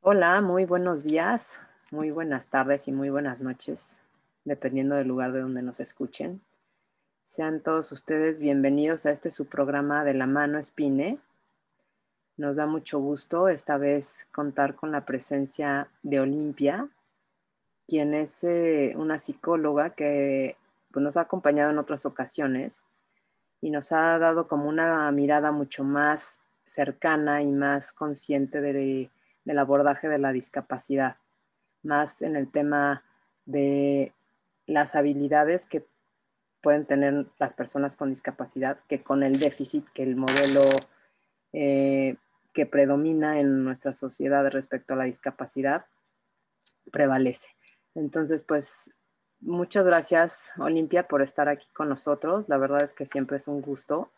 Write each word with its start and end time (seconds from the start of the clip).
Hola, 0.00 0.40
muy 0.42 0.66
buenos 0.66 1.02
días, 1.02 1.60
muy 1.90 2.10
buenas 2.10 2.48
tardes 2.48 2.88
y 2.88 2.92
muy 2.92 3.08
buenas 3.08 3.40
noches, 3.40 4.00
dependiendo 4.44 4.96
del 4.96 5.08
lugar 5.08 5.32
de 5.32 5.40
donde 5.40 5.62
nos 5.62 5.80
escuchen. 5.80 6.42
Sean 7.22 7.60
todos 7.60 7.90
ustedes 7.90 8.40
bienvenidos 8.40 9.06
a 9.06 9.12
este 9.12 9.30
su 9.30 9.46
programa 9.46 10.04
de 10.04 10.12
la 10.12 10.26
mano 10.26 10.58
Espine. 10.58 11.18
Nos 12.36 12.56
da 12.56 12.66
mucho 12.66 12.98
gusto 12.98 13.48
esta 13.48 13.78
vez 13.78 14.28
contar 14.30 14.74
con 14.74 14.92
la 14.92 15.06
presencia 15.06 15.88
de 16.02 16.20
Olimpia, 16.20 16.88
quien 17.88 18.12
es 18.12 18.44
eh, 18.44 18.92
una 18.96 19.18
psicóloga 19.18 19.90
que 19.90 20.56
pues, 20.92 21.02
nos 21.02 21.16
ha 21.16 21.22
acompañado 21.22 21.70
en 21.70 21.78
otras 21.78 22.04
ocasiones 22.04 22.84
y 23.60 23.70
nos 23.70 23.92
ha 23.92 24.18
dado 24.18 24.48
como 24.48 24.68
una 24.68 25.10
mirada 25.12 25.52
mucho 25.52 25.84
más 25.84 26.40
cercana 26.64 27.42
y 27.42 27.50
más 27.52 27.92
consciente 27.92 28.60
de, 28.60 29.10
del 29.44 29.58
abordaje 29.58 30.08
de 30.08 30.18
la 30.18 30.32
discapacidad, 30.32 31.16
más 31.82 32.22
en 32.22 32.36
el 32.36 32.50
tema 32.50 33.04
de 33.44 34.12
las 34.66 34.94
habilidades 34.94 35.66
que 35.66 35.86
pueden 36.60 36.84
tener 36.84 37.26
las 37.38 37.54
personas 37.54 37.94
con 37.94 38.10
discapacidad 38.10 38.80
que 38.88 39.02
con 39.02 39.22
el 39.22 39.38
déficit 39.38 39.86
que 39.94 40.02
el 40.02 40.16
modelo 40.16 40.62
eh, 41.52 42.16
que 42.52 42.66
predomina 42.66 43.38
en 43.38 43.64
nuestra 43.64 43.92
sociedad 43.92 44.50
respecto 44.50 44.94
a 44.94 44.96
la 44.96 45.04
discapacidad 45.04 45.86
prevalece. 46.90 47.48
Entonces, 47.94 48.42
pues 48.42 48.90
muchas 49.40 49.84
gracias, 49.84 50.52
Olimpia, 50.58 51.08
por 51.08 51.22
estar 51.22 51.48
aquí 51.48 51.66
con 51.72 51.88
nosotros. 51.88 52.48
La 52.48 52.58
verdad 52.58 52.82
es 52.82 52.92
que 52.92 53.06
siempre 53.06 53.36
es 53.36 53.48
un 53.48 53.62
gusto. 53.62 54.10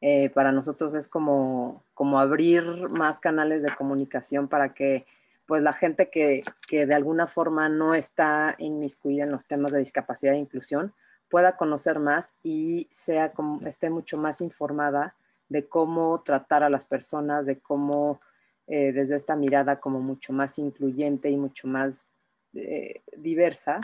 Eh, 0.00 0.30
para 0.30 0.50
nosotros 0.50 0.94
es 0.94 1.06
como, 1.06 1.84
como 1.94 2.18
abrir 2.18 2.64
más 2.88 3.20
canales 3.20 3.62
de 3.62 3.74
comunicación 3.74 4.48
para 4.48 4.74
que 4.74 5.06
pues 5.46 5.62
la 5.62 5.72
gente 5.72 6.10
que, 6.10 6.42
que 6.68 6.86
de 6.86 6.94
alguna 6.94 7.28
forma 7.28 7.68
no 7.68 7.94
está 7.94 8.56
inmiscuida 8.58 9.22
en 9.24 9.30
los 9.30 9.46
temas 9.46 9.70
de 9.70 9.78
discapacidad 9.78 10.34
e 10.34 10.38
inclusión 10.38 10.92
pueda 11.28 11.56
conocer 11.56 12.00
más 12.00 12.34
y 12.42 12.88
sea 12.90 13.32
como, 13.32 13.66
esté 13.66 13.90
mucho 13.90 14.18
más 14.18 14.40
informada 14.40 15.14
de 15.48 15.66
cómo 15.68 16.20
tratar 16.22 16.64
a 16.64 16.70
las 16.70 16.84
personas, 16.84 17.46
de 17.46 17.58
cómo 17.58 18.20
eh, 18.66 18.92
desde 18.92 19.16
esta 19.16 19.36
mirada 19.36 19.80
como 19.80 20.00
mucho 20.00 20.32
más 20.32 20.58
incluyente 20.58 21.30
y 21.30 21.36
mucho 21.36 21.68
más 21.68 22.06
eh, 22.54 23.02
diversa 23.16 23.80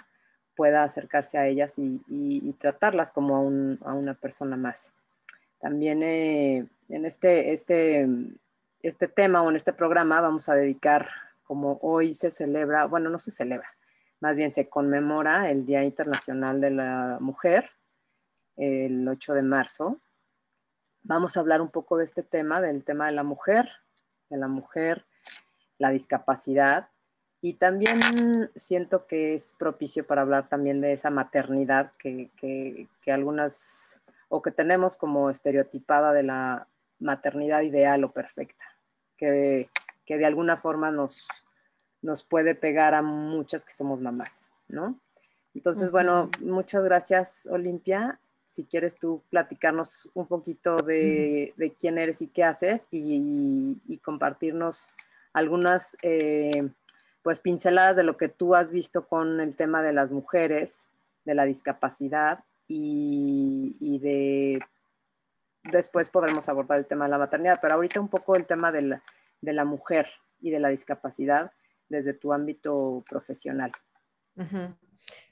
pueda 0.58 0.82
acercarse 0.82 1.38
a 1.38 1.46
ellas 1.46 1.74
y, 1.78 2.52
tratarlas 2.58 3.12
como 3.12 3.36
a, 3.36 3.92
una 3.94 4.14
persona 4.14 4.56
más. 4.56 4.90
También 5.60 6.02
eh, 6.02 6.66
en 6.88 7.04
este, 7.04 7.52
este, 7.52 8.08
este 8.82 9.06
tema 9.06 9.40
o 9.42 9.50
en 9.50 9.54
este 9.54 9.72
programa 9.72 10.20
vamos 10.20 10.48
a 10.48 10.54
dedicar, 10.54 11.08
como 11.44 11.78
hoy 11.80 12.12
se 12.12 12.32
celebra, 12.32 12.86
bueno, 12.86 13.08
no 13.08 13.20
se 13.20 13.30
celebra, 13.30 13.68
más 14.18 14.36
bien 14.36 14.50
se 14.50 14.68
conmemora 14.68 15.48
el 15.48 15.64
Día 15.64 15.84
Internacional 15.84 16.60
de 16.60 16.70
la 16.72 17.18
Mujer, 17.20 17.70
el 18.56 19.06
8 19.06 19.34
de 19.34 19.42
marzo. 19.42 20.00
Vamos 21.04 21.36
a 21.36 21.40
hablar 21.40 21.60
un 21.60 21.70
poco 21.70 21.98
de 21.98 22.04
este 22.04 22.24
tema, 22.24 22.60
del 22.60 22.82
tema 22.82 23.06
de 23.06 23.12
la 23.12 23.22
mujer, 23.22 23.70
de 24.28 24.38
la 24.38 24.48
mujer, 24.48 25.06
la 25.78 25.90
discapacidad. 25.90 26.88
Y 27.40 27.54
también 27.54 28.00
siento 28.56 29.06
que 29.06 29.34
es 29.34 29.54
propicio 29.58 30.06
para 30.06 30.22
hablar 30.22 30.48
también 30.48 30.80
de 30.80 30.92
esa 30.92 31.10
maternidad 31.10 31.92
que, 31.98 32.30
que 32.40 33.12
algunas, 33.12 34.00
o 34.28 34.42
que 34.42 34.50
tenemos 34.50 34.96
como 34.96 35.30
estereotipada 35.30 36.12
de 36.12 36.24
la 36.24 36.66
maternidad 36.98 37.62
ideal 37.62 38.02
o 38.04 38.10
perfecta, 38.10 38.64
que, 39.16 39.68
que 40.04 40.18
de 40.18 40.26
alguna 40.26 40.56
forma 40.56 40.90
nos, 40.90 41.28
nos 42.02 42.24
puede 42.24 42.54
pegar 42.54 42.94
a 42.94 43.02
muchas 43.02 43.64
que 43.64 43.72
somos 43.72 44.00
mamás, 44.00 44.50
¿no? 44.68 44.98
Entonces, 45.54 45.90
bueno, 45.90 46.30
muchas 46.40 46.84
gracias, 46.84 47.48
Olimpia. 47.50 48.20
Si 48.46 48.64
quieres 48.64 48.96
tú 48.96 49.22
platicarnos 49.28 50.08
un 50.14 50.26
poquito 50.26 50.76
de, 50.76 51.52
quién 51.80 51.98
eres 51.98 52.22
y 52.22 52.28
qué 52.28 52.44
haces 52.44 52.88
y, 52.90 53.98
compartirnos 54.04 54.88
algunas, 55.32 55.96
eh, 56.02 56.68
pues, 57.28 57.40
pinceladas 57.40 57.94
de 57.94 58.04
lo 58.04 58.16
que 58.16 58.30
tú 58.30 58.54
has 58.54 58.70
visto 58.70 59.06
con 59.06 59.40
el 59.40 59.54
tema 59.54 59.82
de 59.82 59.92
las 59.92 60.10
mujeres, 60.10 60.86
de 61.26 61.34
la 61.34 61.44
discapacidad 61.44 62.42
y, 62.66 63.98
de... 64.00 64.64
Después 65.64 66.08
podremos 66.08 66.48
abordar 66.48 66.78
el 66.78 66.86
tema 66.86 67.04
de 67.04 67.10
la 67.10 67.18
maternidad, 67.18 67.58
pero 67.60 67.74
ahorita 67.74 68.00
un 68.00 68.08
poco 68.08 68.34
el 68.34 68.46
tema 68.46 68.72
de 68.72 69.02
la, 69.42 69.64
mujer 69.66 70.06
y 70.40 70.48
de 70.48 70.58
la 70.58 70.70
discapacidad 70.70 71.52
desde 71.90 72.14
tu 72.14 72.32
ámbito 72.32 73.04
profesional. 73.06 73.72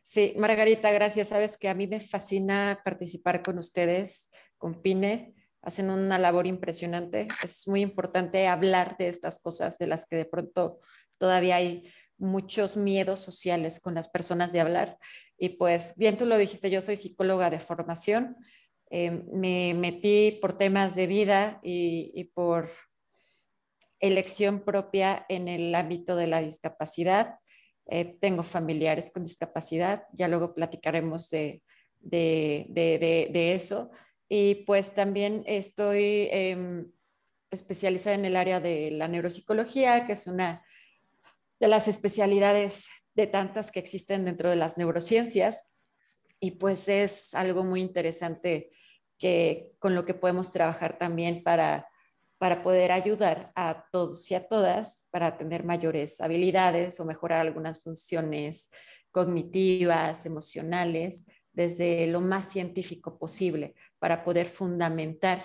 Sí, 0.02 0.34
Margarita, 0.36 0.90
gracias. 0.90 1.28
Sabes 1.28 1.56
que 1.56 1.70
a 1.70 1.74
mí 1.74 1.86
me 1.86 2.00
fascina 2.00 2.82
participar 2.84 3.42
con 3.42 3.56
ustedes, 3.56 4.28
con 4.58 4.82
PINE. 4.82 5.34
Hacen 5.62 5.88
una 5.88 6.18
labor 6.18 6.46
impresionante. 6.46 7.26
Es 7.42 7.66
muy 7.66 7.80
importante 7.80 8.48
hablar 8.48 8.98
de 8.98 9.08
estas 9.08 9.38
cosas 9.38 9.78
de 9.78 9.86
las 9.86 10.04
que 10.04 10.16
de 10.16 10.26
pronto 10.26 10.80
todavía 11.18 11.56
hay 11.56 11.90
muchos 12.18 12.76
miedos 12.76 13.20
sociales 13.20 13.80
con 13.80 13.94
las 13.94 14.08
personas 14.08 14.52
de 14.52 14.60
hablar. 14.60 14.98
Y 15.38 15.50
pues 15.50 15.94
bien 15.96 16.16
tú 16.16 16.26
lo 16.26 16.38
dijiste, 16.38 16.70
yo 16.70 16.80
soy 16.80 16.96
psicóloga 16.96 17.50
de 17.50 17.60
formación. 17.60 18.36
Eh, 18.90 19.22
me 19.32 19.74
metí 19.74 20.38
por 20.40 20.56
temas 20.56 20.94
de 20.94 21.06
vida 21.06 21.60
y 21.62 22.24
por 22.34 22.70
elección 24.00 24.60
propia 24.64 25.26
en 25.28 25.48
el 25.48 25.74
ámbito 25.74 26.16
de 26.16 26.26
la 26.26 26.40
discapacidad. 26.40 27.38
Eh, 27.88 28.16
tengo 28.20 28.42
familiares 28.42 29.10
con 29.10 29.22
discapacidad, 29.22 30.04
ya 30.12 30.26
luego 30.26 30.54
platicaremos 30.54 31.30
de, 31.30 31.62
de, 32.00 33.52
eso. 33.54 33.90
Y 34.28 34.56
pues 34.66 34.92
también 34.94 35.44
estoy 35.46 36.28
em, 36.32 36.90
especializada 37.50 38.16
en 38.16 38.24
el 38.24 38.36
área 38.36 38.60
de 38.60 38.90
la 38.90 39.06
neuropsicología, 39.06 40.06
que 40.06 40.14
es 40.14 40.26
una 40.26 40.64
de 41.60 41.68
las 41.68 41.88
especialidades 41.88 42.86
de 43.14 43.26
tantas 43.26 43.70
que 43.70 43.80
existen 43.80 44.24
dentro 44.24 44.50
de 44.50 44.56
las 44.56 44.78
neurociencias. 44.78 45.72
Y 46.38 46.52
pues 46.52 46.88
es 46.88 47.34
algo 47.34 47.64
muy 47.64 47.80
interesante 47.80 48.70
que 49.18 49.72
con 49.78 49.94
lo 49.94 50.04
que 50.04 50.14
podemos 50.14 50.52
trabajar 50.52 50.98
también 50.98 51.42
para 51.42 51.88
para 52.38 52.62
poder 52.62 52.92
ayudar 52.92 53.52
a 53.54 53.86
todos 53.90 54.30
y 54.30 54.34
a 54.34 54.46
todas 54.46 55.06
para 55.10 55.38
tener 55.38 55.64
mayores 55.64 56.20
habilidades 56.20 57.00
o 57.00 57.04
mejorar 57.04 57.40
algunas 57.40 57.82
funciones 57.82 58.70
cognitivas, 59.10 60.26
emocionales, 60.26 61.26
desde 61.52 62.06
lo 62.06 62.20
más 62.20 62.50
científico 62.50 63.18
posible, 63.18 63.74
para 63.98 64.24
poder 64.24 64.46
fundamentar 64.46 65.42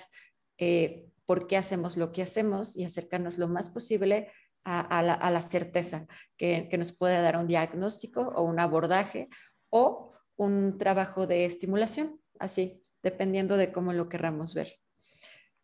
eh, 0.57 1.07
por 1.25 1.47
qué 1.47 1.55
hacemos 1.55 1.95
lo 1.95 2.11
que 2.11 2.21
hacemos 2.21 2.75
y 2.75 2.83
acercarnos 2.83 3.37
lo 3.37 3.47
más 3.47 3.69
posible 3.69 4.29
a, 4.63 5.01
la, 5.01 5.41
certeza 5.41 6.07
que, 6.37 6.69
nos 6.77 6.93
puede 6.93 7.21
dar 7.21 7.37
un 7.37 7.47
diagnóstico 7.47 8.21
o 8.21 8.43
un 8.43 8.59
abordaje 8.59 9.29
o 9.69 10.11
un 10.35 10.77
trabajo 10.77 11.27
de 11.27 11.45
estimulación, 11.45 12.19
así, 12.39 12.83
dependiendo 13.01 13.57
de 13.57 13.71
cómo 13.71 13.93
lo 13.93 14.09
querramos 14.09 14.53
ver. 14.53 14.79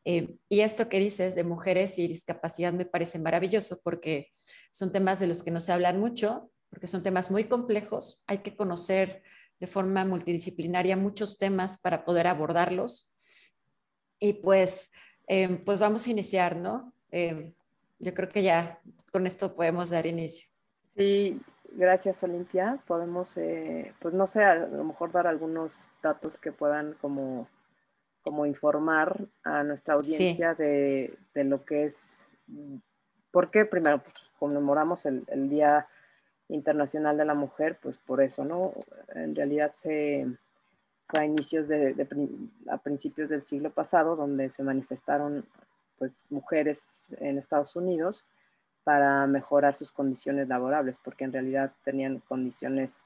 Eh, 0.05 0.37
y 0.47 0.61
esto 0.61 0.87
que 0.87 0.99
dices 0.99 1.35
de 1.35 1.43
mujeres 1.43 1.99
y 1.99 2.07
discapacidad 2.07 2.71
me 2.71 2.85
parece 2.85 3.19
maravilloso 3.19 3.81
porque 3.83 4.31
son 4.71 4.91
temas 4.91 5.19
de 5.19 5.27
los 5.27 5.43
que 5.43 5.51
no 5.51 5.59
se 5.59 5.73
hablan 5.73 5.99
mucho, 5.99 6.49
porque 6.69 6.87
son 6.87 7.03
temas 7.03 7.29
muy 7.29 7.45
complejos. 7.45 8.23
Hay 8.27 8.39
que 8.39 8.55
conocer 8.55 9.23
de 9.59 9.67
forma 9.67 10.05
multidisciplinaria 10.05 10.95
muchos 10.95 11.37
temas 11.37 11.79
para 11.79 12.05
poder 12.05 12.27
abordarlos. 12.27 13.11
Y 14.19 14.33
pues, 14.33 14.91
eh, 15.27 15.61
pues 15.65 15.79
vamos 15.79 16.07
a 16.07 16.11
iniciar, 16.11 16.55
¿no? 16.55 16.93
Eh, 17.11 17.53
yo 17.99 18.13
creo 18.13 18.29
que 18.29 18.43
ya 18.43 18.79
con 19.11 19.25
esto 19.25 19.55
podemos 19.55 19.89
dar 19.89 20.05
inicio. 20.05 20.47
Sí, 20.95 21.39
gracias 21.71 22.23
Olimpia. 22.23 22.79
Podemos, 22.87 23.35
pues 23.99 24.13
no 24.13 24.27
sé, 24.27 24.43
a 24.43 24.55
lo 24.55 24.83
mejor 24.83 25.11
dar 25.11 25.27
algunos 25.27 25.87
datos 26.01 26.39
que 26.39 26.51
puedan 26.51 26.93
como 27.01 27.47
como 28.27 28.45
informar 28.45 29.25
a 29.45 29.63
nuestra 29.63 29.93
audiencia 29.93 30.53
de, 30.53 31.17
de, 31.33 31.43
lo 31.45 31.63
que 31.63 31.85
es, 31.85 32.29
porque 33.31 33.63
primero 33.63 34.03
pues, 34.03 34.15
conmemoramos 34.37 35.05
el, 35.05 35.23
el, 35.27 35.49
Día 35.49 35.87
Internacional 36.49 37.15
de 37.17 37.23
la 37.23 37.35
Mujer, 37.35 37.79
pues 37.81 37.97
por 37.97 38.21
eso, 38.21 38.43
¿no? 38.43 38.73
En 39.15 39.33
realidad 39.33 39.71
se 39.71 40.27
fue 41.07 41.21
a 41.21 41.25
inicios 41.25 41.69
de, 41.69 41.95
a 42.69 42.77
principios 42.79 43.29
del 43.29 43.43
siglo 43.43 43.69
pasado, 43.69 44.17
donde 44.17 44.49
se 44.49 44.61
manifestaron 44.61 45.45
pues 45.97 46.21
mujeres 46.29 47.15
en 47.19 47.37
Estados 47.37 47.75
Unidos 47.75 48.25
para 48.83 49.27
mejorar 49.27 49.75
sus 49.75 49.91
condiciones 49.91 50.47
laborables, 50.47 50.97
porque 51.03 51.25
en 51.25 51.33
realidad 51.33 51.73
tenían 51.83 52.19
condiciones 52.19 53.05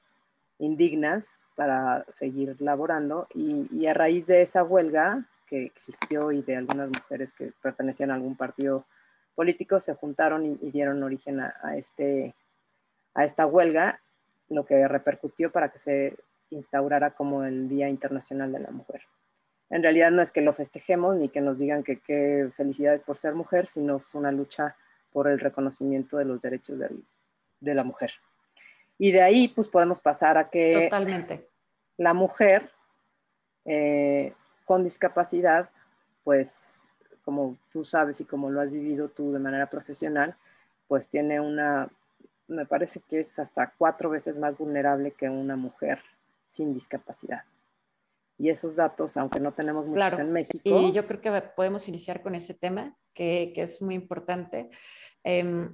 indignas 0.59 1.41
para 1.55 2.05
seguir 2.09 2.55
laborando 2.59 3.27
y, 3.33 3.87
a 3.87 3.93
raíz 3.95 4.27
de 4.27 4.43
esa 4.43 4.63
huelga 4.63 5.25
que 5.47 5.65
existió 5.65 6.31
y 6.31 6.43
de 6.43 6.55
algunas 6.55 6.89
mujeres 6.89 7.33
que 7.33 7.51
pertenecían 7.63 8.11
a 8.11 8.13
algún 8.13 8.37
partido 8.37 8.85
político 9.33 9.79
se 9.79 9.95
juntaron 9.95 10.45
y, 10.45 10.69
dieron 10.69 11.01
origen 11.01 11.39
a, 11.39 11.75
este, 11.75 12.35
a 13.15 13.23
esta 13.23 13.47
huelga, 13.47 13.99
lo 14.49 14.65
que 14.65 14.87
repercutió 14.87 15.51
para 15.51 15.69
que 15.69 15.79
se 15.79 16.15
instaurara 16.51 17.11
como 17.11 17.43
el 17.43 17.67
Día 17.67 17.89
Internacional 17.89 18.51
de 18.51 18.59
la 18.59 18.69
Mujer. 18.69 19.01
En 19.71 19.81
realidad 19.81 20.11
no 20.11 20.21
es 20.21 20.31
que 20.31 20.41
lo 20.41 20.53
festejemos 20.53 21.15
ni 21.15 21.29
que 21.29 21.41
nos 21.41 21.57
digan 21.57 21.83
que 21.83 21.99
qué 21.99 22.49
felicidades 22.55 23.01
por 23.01 23.17
ser 23.17 23.33
mujer, 23.33 23.67
sino 23.67 23.95
es 23.95 24.13
una 24.13 24.31
lucha 24.31 24.75
por 25.11 25.27
el 25.27 25.39
reconocimiento 25.39 26.17
de 26.17 26.25
los 26.25 26.41
derechos 26.41 26.77
de 27.59 27.73
la 27.73 27.83
mujer. 27.83 28.11
Y 28.97 29.11
de 29.11 29.21
ahí 29.21 29.47
pues 29.47 29.67
podemos 29.67 29.99
pasar 29.99 30.37
a 30.37 30.49
que 30.49 30.83
Totalmente. 30.83 31.47
la 31.97 32.13
mujer 32.13 32.69
eh, 33.65 34.33
con 34.65 34.83
discapacidad, 34.83 35.69
pues 36.23 36.87
como 37.23 37.57
tú 37.71 37.83
sabes 37.83 38.19
y 38.21 38.25
como 38.25 38.49
lo 38.49 38.61
has 38.61 38.69
vivido 38.69 39.09
tú 39.09 39.31
de 39.31 39.39
manera 39.39 39.67
profesional, 39.69 40.35
pues 40.87 41.07
tiene 41.07 41.39
una, 41.39 41.89
me 42.47 42.65
parece 42.65 42.99
que 42.99 43.21
es 43.21 43.39
hasta 43.39 43.73
cuatro 43.77 44.09
veces 44.09 44.35
más 44.35 44.57
vulnerable 44.57 45.11
que 45.11 45.29
una 45.29 45.55
mujer 45.55 45.99
sin 46.47 46.73
discapacidad. 46.73 47.43
Y 48.41 48.49
esos 48.49 48.75
datos, 48.75 49.17
aunque 49.17 49.39
no 49.39 49.53
tenemos 49.53 49.85
muchos 49.85 50.17
en 50.17 50.31
México. 50.31 50.59
Y 50.63 50.91
yo 50.93 51.05
creo 51.05 51.21
que 51.21 51.31
podemos 51.55 51.87
iniciar 51.87 52.23
con 52.23 52.33
ese 52.33 52.55
tema, 52.55 52.97
que, 53.13 53.51
que 53.53 53.61
es 53.61 53.83
muy 53.83 53.93
importante. 53.93 54.71
Em, 55.23 55.69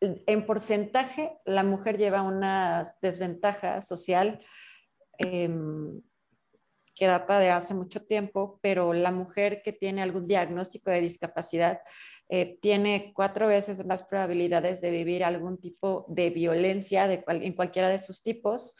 en 0.00 0.44
porcentaje, 0.44 1.38
la 1.44 1.62
mujer 1.62 1.98
lleva 1.98 2.22
una 2.22 2.84
desventaja 3.00 3.80
social 3.80 4.44
em, 5.18 6.02
que 6.96 7.06
data 7.06 7.38
de 7.38 7.50
hace 7.50 7.74
mucho 7.74 8.04
tiempo, 8.04 8.58
pero 8.60 8.92
la 8.92 9.12
mujer 9.12 9.62
que 9.62 9.72
tiene 9.72 10.02
algún 10.02 10.26
diagnóstico 10.26 10.90
de 10.90 11.00
discapacidad 11.00 11.80
eh, 12.28 12.58
tiene 12.60 13.12
cuatro 13.14 13.46
veces 13.46 13.86
más 13.86 14.02
probabilidades 14.02 14.80
de 14.80 14.90
vivir 14.90 15.22
algún 15.22 15.60
tipo 15.60 16.06
de 16.08 16.30
violencia 16.30 17.06
de 17.06 17.22
en 17.28 17.52
cualquiera 17.52 17.88
de 17.88 18.00
sus 18.00 18.20
tipos. 18.20 18.74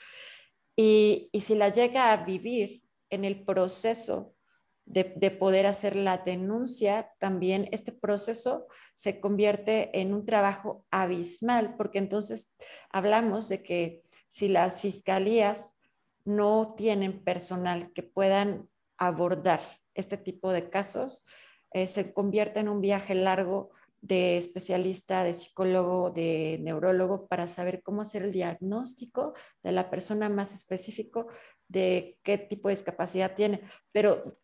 Y, 0.81 1.29
si 1.41 1.57
la 1.57 1.73
llega 1.73 2.13
a 2.13 2.25
vivir 2.25 2.85
en 3.11 3.25
el 3.25 3.45
proceso 3.45 4.37
de, 4.85 5.13
de, 5.17 5.33
poder 5.33 5.67
hacer 5.67 5.97
la 5.97 6.19
denuncia, 6.19 7.11
también 7.19 7.69
este 7.73 7.91
proceso 7.91 8.69
se 8.95 9.19
convierte 9.19 10.01
en 10.01 10.15
un 10.15 10.25
trabajo 10.25 10.87
abismal, 10.93 11.75
porque 11.77 11.99
entonces 11.99 12.55
hablamos 12.91 13.49
de 13.49 13.65
que 13.65 14.03
si 14.29 14.47
las 14.47 14.81
fiscalías 14.81 15.79
no 16.25 16.75
tienen 16.77 17.25
personal 17.25 17.93
que 17.93 18.05
puedan 18.05 18.69
abordar 18.99 19.61
este 19.95 20.17
tipo 20.17 20.53
de 20.53 20.71
casos, 20.71 21.27
eh, 21.73 21.89
se 21.89 22.15
convierte 22.15 22.61
en 22.61 22.69
un 22.69 22.81
viaje 22.81 23.17
largo 23.17 23.71
de 24.01 24.37
especialista, 24.37 25.25
de 25.25 25.35
psicólogo, 25.35 26.11
de 26.11 26.59
neurólogo 26.63 27.27
para 27.27 27.47
saber 27.47 27.83
cómo 27.83 28.03
hacer 28.03 28.23
el 28.23 28.33
diagnóstico 28.33 29.35
de 29.63 29.73
la 29.73 29.91
persona 29.91 30.29
más 30.29 30.55
específico 30.55 31.27
de 31.69 32.19
qué 32.23 32.39
tipo 32.39 32.69
de 32.69 32.75
discapacidad 32.75 33.35
tiene. 33.35 33.61
Pero 33.93 34.39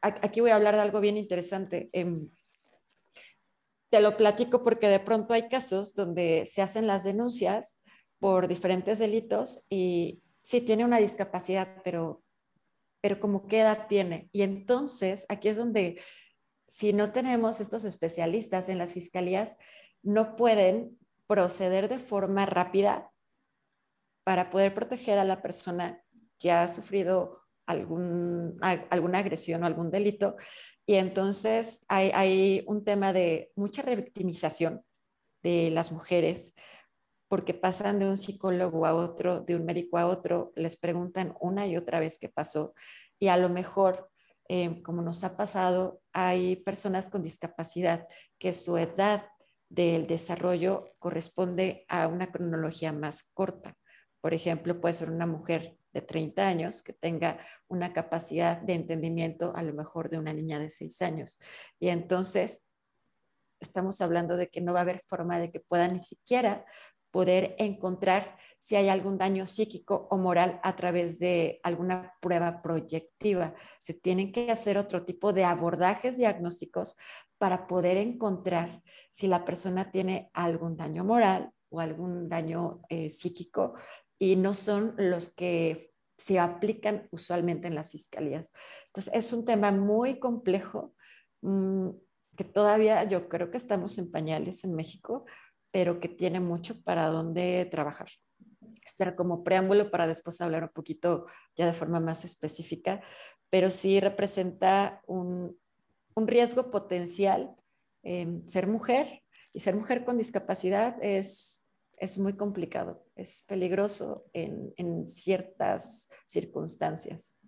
aquí 0.00 0.40
voy 0.40 0.50
a 0.50 0.56
hablar 0.56 0.74
de 0.74 0.82
algo 0.82 1.00
bien 1.00 1.16
interesante. 1.16 1.88
Em, 1.92 2.28
te 3.90 4.00
lo 4.00 4.16
platico 4.16 4.62
porque 4.62 4.88
de 4.88 5.00
pronto 5.00 5.32
hay 5.32 5.48
casos 5.48 5.94
donde 5.94 6.44
se 6.46 6.62
hacen 6.62 6.86
las 6.86 7.04
denuncias 7.04 7.82
por 8.18 8.48
diferentes 8.48 8.98
delitos 8.98 9.64
y 9.70 10.22
sí 10.42 10.60
tiene 10.60 10.84
una 10.84 10.98
discapacidad, 10.98 11.76
pero, 11.84 12.22
pero 13.00 13.20
como 13.20 13.46
qué 13.46 13.60
edad 13.60 13.86
tiene. 13.88 14.28
Y 14.32 14.42
entonces 14.42 15.24
aquí 15.28 15.48
es 15.48 15.56
donde, 15.56 16.00
si 16.68 16.92
no 16.92 17.12
tenemos 17.12 17.60
estos 17.60 17.84
especialistas 17.84 18.68
en 18.68 18.78
las 18.78 18.92
fiscalías, 18.92 19.56
no 20.02 20.36
pueden 20.36 20.98
proceder 21.26 21.88
de 21.88 21.98
forma 21.98 22.46
rápida 22.46 23.10
para 24.24 24.50
poder 24.50 24.74
proteger 24.74 25.18
a 25.18 25.24
la 25.24 25.42
persona 25.42 26.04
que 26.38 26.52
ha 26.52 26.68
sufrido 26.68 27.42
alguna 27.66 29.18
agresión 29.18 29.62
o 29.62 29.66
algún 29.66 29.90
delito. 29.90 30.36
Y 30.86 30.94
entonces 30.94 31.84
hay, 31.88 32.10
hay 32.14 32.64
un 32.66 32.84
tema 32.84 33.12
de 33.12 33.50
mucha 33.56 33.82
revictimización 33.82 34.84
de 35.42 35.70
las 35.70 35.90
mujeres, 35.90 36.54
porque 37.28 37.52
pasan 37.52 37.98
de 37.98 38.08
un 38.08 38.16
psicólogo 38.16 38.86
a 38.86 38.94
otro, 38.94 39.40
de 39.40 39.56
un 39.56 39.64
médico 39.64 39.98
a 39.98 40.06
otro, 40.06 40.52
les 40.54 40.76
preguntan 40.76 41.34
una 41.40 41.66
y 41.66 41.76
otra 41.76 42.00
vez 42.00 42.18
qué 42.18 42.28
pasó 42.28 42.74
y 43.18 43.28
a 43.28 43.36
lo 43.36 43.48
mejor, 43.48 44.07
eh, 44.48 44.74
como 44.82 45.02
nos 45.02 45.24
ha 45.24 45.36
pasado, 45.36 46.00
hay 46.12 46.56
personas 46.56 47.08
con 47.08 47.22
discapacidad 47.22 48.08
que 48.38 48.52
su 48.52 48.76
edad 48.78 49.26
del 49.68 50.06
desarrollo 50.06 50.94
corresponde 50.98 51.84
a 51.88 52.06
una 52.08 52.32
cronología 52.32 52.92
más 52.92 53.30
corta. 53.34 53.76
Por 54.20 54.34
ejemplo, 54.34 54.80
puede 54.80 54.94
ser 54.94 55.10
una 55.10 55.26
mujer 55.26 55.76
de 55.92 56.00
30 56.00 56.48
años 56.48 56.82
que 56.82 56.92
tenga 56.92 57.38
una 57.68 57.92
capacidad 57.92 58.58
de 58.58 58.74
entendimiento 58.74 59.54
a 59.54 59.62
lo 59.62 59.74
mejor 59.74 60.10
de 60.10 60.18
una 60.18 60.32
niña 60.32 60.58
de 60.58 60.70
6 60.70 61.02
años. 61.02 61.38
Y 61.78 61.88
entonces 61.88 62.62
estamos 63.60 64.00
hablando 64.00 64.36
de 64.36 64.48
que 64.48 64.60
no 64.60 64.72
va 64.72 64.80
a 64.80 64.82
haber 64.82 65.00
forma 65.00 65.38
de 65.38 65.50
que 65.50 65.60
pueda 65.60 65.88
ni 65.88 66.00
siquiera 66.00 66.64
poder 67.10 67.54
encontrar 67.58 68.36
si 68.58 68.76
hay 68.76 68.88
algún 68.88 69.18
daño 69.18 69.46
psíquico 69.46 70.08
o 70.10 70.16
moral 70.16 70.60
a 70.62 70.76
través 70.76 71.18
de 71.18 71.60
alguna 71.62 72.14
prueba 72.20 72.60
proyectiva. 72.60 73.54
Se 73.78 73.94
tienen 73.94 74.32
que 74.32 74.50
hacer 74.50 74.78
otro 74.78 75.04
tipo 75.04 75.32
de 75.32 75.44
abordajes 75.44 76.16
diagnósticos 76.16 76.96
para 77.38 77.66
poder 77.66 77.96
encontrar 77.96 78.82
si 79.10 79.28
la 79.28 79.44
persona 79.44 79.90
tiene 79.90 80.30
algún 80.34 80.76
daño 80.76 81.04
moral 81.04 81.52
o 81.70 81.80
algún 81.80 82.28
daño 82.28 82.82
eh, 82.88 83.10
psíquico 83.10 83.74
y 84.18 84.36
no 84.36 84.54
son 84.54 84.94
los 84.96 85.34
que 85.34 85.92
se 86.16 86.40
aplican 86.40 87.08
usualmente 87.12 87.68
en 87.68 87.76
las 87.76 87.92
fiscalías. 87.92 88.52
Entonces, 88.86 89.14
es 89.14 89.32
un 89.32 89.44
tema 89.44 89.70
muy 89.70 90.18
complejo 90.18 90.94
mm, 91.42 91.90
que 92.36 92.44
todavía 92.44 93.04
yo 93.04 93.28
creo 93.28 93.50
que 93.50 93.56
estamos 93.56 93.98
en 93.98 94.10
pañales 94.10 94.64
en 94.64 94.74
México 94.74 95.24
pero 95.70 96.00
que 96.00 96.08
tiene 96.08 96.40
mucho 96.40 96.82
para 96.82 97.08
dónde 97.08 97.66
trabajar. 97.70 98.08
Esto 98.84 99.04
era 99.04 99.16
como 99.16 99.44
preámbulo 99.44 99.90
para 99.90 100.06
después 100.06 100.40
hablar 100.40 100.64
un 100.64 100.70
poquito 100.70 101.26
ya 101.56 101.66
de 101.66 101.72
forma 101.72 102.00
más 102.00 102.24
específica, 102.24 103.02
pero 103.50 103.70
sí 103.70 104.00
representa 104.00 105.02
un, 105.06 105.58
un 106.14 106.26
riesgo 106.26 106.70
potencial 106.70 107.54
ser 108.46 108.66
mujer 108.66 109.22
y 109.52 109.60
ser 109.60 109.74
mujer 109.76 110.04
con 110.04 110.18
discapacidad 110.18 110.96
es, 111.02 111.66
es 111.96 112.18
muy 112.18 112.34
complicado, 112.34 113.04
es 113.16 113.44
peligroso 113.46 114.24
en, 114.32 114.72
en 114.76 115.06
ciertas 115.08 116.10
circunstancias. 116.26 117.38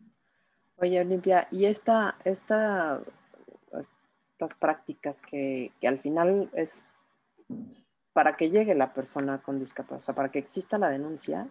Oye, 0.76 1.00
Olimpia, 1.00 1.48
y 1.50 1.66
esta, 1.66 2.18
esta, 2.24 3.02
estas 4.32 4.54
prácticas 4.58 5.20
que, 5.20 5.72
que 5.80 5.88
al 5.88 6.00
final 6.00 6.50
es 6.54 6.88
para 8.20 8.36
que 8.36 8.50
llegue 8.50 8.74
la 8.74 8.92
persona 8.92 9.38
con 9.38 9.58
discapacidad, 9.58 9.98
o 9.98 10.04
sea, 10.04 10.14
para 10.14 10.30
que 10.30 10.38
exista 10.38 10.76
la 10.76 10.90
denuncia, 10.90 11.48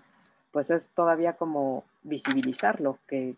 pues 0.52 0.70
es 0.70 0.90
todavía 0.90 1.34
como 1.34 1.84
visibilizarlo, 2.04 3.00
que, 3.08 3.36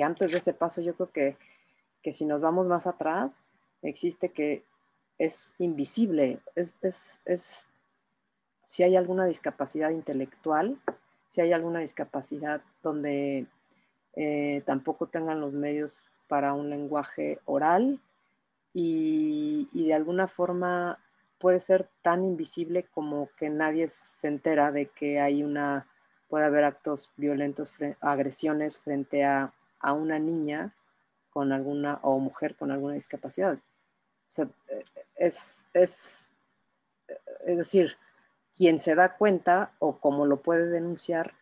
antes 0.00 0.30
de 0.30 0.38
ese 0.38 0.54
paso 0.54 0.80
yo 0.80 0.94
creo 0.94 1.10
que, 1.10 1.36
que, 2.00 2.12
si 2.12 2.24
nos 2.24 2.40
vamos 2.40 2.68
más 2.68 2.86
atrás, 2.86 3.42
existe 3.82 4.28
que 4.28 4.62
es 5.18 5.52
invisible, 5.58 6.38
es, 6.54 6.72
es, 6.80 7.18
es 7.24 7.66
si 8.68 8.84
hay 8.84 8.94
alguna 8.94 9.24
discapacidad 9.24 9.90
intelectual, 9.90 10.78
si 11.28 11.40
hay 11.40 11.52
alguna 11.52 11.80
discapacidad 11.80 12.62
donde 12.84 13.46
eh, 14.14 14.62
tampoco 14.64 15.08
tengan 15.08 15.40
los 15.40 15.54
medios 15.54 15.98
para 16.28 16.52
un 16.52 16.70
lenguaje 16.70 17.40
oral 17.46 17.98
y, 18.72 19.68
y 19.72 19.88
de 19.88 19.94
alguna 19.94 20.28
forma 20.28 21.00
puede 21.40 21.58
ser 21.58 21.88
tan 22.02 22.22
invisible 22.22 22.84
como 22.92 23.30
que 23.36 23.48
nadie 23.48 23.88
se 23.88 24.28
entera 24.28 24.70
de 24.70 24.86
que 24.86 25.20
hay 25.20 25.42
una, 25.42 25.88
puede 26.28 26.44
haber 26.44 26.64
actos 26.64 27.10
violentos, 27.16 27.72
agresiones 28.00 28.78
frente 28.78 29.24
a, 29.24 29.52
una 29.82 30.18
niña 30.18 30.74
con 31.30 31.52
alguna, 31.52 31.98
o 32.02 32.18
mujer 32.18 32.54
con 32.54 32.70
alguna 32.70 32.94
discapacidad. 32.94 33.58
es, 35.16 35.66
es, 35.72 36.28
es 37.46 37.56
decir, 37.56 37.96
quien 38.54 38.78
se 38.78 38.94
da 38.94 39.16
cuenta 39.16 39.72
o 39.78 39.98
como 39.98 40.26
lo 40.26 40.42
puede 40.42 40.66
denunciar, 40.66 41.32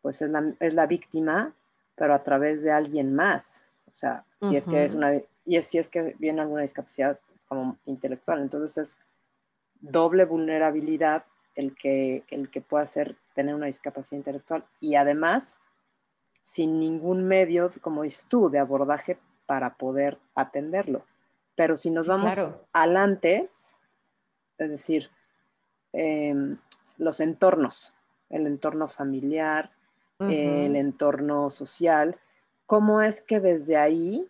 pues 0.00 0.22
es 0.22 0.30
la, 0.30 0.54
es 0.60 0.74
la 0.74 0.86
víctima, 0.86 1.52
pero 1.96 2.14
a 2.14 2.22
través 2.22 2.62
de 2.62 2.70
alguien 2.70 3.14
más. 3.16 3.64
O 3.90 3.94
sea, 3.94 4.24
si 4.40 4.56
es 4.56 4.64
que 4.64 4.84
es 4.84 4.94
una, 4.94 5.14
y 5.44 5.60
si 5.62 5.78
es 5.78 5.88
que 5.88 6.14
viene 6.20 6.40
alguna 6.40 6.62
discapacidad 6.62 7.18
como 7.48 7.76
intelectual. 7.86 8.40
Entonces 8.40 8.78
es 8.78 8.98
doble 9.80 10.24
vulnerabilidad 10.24 11.24
el 11.54 11.74
que, 11.74 12.24
el 12.28 12.50
que 12.50 12.60
pueda 12.60 12.86
ser, 12.86 13.16
tener 13.34 13.54
una 13.54 13.66
discapacidad 13.66 14.18
intelectual 14.18 14.64
y 14.80 14.94
además 14.94 15.60
sin 16.42 16.80
ningún 16.80 17.24
medio, 17.24 17.70
como 17.80 18.04
dices 18.04 18.26
tú, 18.26 18.48
de 18.48 18.58
abordaje 18.58 19.18
para 19.44 19.74
poder 19.74 20.18
atenderlo. 20.34 21.04
Pero 21.54 21.76
si 21.76 21.90
nos 21.90 22.06
vamos 22.06 22.34
al 22.72 22.96
antes, 22.96 23.76
es 24.56 24.70
decir, 24.70 25.10
em, 25.92 26.56
los 26.96 27.20
entornos, 27.20 27.92
el 28.30 28.46
entorno 28.46 28.88
familiar, 28.88 29.72
el 30.20 30.74
entorno 30.74 31.48
social, 31.50 32.18
¿cómo 32.66 33.02
es 33.02 33.22
que 33.22 33.38
desde 33.38 33.76
ahí 33.76 34.28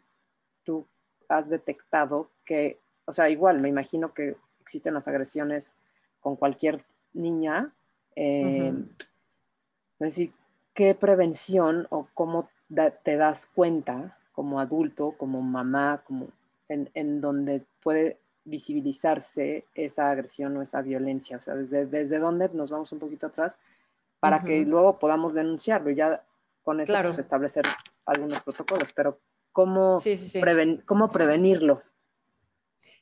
tú 0.62 0.87
has 1.28 1.49
detectado 1.49 2.31
que, 2.45 2.78
o 3.07 3.12
sea, 3.12 3.31
igual 3.31 3.61
me 3.61 3.69
imagino 3.69 4.12
que 4.12 4.37
existen 4.69 4.93
las 4.93 5.09
agresiones 5.09 5.73
con 6.21 6.37
cualquier 6.37 6.85
niña, 7.15 7.73
em, 8.15 8.87
es 9.99 9.99
decir, 9.99 10.33
¿qué 10.75 10.95
prevención 10.95 11.87
o 11.89 12.07
cómo 12.13 12.51
te 13.03 13.17
das 13.17 13.47
cuenta 13.47 14.19
como 14.33 14.61
adulto, 14.61 15.15
como 15.17 15.41
mamá, 15.41 16.03
como 16.07 16.29
en, 16.69 17.21
donde 17.23 17.65
puede 17.83 18.19
visibilizarse 18.45 19.65
esa 19.75 20.11
agresión 20.11 20.55
o 20.57 20.63
esa 20.63 20.83
violencia, 20.83 21.39
o 21.39 21.41
sea, 21.41 21.55
desde, 21.55 21.87
desde 21.87 22.19
dónde 22.19 22.51
nos 22.53 22.71
vamos 22.71 22.93
un 22.93 22.99
poquito 22.99 23.27
atrás 23.27 23.59
para 24.21 24.43
que 24.43 24.61
luego 24.67 24.99
podamos 24.99 25.33
denunciarlo, 25.33 25.91
ya 25.91 26.23
con 26.63 26.81
eso 26.81 26.93
pues, 27.03 27.19
establecer 27.19 27.65
algunos 28.05 28.43
protocolos, 28.43 28.93
pero 28.93 29.19
¿cómo, 29.53 29.97
¿cómo 30.85 31.11
prevenirlo? 31.11 31.83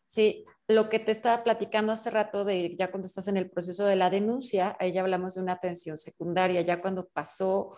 Sí, 0.04 0.44
lo 0.68 0.88
que 0.88 0.98
te 0.98 1.12
estaba 1.12 1.44
platicando 1.44 1.92
hace 1.92 2.10
rato 2.10 2.44
de 2.44 2.74
ya 2.76 2.90
cuando 2.90 3.06
estás 3.06 3.28
en 3.28 3.36
el 3.36 3.50
proceso 3.50 3.84
de 3.86 3.96
la 3.96 4.10
denuncia, 4.10 4.76
ahí 4.80 4.92
ya 4.92 5.02
hablamos 5.02 5.34
de 5.34 5.42
una 5.42 5.52
atención 5.52 5.96
secundaria, 5.96 6.60
ya 6.62 6.80
cuando 6.80 7.08
pasó 7.08 7.76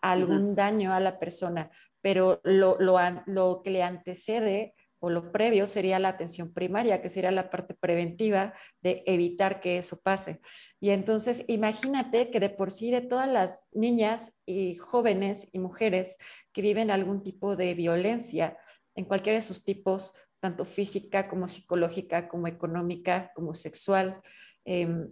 algún 0.00 0.54
daño 0.54 0.92
a 0.92 1.00
la 1.00 1.18
persona, 1.18 1.70
pero 2.00 2.40
lo, 2.44 2.76
lo, 2.78 2.98
lo 3.26 3.62
que 3.64 3.70
le 3.70 3.82
antecede 3.82 4.74
o 5.00 5.10
lo 5.10 5.30
previo 5.32 5.66
sería 5.66 5.98
la 5.98 6.08
atención 6.08 6.52
primaria, 6.52 7.00
que 7.00 7.08
sería 7.08 7.30
la 7.30 7.50
parte 7.50 7.74
preventiva 7.74 8.54
de 8.82 9.02
evitar 9.06 9.60
que 9.60 9.78
eso 9.78 10.00
pase. 10.02 10.40
Y 10.80 10.90
entonces 10.90 11.44
imagínate 11.48 12.30
que 12.30 12.40
de 12.40 12.50
por 12.50 12.72
sí 12.72 12.90
de 12.90 13.00
todas 13.00 13.28
las 13.28 13.68
niñas 13.72 14.36
y 14.44 14.74
jóvenes 14.74 15.48
y 15.52 15.60
mujeres 15.60 16.16
que 16.52 16.62
viven 16.62 16.90
algún 16.90 17.22
tipo 17.22 17.56
de 17.56 17.74
violencia 17.74 18.58
en 18.96 19.04
cualquiera 19.04 19.38
de 19.38 19.42
sus 19.42 19.64
tipos, 19.64 20.12
tanto 20.40 20.64
física 20.64 21.28
como 21.28 21.48
psicológica, 21.48 22.28
como 22.28 22.46
económica, 22.46 23.32
como 23.34 23.54
sexual, 23.54 24.20
em, 24.64 25.10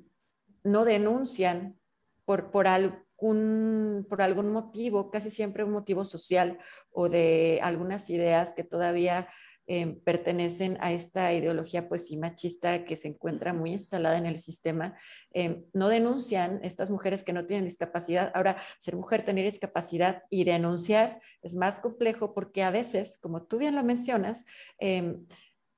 no 0.65 0.85
denuncian 0.85 1.79
por, 2.25 2.51
por 2.51 2.67
algún, 2.67 4.07
por 4.09 4.23
algún 4.23 4.51
motivo, 4.51 5.11
casi 5.11 5.31
siempre 5.31 5.65
un 5.65 5.73
motivo 5.73 6.05
social 6.05 6.59
o 6.91 7.09
de 7.09 7.61
algunas 7.63 8.11
ideas 8.11 8.55
que 8.55 8.65
todavía 8.65 9.29
Em, 9.69 9.99
pertenecen 9.99 10.79
a 10.81 10.93
esta 10.93 11.33
ideología 11.33 11.89
pues 11.89 12.07
sí 12.07 12.17
machista 12.17 12.85
que 12.85 12.95
se 12.95 13.09
encuentra 13.09 13.53
muy 13.53 13.73
instalada 13.73 14.17
en 14.17 14.27
el 14.27 14.39
sistema, 14.39 14.97
em, 15.33 15.65
no 15.73 15.89
denuncian 15.89 16.61
estas 16.63 16.89
mujeres 16.89 17.25
que 17.25 17.33
no 17.33 17.47
tienen 17.47 17.65
discapacidad. 17.65 18.31
Ahora, 18.35 18.59
ser 18.79 18.95
mujer, 18.95 19.25
tener 19.25 19.45
discapacidad 19.45 20.23
y 20.31 20.45
denunciar 20.45 21.21
es 21.43 21.57
más 21.57 21.81
complejo 21.81 22.33
porque 22.33 22.63
a 22.63 22.71
veces, 22.71 23.19
como 23.21 23.43
tú 23.43 23.59
bien 23.59 23.75
lo 23.75 23.83
mencionas, 23.83 24.45
em, 24.79 25.27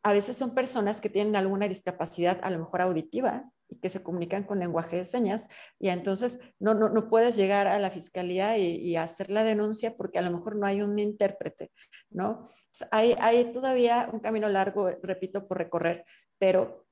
a 0.02 0.12
veces 0.12 0.37
son 0.37 0.54
personas 0.54 1.00
que 1.00 1.09
tienen 1.09 1.35
alguna 1.35 1.66
discapacidad, 1.66 2.38
a 2.42 2.50
lo 2.50 2.59
mejor 2.59 2.83
auditiva, 2.83 3.50
y 3.68 3.76
que 3.80 3.88
se 3.88 4.02
comunican 4.02 4.44
con 4.44 4.58
lenguaje 4.58 4.96
de 4.96 5.04
señas 5.04 5.48
y 5.78 5.88
entonces 5.88 6.40
no, 6.58 6.75
no, 6.75 6.88
no 6.88 7.08
puedes 7.08 7.37
llegar 7.37 7.66
a 7.66 7.78
la 7.78 7.90
fiscalía 7.90 8.58
y, 8.58 8.96
hacer 8.96 9.30
la 9.30 9.44
denuncia 9.44 9.96
porque 9.96 10.18
a 10.18 10.22
lo 10.22 10.30
mejor 10.30 10.56
no 10.56 10.66
hay 10.66 10.82
un 10.82 10.98
intérprete, 10.98 11.70
¿no? 12.10 12.46
hay, 12.90 13.14
hay, 13.20 13.52
todavía 13.52 14.08
un 14.12 14.20
camino 14.20 14.48
largo, 14.48 14.90
repito, 15.02 15.46
por 15.46 15.58
recorrer, 15.58 16.04
pero 16.38 16.87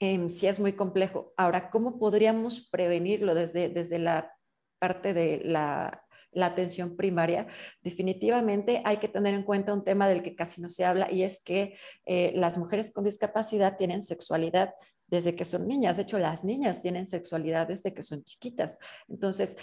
eh, 0.00 0.28
sí 0.28 0.46
es 0.46 0.60
muy 0.60 0.72
complejo. 0.72 1.32
Ahora, 1.36 1.68
¿cómo 1.70 1.98
podríamos 1.98 2.68
prevenirlo 2.70 3.34
desde, 3.34 3.68
desde 3.68 3.98
la 3.98 4.34
parte 4.78 5.12
de 5.12 5.42
la, 5.44 6.02
la 6.32 6.46
atención 6.46 6.96
primaria, 6.96 7.46
definitivamente 7.82 8.82
hay 8.84 8.96
que 8.96 9.08
tener 9.08 9.34
en 9.34 9.44
cuenta 9.44 9.74
un 9.74 9.84
tema 9.84 10.08
del 10.08 10.22
que 10.22 10.34
casi 10.34 10.60
no 10.60 10.70
se 10.70 10.84
habla 10.84 11.10
y 11.10 11.22
es 11.22 11.42
que 11.42 11.76
eh, 12.06 12.32
las 12.34 12.58
mujeres 12.58 12.92
con 12.92 13.04
discapacidad 13.04 13.76
tienen 13.76 14.02
sexualidad 14.02 14.74
desde 15.12 15.36
que 15.36 15.44
son 15.44 15.68
niñas. 15.68 15.98
De 15.98 16.04
hecho, 16.04 16.18
las 16.18 16.42
niñas 16.42 16.80
tienen 16.80 17.04
sexualidad 17.04 17.68
desde 17.68 17.92
que 17.92 18.02
son 18.02 18.24
chiquitas. 18.24 18.78
Entonces, 19.08 19.58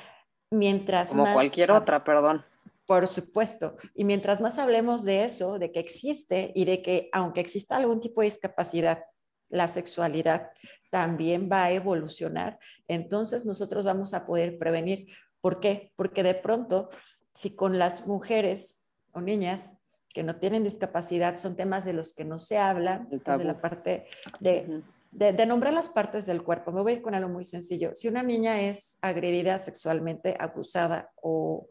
mientras 0.51 1.09
Como 1.09 1.33
cualquier 1.33 1.71
otra, 1.71 2.03
perdón. 2.03 2.45
Por 2.85 3.07
supuesto. 3.07 3.75
Y 3.95 4.03
mientras 4.03 4.41
más 4.41 4.59
hablemos 4.59 5.03
de 5.03 5.23
eso, 5.23 5.57
de 5.57 5.71
que 5.71 5.79
existe 5.79 6.51
y 6.53 6.65
de 6.65 6.83
que 6.83 7.09
aunque 7.13 7.41
exista 7.41 7.77
algún 7.77 7.99
tipo 7.99 8.21
de 8.21 8.25
discapacidad, 8.25 9.05
la 9.49 9.67
sexualidad 9.67 10.51
también 10.91 11.49
va 11.51 11.63
a 11.63 11.71
evolucionar, 11.71 12.59
entonces 12.87 13.47
nosotros 13.47 13.83
vamos 13.83 14.13
a 14.13 14.27
poder 14.27 14.59
prevenir. 14.59 15.07
¿Por 15.41 15.59
qué? 15.59 15.91
Porque 15.95 16.21
de 16.21 16.35
pronto, 16.35 16.89
si 17.33 17.55
con 17.55 17.79
las 17.79 18.05
mujeres 18.05 18.83
o 19.13 19.21
niñas 19.21 19.79
que 20.09 20.21
no 20.21 20.35
tienen 20.35 20.63
discapacidad 20.63 21.33
son 21.33 21.55
temas 21.55 21.85
de 21.85 21.93
los 21.93 22.13
que 22.13 22.25
no 22.25 22.37
se 22.37 22.59
habla, 22.59 23.07
desde 23.09 23.43
la 23.43 23.59
parte 23.59 24.05
de 24.39 24.83
de, 25.11 25.45
nombrar 25.45 25.73
las 25.73 25.89
partes 25.89 26.25
del 26.25 26.43
cuerpo. 26.43 26.71
Me 26.71 26.81
voy 26.81 26.93
a 26.93 26.95
ir 26.95 27.01
con 27.01 27.15
algo 27.15 27.29
muy 27.29 27.45
sencillo. 27.45 27.91
Si 27.93 28.07
una 28.07 28.23
niña 28.23 28.61
es 28.61 28.97
agredida 29.01 29.59
sexualmente, 29.59 30.35
abusada 30.39 31.11
o, 31.15 31.67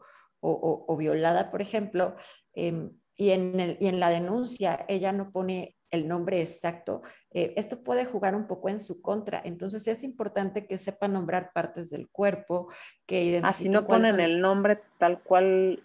violada, 0.97 1.51
por 1.51 1.61
ejemplo, 1.61 2.15
em, 2.53 2.91
y, 3.15 3.31
en 3.31 3.59
el, 3.59 3.77
y, 3.79 3.87
en 3.87 3.99
la 3.99 4.09
denuncia 4.09 4.85
ella 4.87 5.11
no 5.11 5.31
pone 5.31 5.75
el 5.91 6.07
nombre 6.07 6.39
exacto, 6.41 7.01
eh, 7.31 7.53
esto 7.57 7.83
puede 7.83 8.05
jugar 8.05 8.35
un 8.35 8.47
poco 8.47 8.69
en 8.69 8.79
su 8.79 9.01
contra. 9.01 9.41
Entonces 9.43 9.87
es 9.87 10.03
importante 10.03 10.67
que 10.67 10.77
sepa 10.77 11.07
nombrar 11.07 11.51
partes 11.51 11.89
del 11.89 12.09
cuerpo, 12.09 12.71
que 13.05 13.23
identifiquen. 13.23 13.45
Así 13.45 13.69
no 13.69 13.87
ponen 13.87 14.19
el 14.19 14.39
nombre 14.39 14.81
tal 14.97 15.21
cual 15.23 15.83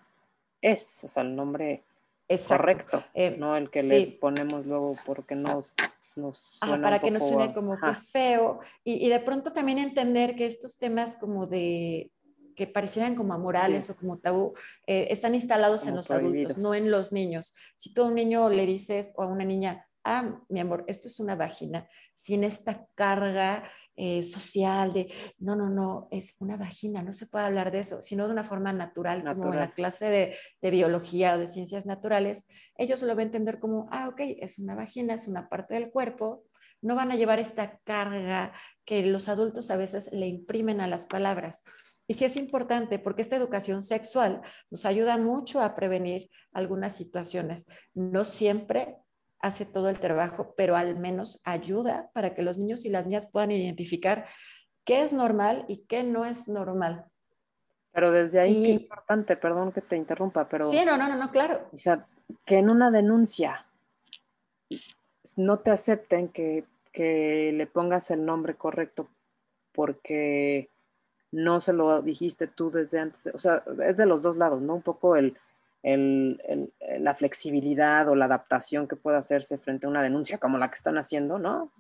es, 0.61 1.03
o 1.05 1.09
sea, 1.09 1.23
el 1.23 1.35
nombre 1.35 1.85
correcto, 2.49 3.05
eh, 3.15 3.37
no 3.39 3.57
el 3.57 3.71
que 3.71 3.83
le 3.83 4.07
ponemos 4.21 4.67
luego 4.67 4.97
porque 5.05 5.35
no 5.35 5.63
para 6.61 7.01
que 7.01 7.11
no 7.11 7.21
suene 7.21 7.53
como 7.53 7.77
que 7.79 7.93
feo 7.95 8.61
y, 8.85 9.09
de 9.09 9.21
pronto 9.21 9.53
también 9.53 9.79
entender 9.79 10.37
que 10.37 10.47
estos 10.47 10.79
temas 10.79 11.17
como 11.17 11.47
de 11.47 12.11
que 12.55 12.67
parecieran 12.69 13.17
como 13.17 13.35
amorales 13.35 13.91
o 13.91 13.97
como 13.97 14.19
tabú, 14.19 14.55
eh, 14.87 15.09
están 15.11 15.35
instalados 15.35 15.89
en 15.89 15.97
los 15.97 16.13
adultos, 16.13 16.57
no 16.57 16.73
en 16.73 16.89
los 16.89 17.13
niños. 17.13 17.53
Si 17.75 17.93
tú 17.93 18.03
a 18.03 18.07
un 18.07 18.15
niño 18.15 18.49
le 18.49 18.65
dices 18.65 19.13
o 19.17 19.25
a 19.25 19.27
una 19.27 19.45
niña, 19.45 19.89
ah, 20.05 20.41
mi 20.49 20.61
amor, 20.61 20.85
esto 20.87 21.09
es 21.09 21.19
una 21.19 21.35
vagina, 21.35 21.89
sin 22.15 22.45
esta 22.45 22.87
carga 22.95 23.65
eh, 23.97 24.23
social 24.23 24.93
de, 24.93 25.13
no, 25.39 25.55
no, 25.55 25.71
no, 25.71 26.09
es 26.11 26.37
una 26.41 26.57
vagina, 26.57 27.03
no 27.03 27.13
se 27.13 27.27
puede 27.27 27.45
hablar 27.45 27.71
de 27.71 27.81
eso, 27.81 28.03
sino 28.03 28.27
de 28.27 28.33
una 28.33 28.45
forma 28.45 28.73
natural, 28.73 29.23
como 29.25 29.53
en 29.53 29.61
la 29.61 29.73
clase 29.73 30.07
de, 30.07 30.37
de, 30.61 30.71
biología 30.71 31.35
o 31.35 31.39
de 31.39 31.47
ciencias 31.47 31.87
naturales, 31.87 32.47
ellos 32.77 33.03
lo 33.03 33.09
van 33.09 33.21
a 33.21 33.23
entender 33.23 33.61
como, 33.61 33.87
ah, 33.91 34.09
ok, 34.09 34.21
es 34.41 34.59
una 34.59 34.75
vagina, 34.75 35.15
es 35.15 35.29
una 35.29 35.49
parte 35.49 35.75
del 35.75 35.91
cuerpo, 35.91 36.45
no 36.83 36.95
van 36.95 37.13
a 37.13 37.17
llevar 37.17 37.39
esta 37.39 37.79
carga 37.85 38.53
que 38.85 39.07
los 39.07 39.29
adultos 39.29 39.71
a 39.71 39.77
veces 39.77 40.13
le 40.13 40.27
imprimen 40.27 40.81
a 40.81 40.87
las 40.87 41.07
palabras. 41.07 41.65
Y 42.07 42.15
sí 42.15 42.25
es 42.25 42.37
importante 42.37 42.99
porque 42.99 43.23
esta 43.23 43.37
educación 43.37 43.81
sexual 43.81 44.43
nos 44.71 44.85
ayuda 44.85 45.17
mucho 45.17 45.61
a 45.61 45.75
prevenir 45.75 46.29
algunas 46.53 46.95
situaciones. 46.95 47.67
No 47.95 48.25
siempre 48.25 48.99
hace 49.41 49.67
todo 49.67 49.89
el 49.89 49.99
trabajo, 49.99 50.55
pero 50.57 50.77
al 50.77 50.99
menos 50.99 51.41
ayuda 51.45 52.11
para 52.15 52.35
que 52.35 52.43
los 52.43 52.59
niños 52.59 52.85
y 52.85 52.89
las 52.89 53.07
niñas 53.07 53.29
puedan 53.31 53.51
identificar 53.51 54.27
qué 54.85 55.03
es 55.03 55.13
normal 55.13 55.65
y 55.69 55.85
qué 55.87 56.03
no 56.03 56.25
es 56.25 56.49
normal. 56.49 57.07
Pero 57.93 58.11
desde 58.11 58.41
ahí, 58.41 58.63
qué 58.63 58.71
importante, 58.71 59.37
perdón 59.37 59.73
que 59.73 59.81
te 59.81 59.97
interrumpa, 59.97 60.49
pero... 60.49 60.69
Sí, 60.69 60.83
no, 60.85 60.97
no, 60.97 61.09
no, 61.09 61.17
no, 61.17 61.29
claro. 61.31 61.69
O 61.73 61.77
sea, 61.77 62.07
que 62.45 62.59
en 62.59 62.71
una 62.71 62.91
denuncia 62.91 63.67
no 65.37 65.59
te 65.61 65.71
acepten 65.71 66.29
que, 66.29 66.65
que 66.93 67.53
le 67.55 67.67
pongas 67.67 68.11
el 68.11 68.25
nombre 68.25 68.55
correcto 68.55 69.09
porque 69.73 70.71
no 71.33 71.61
se 71.61 71.73
lo 71.73 72.01
dijiste 72.03 72.47
tú 72.47 72.71
desde 72.71 73.01
antes. 73.01 73.27
O 73.35 73.39
sea, 73.39 73.63
es 73.85 73.97
de 73.97 74.07
los 74.07 74.23
dos 74.23 74.37
lados, 74.37 74.63
¿no? 74.63 74.75
Un 74.75 74.83
poco 74.83 75.17
el, 75.17 75.37
el, 75.85 76.73
la 76.99 77.15
flexibilidad 77.15 78.09
o 78.09 78.15
la 78.15 78.25
adaptación 78.25 78.89
que 78.89 78.97
puede 78.97 79.19
hacerse 79.19 79.59
frente 79.59 79.87
a 79.87 79.91
una 79.91 80.03
denuncia 80.03 80.39
como 80.39 80.57
la 80.57 80.69
que 80.69 80.77
están 80.77 80.97
haciendo, 80.97 81.39
¿no? 81.39 81.71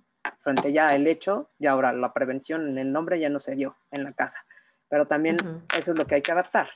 Frente 0.40 0.72
ya 0.72 0.88
al 0.88 1.06
hecho, 1.06 1.48
y 1.58 1.66
ahora 1.66 1.92
la 1.92 2.12
prevención 2.12 2.68
en 2.68 2.78
el 2.78 2.92
nombre 2.92 3.18
ya 3.18 3.30
no 3.30 3.40
se 3.40 3.54
dio 3.54 3.76
en 3.90 4.04
la 4.04 4.12
casa, 4.12 4.44
pero 4.88 5.06
también 5.06 5.38
eso 5.76 5.92
es 5.92 5.98
lo 5.98 6.06
que 6.06 6.16
hay 6.16 6.22
que 6.22 6.32
adaptar, 6.32 6.68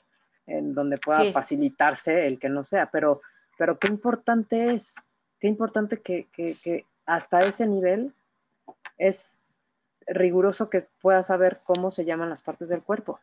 en 0.47 0.75
donde 0.75 0.97
pueda 0.97 1.31
facilitarse 1.31 2.27
el 2.27 2.39
que 2.39 2.49
no 2.49 2.65
sea, 2.65 2.91
pero, 2.91 3.21
pero 3.59 3.79
qué 3.79 3.89
importante 3.89 4.73
es, 4.73 4.95
qué 5.39 5.49
importante 5.49 6.01
que, 6.01 6.29
que, 6.33 6.57
que 6.63 6.87
hasta 7.05 7.41
ese 7.41 7.67
nivel 7.67 8.15
es 8.97 9.37
riguroso 10.07 10.71
que 10.71 10.87
pueda 11.03 11.23
saber 11.23 11.61
cómo 11.63 11.91
se 11.91 12.07
llaman 12.07 12.31
las 12.31 12.41
partes 12.41 12.71
del 12.71 12.83
cuerpo. 12.83 13.21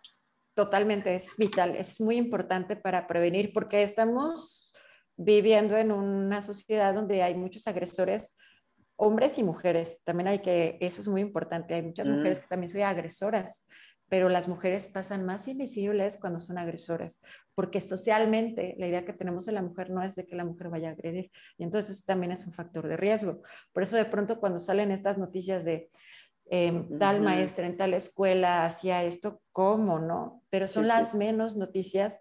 Totalmente, 0.55 1.13
es 1.13 1.35
vital, 1.37 1.75
es 1.75 1.99
muy 1.99 2.15
importante 2.15 2.77
para 2.77 3.07
prevenir 3.07 3.51
porque 3.53 3.83
estamos 3.83 4.73
viviendo 5.17 5.75
en 5.77 5.91
una 5.91 6.41
sociedad 6.41 6.93
donde 6.93 7.23
hay 7.23 7.35
muchos 7.35 7.67
agresores, 7.67 8.37
hombres 8.95 9.37
y 9.37 9.43
mujeres. 9.43 10.01
También 10.05 10.29
hay 10.29 10.39
que, 10.39 10.77
eso 10.79 11.01
es 11.01 11.09
muy 11.09 11.19
importante, 11.19 11.75
hay 11.75 11.81
muchas 11.81 12.07
mujeres 12.07 12.39
mm. 12.39 12.41
que 12.41 12.47
también 12.47 12.69
son 12.69 12.81
agresoras, 12.83 13.67
pero 14.07 14.29
las 14.29 14.47
mujeres 14.47 14.87
pasan 14.87 15.25
más 15.25 15.47
invisibles 15.49 16.17
cuando 16.17 16.39
son 16.39 16.57
agresoras, 16.57 17.21
porque 17.53 17.81
socialmente 17.81 18.75
la 18.77 18.87
idea 18.87 19.03
que 19.03 19.13
tenemos 19.13 19.45
de 19.47 19.51
la 19.51 19.61
mujer 19.61 19.89
no 19.89 20.03
es 20.03 20.15
de 20.15 20.25
que 20.25 20.37
la 20.37 20.45
mujer 20.45 20.69
vaya 20.69 20.89
a 20.89 20.91
agredir, 20.91 21.31
y 21.57 21.63
entonces 21.63 22.05
también 22.05 22.31
es 22.31 22.45
un 22.45 22.53
factor 22.53 22.87
de 22.87 22.97
riesgo. 22.97 23.41
Por 23.73 23.83
eso 23.83 23.97
de 23.97 24.05
pronto 24.05 24.39
cuando 24.39 24.59
salen 24.59 24.91
estas 24.91 25.17
noticias 25.17 25.65
de 25.65 25.89
eh, 26.49 26.85
tal 26.99 27.21
maestra 27.21 27.65
en 27.65 27.77
tal 27.77 27.93
escuela 27.93 28.65
hacía 28.65 29.03
esto, 29.03 29.41
¿cómo 29.51 29.99
no? 29.99 30.43
Pero 30.49 30.67
son 30.67 30.87
las 30.87 31.15
menos 31.15 31.55
noticias 31.55 32.19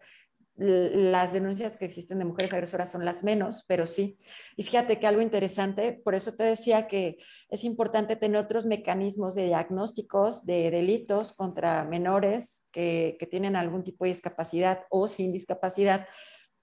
las 0.57 1.33
denuncias 1.33 1.77
que 1.77 1.85
existen 1.85 2.19
de 2.21 2.25
mujeres 2.25 2.53
agresoras 2.53 2.91
son 2.91 3.05
las 3.05 3.25
menos, 3.25 3.65
pero 3.67 3.87
sí. 3.87 4.17
Y 4.57 4.63
fíjate 4.63 5.01
que 5.01 5.07
algo 5.07 5.21
interesante, 5.21 5.93
por 5.93 6.15
eso 6.15 6.33
te 6.33 6.45
decía 6.45 6.87
que 6.87 7.19
es 7.49 7.65
importante 7.65 8.15
tener 8.15 8.37
otros 8.41 8.65
mecanismos 8.65 9.35
de 9.35 9.47
diagnósticos 9.47 10.47
de 10.47 10.71
delitos 10.71 11.33
contra 11.33 11.85
menores 11.85 12.69
que, 12.71 13.17
que 13.19 13.27
tienen 13.27 13.57
algún 13.57 13.83
tipo 13.83 14.05
de 14.05 14.11
discapacidad 14.11 14.85
o 14.91 15.09
sin 15.09 15.33
discapacidad, 15.33 16.07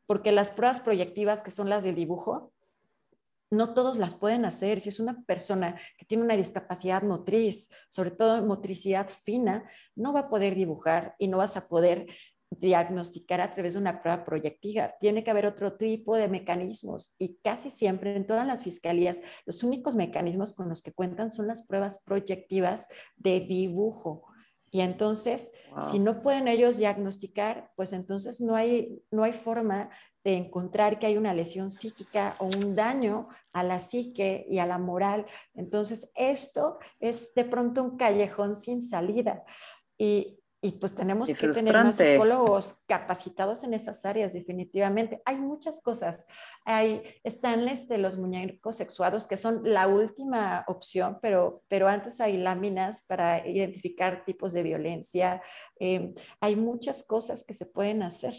porque 0.06 0.32
las 0.32 0.51
pruebas 0.51 0.80
proyectivas, 0.80 1.44
que 1.44 1.51
son 1.51 1.70
las 1.70 1.84
del 1.84 1.96
dibujo, 1.96 2.53
no 3.51 3.74
todos 3.74 3.98
las 3.98 4.15
pueden 4.15 4.46
hacer. 4.46 4.79
Si 4.79 4.89
es 4.89 5.00
una 5.00 5.22
persona 5.24 5.79
que 5.98 6.05
tiene 6.05 6.24
una 6.24 6.38
discapacidad 6.38 7.03
motriz, 7.03 7.70
sobre 7.89 8.12
todo 8.12 8.43
motricidad 8.46 9.08
fina, 9.08 9.70
no 9.96 10.13
va 10.13 10.22
a 10.22 10.29
poder 10.29 10.55
dibujar 10.55 11.15
y 11.20 11.27
no 11.27 11.38
vas 11.38 11.58
a 11.58 11.67
poder 11.67 12.08
diagnosticar 12.50 13.39
a 13.39 13.51
través 13.51 13.74
de 13.74 13.79
una 13.79 14.01
prueba 14.01 14.25
proyectiva. 14.25 14.93
Tiene 15.00 15.24
que 15.24 15.31
haber 15.31 15.46
otro 15.46 15.77
tipo 15.77 16.17
de 16.17 16.27
mecanismos 16.27 17.15
y 17.17 17.38
casi 17.43 17.70
siempre 17.70 18.15
en 18.15 18.27
todas 18.27 18.46
las 18.46 18.63
fiscalías 18.63 19.22
los 19.46 19.63
únicos 19.63 19.96
mecanismos 19.96 20.53
con 20.53 20.67
los 20.67 20.81
que 20.81 20.91
cuentan 20.93 21.31
son 21.31 21.48
las 21.48 21.65
pruebas 21.65 22.01
proyectivas 22.03 22.88
de 23.15 23.41
dibujo. 23.41 24.25
Y 24.74 24.79
entonces, 24.79 25.51
si 25.91 26.00
no 26.00 26.22
pueden 26.22 26.48
ellos 26.48 26.77
diagnosticar, 26.77 27.72
pues 27.75 27.91
entonces 27.91 28.39
no 28.39 28.55
hay, 28.55 29.01
no 29.12 29.24
hay 29.24 29.34
forma 29.34 29.89
de 30.24 30.34
encontrar 30.34 31.00
que 31.00 31.08
hay 31.08 31.18
una 31.18 31.34
lesión 31.34 31.70
psíquica 31.70 32.36
o 32.40 32.46
un 32.46 32.75
daño 32.75 33.28
a 33.54 33.63
la 33.63 33.80
psique 33.80 34.46
y 34.50 34.60
a 34.60 34.66
la 34.66 34.78
moral. 34.78 35.25
Entonces, 35.54 36.12
esto 36.16 36.80
es 37.00 37.34
de 37.34 37.46
pronto 37.46 37.84
un 37.84 37.98
callejón 37.98 38.56
sin 38.56 38.82
salida. 38.82 39.44
Y, 39.98 40.40
y 40.63 40.74
pues 40.74 40.94
tenemos 40.94 41.28
que 41.34 41.48
tener 41.48 41.74
más 41.74 41.98
psicólogos 41.98 42.75
capacitados 42.86 43.63
en 43.63 43.74
esas 43.74 44.06
áreas, 44.06 44.34
definitivamente. 44.34 45.20
Hay 45.25 45.40
muchas 45.40 45.82
cosas. 45.82 46.28
Hay, 46.66 47.01
están 47.24 47.68
este, 47.68 47.98
los 47.98 48.20
muñecos 48.20 48.75
sexuados, 48.75 49.25
que 49.25 49.38
son 49.38 49.62
la 49.63 49.88
última 49.88 50.63
opción, 50.68 51.18
pero, 51.20 51.63
pero 51.68 51.88
antes 51.88 52.22
hay 52.22 52.38
láminas 52.38 53.01
para 53.01 53.48
identificar 53.48 54.24
tipos 54.24 54.54
de 54.54 54.62
violencia. 54.62 55.42
Eh, 55.80 56.13
hay 56.40 56.56
muchas 56.56 57.01
cosas 57.01 57.44
que 57.44 57.56
se 57.56 57.66
pueden 57.66 58.04
hacer. 58.04 58.34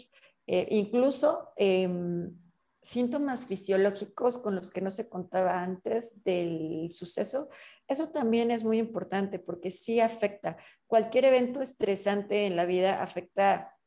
Eh, 0.47 0.67
incluso 0.71 1.49
em, 1.55 2.35
síntomas 2.81 3.45
fisiológicos 3.45 4.37
con 4.37 4.55
los 4.55 4.71
que 4.71 4.81
no 4.81 4.91
se 4.91 5.07
contaba 5.07 5.63
antes 5.63 6.23
del 6.23 6.91
suceso 6.91 7.49
eso 7.87 8.09
también 8.09 8.51
es 8.51 8.63
muy 8.63 8.79
importante 8.79 9.39
porque 9.39 9.71
sí 9.71 9.99
afecta. 9.99 10.57
Cualquier 10.87 11.25
evento 11.25 11.61
estresante 11.61 12.45
en 12.45 12.55
la 12.55 12.65
vida 12.65 13.01
afecta 13.01 13.77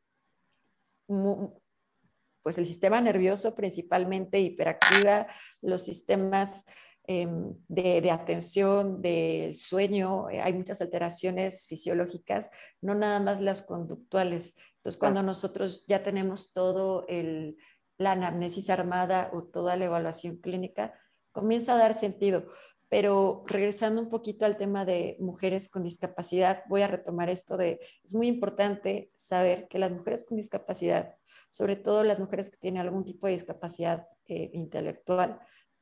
pues 2.42 2.58
el 2.58 2.66
sistema 2.66 3.00
nervioso 3.00 3.54
principalmente 3.54 4.40
hiperactiva, 4.40 5.26
los 5.62 5.84
sistemas 5.84 6.64
em, 7.06 7.54
de, 7.68 8.10
atención, 8.10 9.00
del 9.00 9.54
sueño, 9.54 10.28
eh, 10.30 10.40
hay 10.40 10.52
muchas 10.52 10.80
alteraciones 10.80 11.66
fisiológicas, 11.66 12.50
no 12.80 12.94
nada 12.94 13.20
más 13.20 13.40
las 13.40 13.62
conductuales. 13.62 14.54
Entonces, 14.86 15.00
cuando 15.00 15.24
nosotros 15.24 15.84
ya 15.88 16.04
tenemos 16.04 16.52
todo 16.52 17.04
el, 17.08 17.56
la 17.98 18.12
anamnesis 18.12 18.70
armada 18.70 19.30
o 19.32 19.42
toda 19.42 19.74
la 19.74 19.86
evaluación 19.86 20.36
clínica, 20.36 20.94
comienza 21.32 21.74
a 21.74 21.78
dar 21.78 21.92
sentido. 21.92 22.46
Pero 22.88 23.42
regresando 23.48 24.00
un 24.00 24.08
poquito 24.08 24.46
al 24.46 24.56
tema 24.56 24.84
de 24.84 25.16
mujeres 25.18 25.68
con 25.68 25.82
discapacidad, 25.82 26.62
voy 26.68 26.82
a 26.82 26.86
retomar 26.86 27.30
esto 27.30 27.56
de, 27.56 27.80
es 28.04 28.14
muy 28.14 28.28
importante 28.28 29.10
saber 29.16 29.66
que 29.66 29.80
las 29.80 29.92
mujeres 29.92 30.24
con 30.24 30.36
discapacidad, 30.36 31.16
sobre 31.48 31.74
todo 31.74 32.04
las 32.04 32.20
mujeres 32.20 32.48
que 32.48 32.58
tienen 32.58 32.80
algún 32.80 33.04
tipo 33.04 33.26
de 33.26 33.32
discapacidad 33.32 34.06
eh, 34.28 34.50
intelectual, 34.52 35.40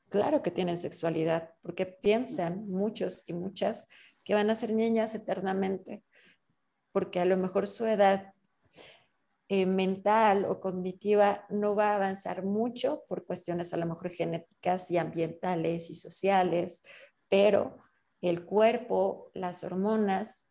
claro 0.09 0.43
que 0.43 0.51
tienen 0.51 0.79
sexualidad, 0.79 1.51
porque 1.61 1.85
piensan 1.85 2.67
muchos 2.71 3.23
y 3.27 3.35
muchas 3.35 3.87
que 4.25 4.33
van 4.33 4.49
a 4.49 4.57
ser 4.57 4.73
niñas 4.73 5.15
eternamente, 5.15 6.03
porque 6.91 7.21
a 7.21 7.27
lo 7.27 7.37
mejor 7.37 7.67
su 7.67 7.85
edad 7.85 8.33
eh, 9.49 9.67
mental 9.67 10.47
o 10.47 10.61
cognitiva 10.61 11.45
no 11.51 11.75
va 11.75 11.93
a 11.93 11.97
avanzar 11.97 12.45
mucho 12.45 13.05
por 13.09 13.27
cuestiones 13.27 13.75
a 13.75 13.77
lo 13.77 13.87
mejor 13.87 14.11
genéticas 14.11 14.91
y 14.91 14.97
ambientales 14.97 15.91
y 15.91 15.95
sociales, 15.95 16.83
pero 17.29 17.79
el 18.23 18.47
cuerpo, 18.47 19.31
las 19.35 19.63
hormonas, 19.65 20.49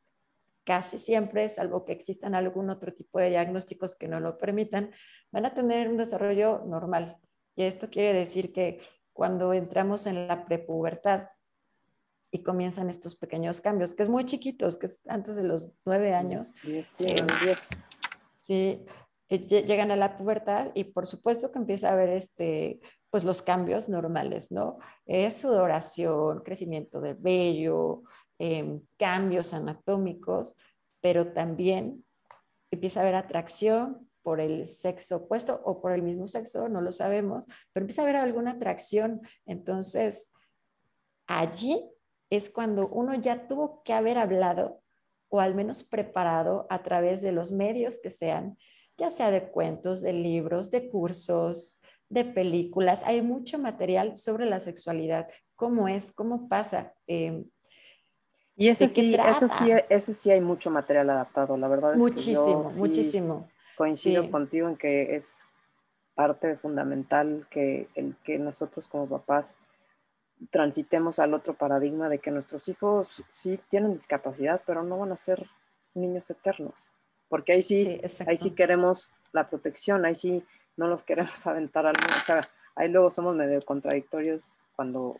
casi 0.63 0.97
siempre, 0.97 1.49
salvo 1.49 1.85
que 1.85 1.93
existan 1.93 2.35
algún 2.35 2.69
otro 2.69 2.93
tipo 2.93 3.19
de 3.19 3.29
diagnósticos 3.29 3.95
que 3.95 4.07
no 4.07 4.19
lo 4.19 4.37
permitan, 4.37 4.91
van 5.31 5.45
a 5.47 5.53
tener 5.53 5.89
un 5.89 5.97
desarrollo 5.97 6.63
normal. 6.65 7.17
Y 7.55 7.63
esto 7.63 7.89
quiere 7.89 8.13
decir 8.13 8.53
que 8.53 8.79
cuando 9.11 9.53
entramos 9.53 10.05
en 10.05 10.27
la 10.27 10.45
prepubertad 10.45 11.29
y 12.31 12.43
comienzan 12.43 12.89
estos 12.89 13.15
pequeños 13.15 13.61
cambios, 13.61 13.93
que 13.93 14.03
es 14.03 14.09
muy 14.09 14.25
chiquitos, 14.25 14.77
que 14.77 14.87
es 14.87 15.07
antes 15.07 15.35
de 15.35 15.43
los 15.43 15.73
nueve 15.85 16.13
años. 16.13 16.53
eh, 16.99 17.15
¿sí? 18.43 18.85
Eh, 19.29 19.39
llegan 19.39 19.91
a 19.91 19.95
la 19.95 20.17
pubertad 20.17 20.71
y 20.75 20.83
por 20.83 21.07
supuesto 21.07 21.51
que 21.51 21.59
empieza 21.59 21.89
a 21.89 21.93
haber 21.93 22.09
este, 22.09 22.81
pues 23.09 23.23
los 23.23 23.41
cambios 23.41 23.89
normales, 23.89 24.51
¿no? 24.51 24.77
Es 25.05 25.37
sudoración, 25.37 26.41
crecimiento 26.41 26.99
del 26.99 27.15
vello, 27.15 28.03
em, 28.37 28.81
cambios 28.97 29.53
anatómicos, 29.53 30.57
pero 31.01 31.31
también 31.33 32.05
empieza 32.69 32.99
a 32.99 33.03
haber 33.03 33.15
atracción 33.15 34.09
por 34.23 34.39
el 34.39 34.67
sexo 34.67 35.17
opuesto 35.17 35.61
o 35.63 35.81
por 35.81 35.93
el 35.93 36.01
mismo 36.01 36.27
sexo, 36.27 36.69
no 36.69 36.81
lo 36.81 36.91
sabemos, 36.91 37.45
pero 37.71 37.83
empieza 37.83 38.01
a 38.01 38.05
haber 38.05 38.17
alguna 38.17 38.51
atracción. 38.51 39.21
Entonces, 39.45 40.33
allí 41.27 41.89
es 42.29 42.49
cuando 42.49 42.87
uno 42.89 43.15
ya 43.15 43.47
tuvo 43.47 43.83
que 43.83 43.93
haber 43.93 44.17
hablado 44.17 44.82
o 45.33 45.39
al 45.39 45.55
menos 45.55 45.83
preparado 45.83 46.67
a 46.69 46.83
través 46.83 47.23
de 47.23 47.31
los 47.31 47.51
medios 47.51 47.99
que 47.99 48.11
sean, 48.11 48.55
ya 48.97 49.09
sea 49.09 49.31
de 49.31 49.49
cuentos, 49.49 50.03
de 50.03 50.13
libros, 50.13 50.69
de 50.69 50.91
cursos, 50.91 51.81
de 52.07 52.23
películas. 52.23 53.01
Hay 53.03 53.23
mucho 53.23 53.57
material 53.57 54.15
sobre 54.15 54.45
la 54.45 54.59
sexualidad, 54.59 55.27
cómo 55.55 55.87
es, 55.87 56.11
cómo 56.11 56.47
pasa. 56.47 56.93
Em, 57.07 57.45
y 58.55 58.67
ese 58.67 58.87
sí, 58.87 59.15
eso 59.15 59.47
sí, 59.47 59.71
ese 59.89 60.13
sí 60.13 60.29
hay 60.29 60.39
mucho 60.39 60.69
material 60.69 61.09
adaptado, 61.09 61.57
la 61.57 61.67
verdad. 61.67 61.93
Es 61.93 61.97
muchísimo, 61.97 62.69
muchísimo. 62.75 63.49
Coincido 63.75 64.29
contigo 64.29 64.69
en 64.69 64.77
que 64.77 65.15
es 65.15 65.39
parte 66.13 66.57
fundamental 66.57 67.47
que, 67.49 67.87
el, 67.95 68.15
que 68.23 68.37
nosotros 68.37 68.87
como 68.87 69.09
papás 69.09 69.55
transitemos 70.49 71.19
al 71.19 71.33
otro 71.33 71.53
paradigma 71.53 72.09
de 72.09 72.19
que 72.19 72.31
nuestros 72.31 72.67
hijos 72.67 73.23
sí 73.31 73.59
tienen 73.69 73.93
discapacidad, 73.93 74.61
pero 74.65 74.83
no 74.83 74.97
van 74.97 75.11
a 75.11 75.17
ser 75.17 75.47
niños 75.93 76.29
eternos, 76.29 76.91
porque 77.29 77.53
ahí 77.53 77.63
sí, 77.63 78.01
ahí 78.27 78.37
sí 78.37 78.51
queremos 78.51 79.11
la 79.31 79.49
protección, 79.49 80.05
ahí 80.05 80.15
sí 80.15 80.43
no 80.75 80.87
los 80.87 81.03
queremos 81.03 81.45
aventar 81.47 81.85
al 81.85 81.95
mundo, 81.97 82.13
o 82.15 82.25
sea, 82.25 82.41
ahí 82.75 82.89
luego 82.89 83.11
somos 83.11 83.35
medio 83.35 83.61
contradictorios 83.63 84.55
cuando, 84.75 85.15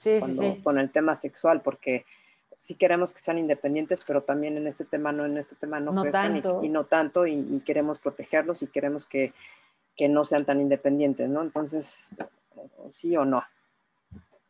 con 0.64 0.80
el 0.80 0.92
tema 0.92 1.16
sexual, 1.16 1.62
porque 1.62 2.06
sí 2.58 2.76
queremos 2.76 3.14
que 3.14 3.20
sean 3.20 3.38
independientes, 3.38 4.04
pero 4.06 4.24
también 4.24 4.58
en 4.58 4.66
este 4.68 4.84
tema 4.86 5.12
no, 5.12 5.26
en 5.26 5.38
este 5.38 5.56
tema 5.56 5.80
no, 5.80 5.92
Y, 6.64 6.70
no 6.70 6.86
tanto, 6.86 7.28
y, 7.28 7.62
queremos 7.66 8.00
protegerlos 8.00 8.64
y 8.64 8.68
queremos 8.68 9.06
que, 9.06 9.34
que 9.96 10.10
no 10.10 10.26
sean 10.26 10.46
tan 10.46 10.60
independientes, 10.60 11.30
¿no? 11.30 11.42
Entonces, 11.44 12.10
sí 12.92 13.16
o 13.16 13.26
no 13.26 13.44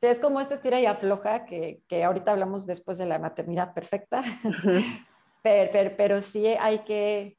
es 0.01 0.19
como 0.19 0.41
esta 0.41 0.55
estira 0.55 0.79
y 0.81 0.85
afloja 0.85 1.45
que, 1.45 1.81
que 1.87 2.03
ahorita 2.03 2.31
hablamos 2.31 2.65
después 2.65 2.97
de 2.97 3.05
la 3.05 3.19
maternidad 3.19 3.73
perfecta, 3.73 4.23
pero, 5.41 5.93
pero, 5.97 6.21
sí 6.21 6.47
hay 6.47 6.79
que, 6.79 7.37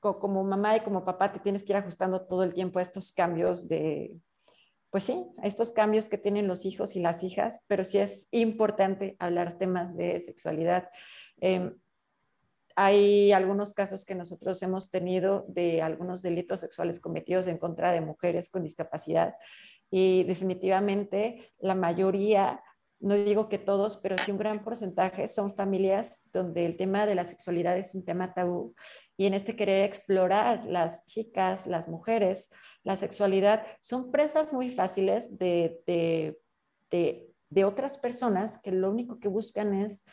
como 0.00 0.42
mamá 0.44 0.76
y 0.76 0.80
como 0.80 1.04
papá, 1.04 1.32
te 1.32 1.40
tienes 1.40 1.64
que 1.64 1.72
ir 1.72 1.76
ajustando 1.76 2.26
todo 2.26 2.42
el 2.42 2.54
tiempo 2.54 2.78
a 2.78 2.82
estos 2.82 3.12
cambios 3.12 3.68
de, 3.68 4.16
pues 4.90 5.04
sí, 5.04 5.26
a 5.38 5.46
estos 5.46 5.72
cambios 5.72 6.08
que 6.08 6.18
tienen 6.18 6.48
los 6.48 6.64
hijos 6.64 6.96
y 6.96 7.00
las 7.00 7.22
hijas, 7.22 7.64
pero 7.68 7.84
sí 7.84 7.98
es 7.98 8.28
importante 8.32 9.16
hablar 9.18 9.58
temas 9.58 9.96
de 9.96 10.18
sexualidad. 10.20 10.88
Em, 11.40 11.78
hay 12.76 13.32
algunos 13.32 13.74
casos 13.74 14.04
que 14.04 14.14
nosotros 14.14 14.62
hemos 14.62 14.90
tenido 14.90 15.44
de 15.48 15.82
algunos 15.82 16.22
delitos 16.22 16.60
sexuales 16.60 16.98
cometidos 16.98 17.46
en 17.46 17.58
contra 17.58 17.92
de 17.92 18.00
mujeres 18.00 18.48
con 18.48 18.62
discapacidad 18.62 19.34
y 19.90 20.24
definitivamente 20.24 21.52
la 21.58 21.74
mayoría, 21.74 22.62
no 23.00 23.14
digo 23.14 23.48
que 23.48 23.58
todos, 23.58 23.96
pero 23.96 24.16
sí 24.18 24.30
un 24.30 24.38
gran 24.38 24.62
porcentaje 24.62 25.26
son 25.26 25.54
familias 25.54 26.28
donde 26.32 26.66
el 26.66 26.76
tema 26.76 27.06
de 27.06 27.14
la 27.14 27.24
sexualidad 27.24 27.76
es 27.76 27.94
un 27.94 28.04
tema 28.04 28.34
tabú. 28.34 28.74
Y 29.16 29.26
en 29.26 29.34
este 29.34 29.56
querer 29.56 29.84
explorar 29.84 30.64
las 30.66 31.06
chicas, 31.06 31.66
las 31.66 31.88
mujeres, 31.88 32.50
la 32.84 32.96
sexualidad, 32.96 33.66
son 33.80 34.10
presas 34.10 34.52
muy 34.52 34.70
fáciles 34.70 35.38
de, 35.38 35.80
de, 35.86 36.38
de, 36.90 37.30
de 37.48 37.64
otras 37.64 37.98
personas 37.98 38.60
que 38.62 38.70
lo 38.70 38.90
único 38.90 39.18
que 39.18 39.28
buscan 39.28 39.74
es 39.74 40.04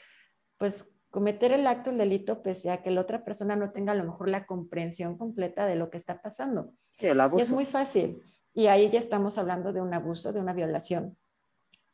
pues 0.58 0.97
cometer 1.18 1.52
el 1.52 1.66
acto, 1.66 1.90
el 1.90 1.98
delito, 1.98 2.44
pese 2.44 2.70
a 2.70 2.84
que 2.84 2.92
la 2.92 3.02
otra 3.02 3.26
persona 3.26 3.56
no 3.56 3.72
tenga 3.72 3.94
a 3.94 3.96
lo 3.96 4.04
mejor 4.04 4.30
la 4.30 4.46
comprensión 4.46 5.18
completa 5.18 5.66
de 5.66 5.76
lo 5.76 5.90
que 5.90 5.98
está 5.98 6.22
pasando. 6.22 6.76
Sí, 6.92 7.08
el 7.08 7.20
abuso. 7.20 7.40
Y 7.40 7.42
es 7.42 7.50
muy 7.50 7.66
fácil. 7.66 8.22
Y 8.54 8.68
ahí 8.68 8.88
ya 8.92 9.00
estamos 9.00 9.40
hablando 9.40 9.74
de 9.74 9.82
un 9.82 9.92
abuso, 9.96 10.32
de 10.32 10.40
una 10.40 10.54
violación, 10.54 11.18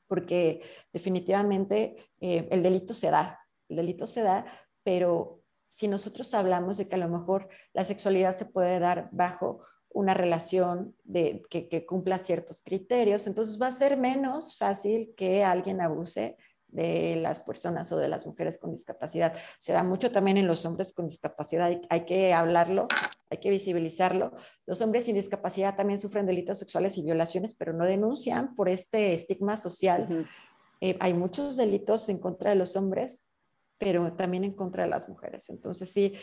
porque 0.07 0.61
definitivamente 0.91 1.95
eh, 2.19 2.49
el 2.51 2.61
delito 2.63 2.93
se 2.93 3.11
da, 3.11 3.39
el 3.69 3.77
delito 3.77 4.07
se 4.07 4.23
da, 4.23 4.45
pero 4.83 5.41
si 5.69 5.87
nosotros 5.87 6.33
hablamos 6.33 6.75
de 6.75 6.89
que 6.89 6.95
a 6.95 6.99
lo 6.99 7.07
mejor 7.07 7.47
la 7.71 7.85
sexualidad 7.85 8.35
se 8.35 8.43
puede 8.43 8.77
dar 8.79 9.07
bajo 9.13 9.61
una 9.87 10.13
relación 10.13 10.97
de, 11.05 11.41
que, 11.49 11.69
que 11.69 11.85
cumpla 11.85 12.17
ciertos 12.17 12.61
criterios, 12.61 13.25
entonces 13.27 13.57
va 13.61 13.67
a 13.67 13.71
ser 13.71 13.95
menos 13.95 14.57
fácil 14.57 15.13
que 15.15 15.45
alguien 15.45 15.79
abuse 15.79 16.35
de 16.73 17.15
las 17.17 17.39
personas 17.39 17.91
o 17.91 17.97
de 17.97 18.07
las 18.09 18.25
mujeres 18.25 18.57
con 18.57 18.71
discapacidad. 18.71 19.33
Se 19.59 19.73
da 19.73 19.83
mucho 19.83 20.11
también 20.11 20.37
en 20.37 20.47
los 20.47 20.65
hombres 20.65 20.91
con 20.91 21.07
discapacidad, 21.07 21.71
hay, 21.89 22.05
que 22.05 22.33
hablarlo, 22.33 22.87
hay 23.29 23.37
que 23.37 23.51
visibilizarlo. 23.51 24.33
Los 24.65 24.81
hombres 24.81 25.05
sin 25.05 25.15
discapacidad 25.15 25.75
también 25.75 25.99
sufren 25.99 26.25
delitos 26.25 26.57
sexuales 26.57 26.97
y 26.97 27.03
violaciones, 27.03 27.53
pero 27.53 27.73
no 27.73 27.85
denuncian 27.85 28.55
por 28.55 28.69
este 28.69 29.13
estigma 29.13 29.55
social. 29.55 30.27
Eh, 30.81 30.97
hay 30.99 31.13
muchos 31.13 31.57
delitos 31.57 32.09
en 32.09 32.17
contra 32.17 32.49
de 32.49 32.55
los 32.55 32.75
hombres, 32.75 33.29
pero 33.77 34.13
también 34.13 34.43
en 34.43 34.53
contra 34.53 34.83
de 34.83 34.89
las 34.89 35.07
mujeres. 35.07 35.49
Entonces, 35.49 35.91
sí, 35.91 36.13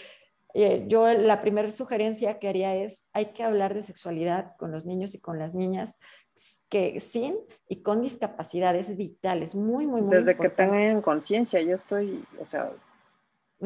eh, 0.55 0.85
yo 0.89 1.07
la 1.13 1.41
primera 1.41 1.71
sugerencia 1.71 2.39
que 2.39 2.49
haría 2.49 2.75
es, 2.75 3.09
hay 3.13 3.27
que 3.27 3.43
hablar 3.43 3.75
de 3.75 3.83
sexualidad 3.83 4.57
con 4.57 4.73
los 4.73 4.85
niños 4.85 5.15
y 5.15 5.21
con 5.21 5.39
las 5.39 5.55
niñas 5.55 5.99
que 6.69 7.01
sin 7.01 7.37
y 7.69 7.83
con 7.83 8.01
discapacidades 8.01 8.97
vitales, 8.97 9.55
muy, 9.55 9.87
muy, 9.87 10.03
muy 10.03 10.17
Desde 10.17 10.37
que 10.37 10.49
tengan 10.49 11.03
conciencia, 11.03 11.61
yo 11.61 11.75
estoy, 11.75 12.25
o 12.41 12.47
sea, 12.47 12.73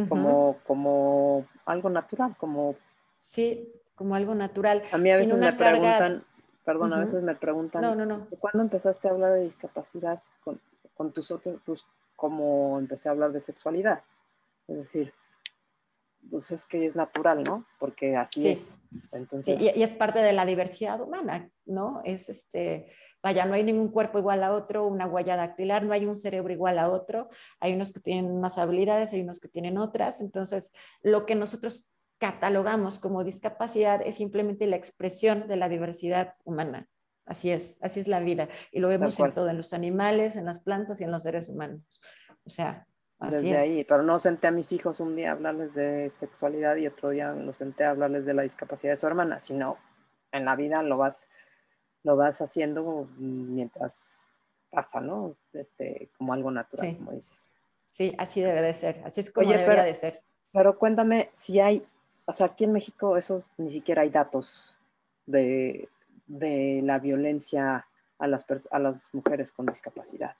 como, 0.08 0.58
como 0.66 1.46
algo 1.66 1.88
natural, 1.88 2.36
como... 2.36 2.74
Sí, 3.12 3.72
como 3.94 4.16
algo 4.16 4.34
natural. 4.34 4.82
A 4.92 4.98
mí 4.98 5.10
a 5.12 5.18
veces 5.18 5.36
me 5.36 5.52
preguntan, 5.52 6.24
perdón, 6.64 6.92
a 6.92 7.00
veces 7.00 7.22
me 7.22 7.36
preguntan, 7.36 7.82
no, 7.82 7.94
no, 7.94 8.04
no. 8.04 8.26
¿cuándo 8.40 8.62
empezaste 8.62 9.08
a 9.08 9.12
hablar 9.12 9.34
de 9.34 9.44
discapacidad 9.44 10.20
con, 10.42 10.60
con 10.94 11.12
tus 11.12 11.30
otros, 11.30 11.60
pues, 11.64 11.86
como 12.16 12.78
empecé 12.78 13.08
a 13.08 13.12
hablar 13.12 13.30
de 13.32 13.40
sexualidad? 13.40 14.02
Es 14.66 14.78
decir, 14.78 15.12
pues 16.30 16.50
es 16.50 16.64
que 16.64 16.86
es 16.86 16.96
natural, 16.96 17.42
¿no? 17.44 17.66
Porque 17.78 18.16
así 18.16 18.48
es. 18.48 18.80
Entonces... 19.12 19.58
Sí, 19.58 19.70
y, 19.74 19.82
es 19.82 19.90
parte 19.90 20.20
de 20.20 20.32
la 20.32 20.46
diversidad 20.46 21.00
humana, 21.00 21.50
¿no? 21.64 22.00
Es 22.04 22.28
este, 22.28 22.92
vaya, 23.22 23.46
no 23.46 23.54
hay 23.54 23.64
ningún 23.64 23.88
cuerpo 23.88 24.18
igual 24.18 24.42
a 24.42 24.52
otro, 24.52 24.86
una 24.86 25.06
huella 25.06 25.36
dactilar, 25.36 25.84
no 25.84 25.92
hay 25.92 26.06
un 26.06 26.16
cerebro 26.16 26.52
igual 26.52 26.78
a 26.78 26.90
otro, 26.90 27.28
hay 27.60 27.72
unos 27.72 27.92
que 27.92 28.00
tienen 28.00 28.40
más 28.40 28.58
habilidades, 28.58 29.12
hay 29.12 29.22
unos 29.22 29.40
que 29.40 29.48
tienen 29.48 29.78
otras, 29.78 30.20
entonces 30.20 30.72
lo 31.02 31.26
que 31.26 31.34
nosotros 31.34 31.90
catalogamos 32.18 32.98
como 32.98 33.24
discapacidad 33.24 34.00
es 34.02 34.16
simplemente 34.16 34.66
la 34.66 34.76
expresión 34.76 35.48
de 35.48 35.56
la 35.56 35.68
diversidad 35.68 36.34
humana. 36.44 36.88
Así 37.26 37.50
es, 37.50 37.78
así 37.82 38.00
es 38.00 38.08
la 38.08 38.20
vida. 38.20 38.48
Y 38.70 38.80
lo 38.80 38.88
vemos 38.88 39.18
en 39.18 39.32
todo, 39.32 39.48
en 39.48 39.56
los 39.56 39.72
animales, 39.72 40.36
en 40.36 40.44
las 40.44 40.60
plantas 40.60 41.00
y 41.00 41.04
en 41.04 41.10
los 41.10 41.22
seres 41.22 41.48
humanos. 41.48 42.02
O 42.44 42.50
sea, 42.50 42.86
desde 43.30 43.56
ahí, 43.56 43.84
pero 43.84 44.02
no 44.02 44.18
senté 44.18 44.48
a 44.48 44.50
mis 44.50 44.72
hijos 44.72 45.00
un 45.00 45.16
día 45.16 45.30
a 45.30 45.32
hablarles 45.32 45.74
de 45.74 46.08
sexualidad 46.10 46.76
y 46.76 46.86
otro 46.86 47.10
día 47.10 47.32
los 47.32 47.56
senté 47.56 47.84
a 47.84 47.90
hablarles 47.90 48.26
de 48.26 48.34
la 48.34 48.42
discapacidad 48.42 48.92
de 48.92 48.96
su 48.96 49.06
hermana, 49.06 49.40
sino 49.40 49.78
en 50.32 50.44
la 50.44 50.56
vida 50.56 50.82
lo 50.82 50.96
vas, 50.96 51.28
lo 52.02 52.16
vas 52.16 52.40
haciendo 52.40 53.08
mientras 53.16 54.28
pasa, 54.70 55.00
¿no? 55.00 55.36
Este, 55.52 56.10
como 56.18 56.32
algo 56.32 56.50
natural, 56.50 56.90
sí. 56.90 56.96
como 56.96 57.12
dices. 57.12 57.50
Sí, 57.88 58.14
así 58.18 58.42
debe 58.42 58.60
de 58.60 58.74
ser, 58.74 59.02
así 59.04 59.20
es 59.20 59.30
como 59.30 59.50
debería 59.50 59.84
de 59.84 59.94
ser. 59.94 60.20
Pero 60.52 60.78
cuéntame 60.78 61.30
si 61.32 61.60
hay, 61.60 61.86
o 62.24 62.32
sea, 62.32 62.46
aquí 62.46 62.64
en 62.64 62.72
México 62.72 63.16
eso 63.16 63.44
ni 63.56 63.70
siquiera 63.70 64.02
hay 64.02 64.10
datos 64.10 64.76
de, 65.26 65.88
de 66.26 66.80
la 66.82 66.98
violencia 66.98 67.86
a 68.18 68.26
las, 68.26 68.46
a 68.70 68.78
las 68.78 69.12
mujeres 69.14 69.52
con 69.52 69.66
discapacidad. 69.66 70.36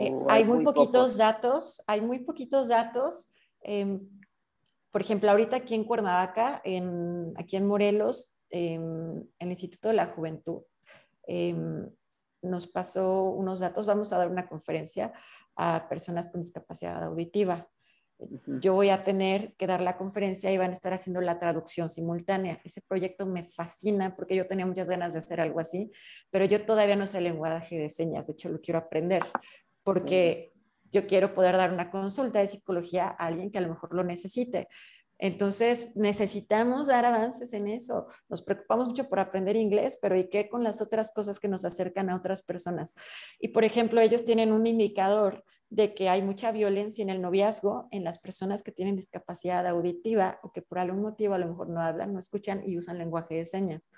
Eh, 0.00 0.12
hay 0.28 0.44
muy, 0.44 0.64
poquitos 0.64 1.16
datos, 1.16 1.82
hay 1.86 2.00
muy 2.00 2.20
poquitos 2.20 2.68
datos. 2.68 3.34
Em, 3.60 4.00
por 4.90 5.00
ejemplo, 5.00 5.30
ahorita 5.30 5.56
aquí 5.56 5.74
en 5.74 5.84
Cuernavaca, 5.84 6.60
en, 6.64 7.32
aquí 7.36 7.56
en 7.56 7.66
Morelos, 7.66 8.34
en 8.50 8.82
em, 8.82 9.26
el 9.38 9.48
Instituto 9.48 9.88
de 9.88 9.94
la 9.94 10.06
Juventud, 10.06 10.62
em, 11.26 11.88
nos 12.42 12.66
pasó 12.66 13.24
unos 13.24 13.60
datos. 13.60 13.86
Vamos 13.86 14.12
a 14.12 14.18
dar 14.18 14.28
una 14.28 14.48
conferencia 14.48 15.12
a 15.56 15.88
personas 15.88 16.30
con 16.30 16.40
discapacidad 16.40 17.02
auditiva. 17.04 17.68
Yo 18.60 18.74
voy 18.74 18.90
a 18.90 19.02
tener 19.02 19.54
que 19.56 19.66
dar 19.66 19.80
la 19.80 19.96
conferencia 19.96 20.52
y 20.52 20.58
van 20.58 20.70
a 20.70 20.74
estar 20.74 20.92
haciendo 20.92 21.20
la 21.20 21.38
traducción 21.38 21.88
simultánea. 21.88 22.60
Ese 22.64 22.80
proyecto 22.82 23.26
me 23.26 23.42
fascina 23.42 24.14
porque 24.14 24.36
yo 24.36 24.46
tenía 24.46 24.66
muchas 24.66 24.88
ganas 24.88 25.12
de 25.12 25.18
hacer 25.18 25.40
algo 25.40 25.58
así, 25.58 25.90
pero 26.30 26.44
yo 26.44 26.64
todavía 26.64 26.96
no 26.96 27.06
sé 27.06 27.18
el 27.18 27.24
lenguaje 27.24 27.78
de 27.78 27.88
señas, 27.88 28.26
de 28.26 28.34
hecho 28.34 28.48
lo 28.48 28.60
quiero 28.60 28.78
aprender 28.78 29.22
porque 29.82 30.52
yo 30.90 31.06
quiero 31.06 31.34
poder 31.34 31.56
dar 31.56 31.72
una 31.72 31.90
consulta 31.90 32.38
de 32.40 32.46
psicología 32.46 33.06
a 33.06 33.26
alguien 33.26 33.50
que 33.50 33.58
a 33.58 33.62
lo 33.62 33.68
mejor 33.68 33.94
lo 33.94 34.04
necesite. 34.04 34.68
Entonces, 35.18 35.92
necesitamos 35.94 36.88
dar 36.88 37.04
avances 37.04 37.52
en 37.52 37.68
eso. 37.68 38.08
Nos 38.28 38.42
preocupamos 38.42 38.88
mucho 38.88 39.08
por 39.08 39.20
aprender 39.20 39.54
inglés, 39.54 39.98
pero 40.02 40.18
¿y 40.18 40.28
qué 40.28 40.48
con 40.48 40.64
las 40.64 40.82
otras 40.82 41.12
cosas 41.14 41.38
que 41.38 41.46
nos 41.46 41.64
acercan 41.64 42.10
a 42.10 42.16
otras 42.16 42.42
personas? 42.42 42.94
Y, 43.38 43.48
por 43.48 43.64
ejemplo, 43.64 44.00
ellos 44.00 44.24
tienen 44.24 44.50
un 44.50 44.66
indicador 44.66 45.44
de 45.70 45.94
que 45.94 46.08
hay 46.08 46.22
mucha 46.22 46.52
violencia 46.52 47.02
en 47.02 47.08
el 47.08 47.22
noviazgo 47.22 47.88
en 47.92 48.04
las 48.04 48.18
personas 48.18 48.62
que 48.62 48.72
tienen 48.72 48.96
discapacidad 48.96 49.66
auditiva 49.66 50.38
o 50.42 50.52
que 50.52 50.60
por 50.60 50.78
algún 50.78 51.00
motivo 51.00 51.34
a 51.34 51.38
lo 51.38 51.46
mejor 51.46 51.70
no 51.70 51.80
hablan, 51.80 52.12
no 52.12 52.18
escuchan 52.18 52.62
y 52.66 52.76
usan 52.76 52.98
lenguaje 52.98 53.36
de 53.36 53.46
señas. 53.46 53.90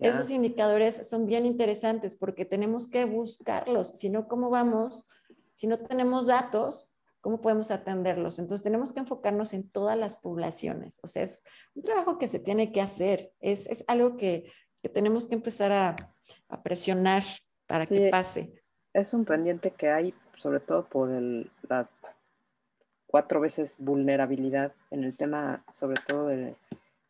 Esos 0.00 0.30
indicadores 0.30 1.08
son 1.08 1.24
bien 1.24 1.46
interesantes 1.46 2.16
porque 2.16 2.44
tenemos 2.44 2.90
que 2.90 3.04
buscarlos, 3.04 3.90
si 3.90 4.10
no, 4.10 4.26
¿cómo 4.26 4.50
vamos? 4.50 5.06
Si 5.54 5.66
no 5.66 5.78
tenemos 5.78 6.26
datos, 6.26 6.92
¿cómo 7.20 7.40
podemos 7.40 7.70
atenderlos? 7.70 8.38
Entonces 8.38 8.62
tenemos 8.62 8.92
que 8.92 9.00
enfocarnos 9.00 9.54
en 9.54 9.68
todas 9.70 9.96
las 9.96 10.16
poblaciones. 10.16 11.00
O 11.02 11.06
sea, 11.06 11.22
es 11.22 11.42
un 11.74 11.82
trabajo 11.82 12.18
que 12.18 12.28
se 12.28 12.38
tiene 12.38 12.72
que 12.72 12.82
hacer, 12.82 13.32
es, 13.40 13.66
es 13.68 13.84
algo 13.88 14.18
que, 14.18 14.52
que, 14.82 14.90
tenemos 14.90 15.26
que 15.26 15.34
empezar 15.34 15.72
a, 15.72 15.96
a 16.48 16.62
presionar 16.62 17.22
para 17.66 17.86
que 17.86 18.10
pase. 18.10 18.62
Es 18.92 19.14
un 19.14 19.24
pendiente 19.24 19.70
que 19.70 19.88
hay, 19.88 20.14
sobre 20.36 20.60
todo 20.60 20.86
por 20.86 21.10
el, 21.10 21.50
la 21.68 21.88
cuatro 23.06 23.40
veces 23.40 23.76
vulnerabilidad 23.78 24.72
en 24.90 25.04
el 25.04 25.16
tema, 25.16 25.64
sobre 25.72 26.00
todo 26.06 26.26
de, 26.26 26.56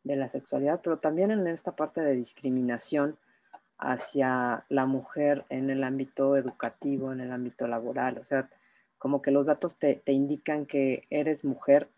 de 0.02 0.16
la 0.16 0.28
sexualidad, 0.28 0.80
pero 0.84 0.98
también 0.98 1.30
en 1.30 1.46
esta 1.46 1.74
parte 1.74 2.02
de 2.02 2.14
discriminación 2.14 3.18
hacia 3.78 4.64
la 4.68 4.86
mujer 4.86 5.44
en 5.48 5.70
el 5.70 5.84
ámbito 5.84 6.36
educativo, 6.36 7.12
en 7.12 7.20
el 7.20 7.32
ámbito 7.32 7.66
laboral. 7.66 8.18
O 8.18 8.24
sea, 8.24 8.48
como 8.98 9.20
que 9.22 9.30
los 9.30 9.46
datos 9.46 9.76
te, 9.76 10.02
indican 10.06 10.66
que 10.66 11.06
eres 11.10 11.44
mujer 11.44 11.88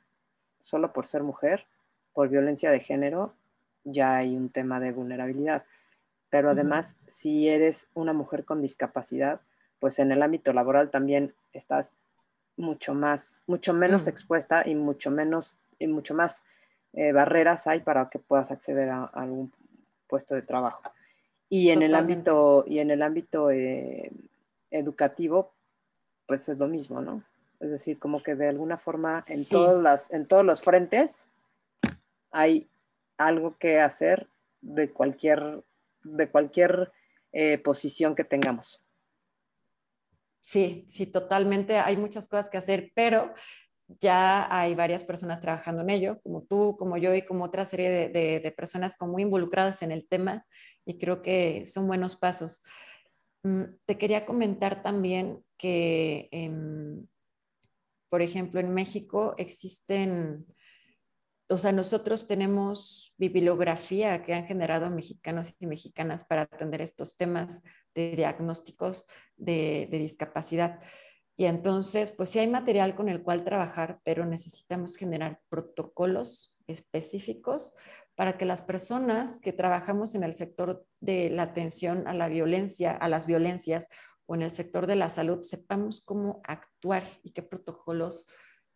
solo 0.60 0.92
por 0.92 1.06
ser 1.06 1.22
mujer, 1.22 1.66
por 2.12 2.28
violencia 2.28 2.70
de 2.70 2.80
género, 2.80 3.34
ya 3.84 4.16
hay 4.16 4.34
un 4.36 4.48
tema 4.48 4.80
de 4.80 4.90
vulnerabilidad. 4.90 5.64
Pero 6.30 6.50
además, 6.50 6.96
si 7.06 7.48
eres 7.48 7.88
una 7.94 8.12
mujer 8.12 8.44
con 8.44 8.60
discapacidad, 8.60 9.40
pues 9.78 10.00
en 10.00 10.10
el 10.10 10.22
ámbito 10.22 10.52
laboral 10.52 10.90
también 10.90 11.34
estás 11.52 11.94
mucho 12.56 12.94
más, 12.94 13.40
mucho 13.46 13.72
menos 13.72 14.08
expuesta 14.08 14.66
y 14.66 14.74
mucho 14.74 15.10
menos, 15.10 15.56
y 15.78 15.86
mucho 15.86 16.14
más 16.14 16.42
eh, 16.94 17.12
barreras 17.12 17.66
hay 17.66 17.80
para 17.80 18.08
que 18.08 18.18
puedas 18.18 18.50
acceder 18.50 18.88
a, 18.90 19.04
algún 19.04 19.52
puesto 20.08 20.34
de 20.34 20.42
trabajo. 20.42 20.82
Y 21.48 21.70
en 21.70 21.82
el 21.82 21.94
ámbito, 21.94 22.64
y 22.66 22.80
en 22.80 22.90
el 22.90 23.02
ámbito 23.02 23.50
eh, 23.50 24.10
educativo, 24.70 25.52
pues 26.26 26.48
es 26.48 26.58
lo 26.58 26.66
mismo, 26.66 27.00
¿no? 27.00 27.22
Es 27.60 27.70
decir, 27.70 27.98
como 27.98 28.22
que 28.22 28.34
de 28.34 28.48
alguna 28.48 28.76
forma 28.76 29.22
en, 29.28 29.48
todas 29.48 29.82
las, 29.82 30.12
en 30.12 30.26
todos 30.26 30.44
los 30.44 30.60
frentes 30.60 31.26
hay 32.30 32.68
algo 33.16 33.56
que 33.56 33.80
hacer 33.80 34.28
de 34.60 34.90
cualquier, 34.90 35.62
de 36.02 36.28
cualquier 36.28 36.92
eh, 37.32 37.58
posición 37.58 38.14
que 38.14 38.24
tengamos. 38.24 38.82
Sí, 40.40 40.84
sí, 40.88 41.06
totalmente. 41.06 41.78
Hay 41.78 41.96
muchas 41.96 42.28
cosas 42.28 42.50
que 42.50 42.58
hacer, 42.58 42.92
pero 42.94 43.34
ya 43.88 44.46
hay 44.50 44.74
varias 44.74 45.04
personas 45.04 45.40
trabajando 45.40 45.82
en 45.82 45.90
ello, 45.90 46.20
como 46.22 46.42
tú, 46.42 46.76
como 46.76 46.96
yo 46.96 47.14
y 47.14 47.22
como 47.22 47.44
otra 47.44 47.64
serie 47.64 48.08
de, 48.08 48.54
personas 48.56 48.96
muy 49.00 49.22
involucradas 49.22 49.82
en 49.82 49.92
el 49.92 50.06
tema 50.08 50.44
y 50.84 50.98
creo 50.98 51.22
que 51.22 51.66
son 51.66 51.86
buenos 51.86 52.16
pasos. 52.16 52.62
Mm, 53.44 53.64
te 53.84 53.98
quería 53.98 54.26
comentar 54.26 54.82
también 54.82 55.44
que, 55.56 56.28
em, 56.32 57.06
por 58.08 58.22
ejemplo, 58.22 58.60
en 58.60 58.74
México 58.74 59.34
existen, 59.38 60.46
o 61.48 61.58
sea, 61.58 61.70
nosotros 61.70 62.26
tenemos 62.26 63.14
bibliografía 63.18 64.22
que 64.22 64.34
han 64.34 64.46
generado 64.46 64.90
mexicanos 64.90 65.54
y 65.60 65.66
mexicanas 65.66 66.24
para 66.24 66.42
atender 66.42 66.80
estos 66.80 67.16
temas 67.16 67.62
de 67.94 68.16
diagnósticos 68.16 69.06
de 69.36 69.88
discapacidad. 69.92 70.80
Y 71.36 71.44
entonces, 71.44 72.12
pues 72.12 72.30
sí 72.30 72.38
hay 72.38 72.48
material 72.48 72.94
con 72.94 73.08
el 73.08 73.22
cual 73.22 73.44
trabajar, 73.44 74.00
pero 74.04 74.24
necesitamos 74.24 74.96
generar 74.96 75.40
protocolos 75.50 76.58
específicos 76.66 77.74
para 78.14 78.38
que 78.38 78.46
las 78.46 78.62
personas 78.62 79.38
que 79.38 79.52
trabajamos 79.52 80.14
en 80.14 80.24
el 80.24 80.32
sector 80.32 80.86
de 81.00 81.28
la 81.28 81.42
atención 81.42 82.08
a 82.08 82.14
la 82.14 82.28
violencia, 82.28 82.92
a 82.92 83.08
las 83.08 83.26
violencias 83.26 83.88
o 84.24 84.34
en 84.34 84.42
el 84.42 84.50
sector 84.50 84.86
de 84.86 84.96
la 84.96 85.10
salud, 85.10 85.42
sepamos 85.42 86.00
cómo 86.00 86.40
actuar 86.44 87.04
y 87.22 87.32
qué 87.32 87.42
protocolos 87.42 88.28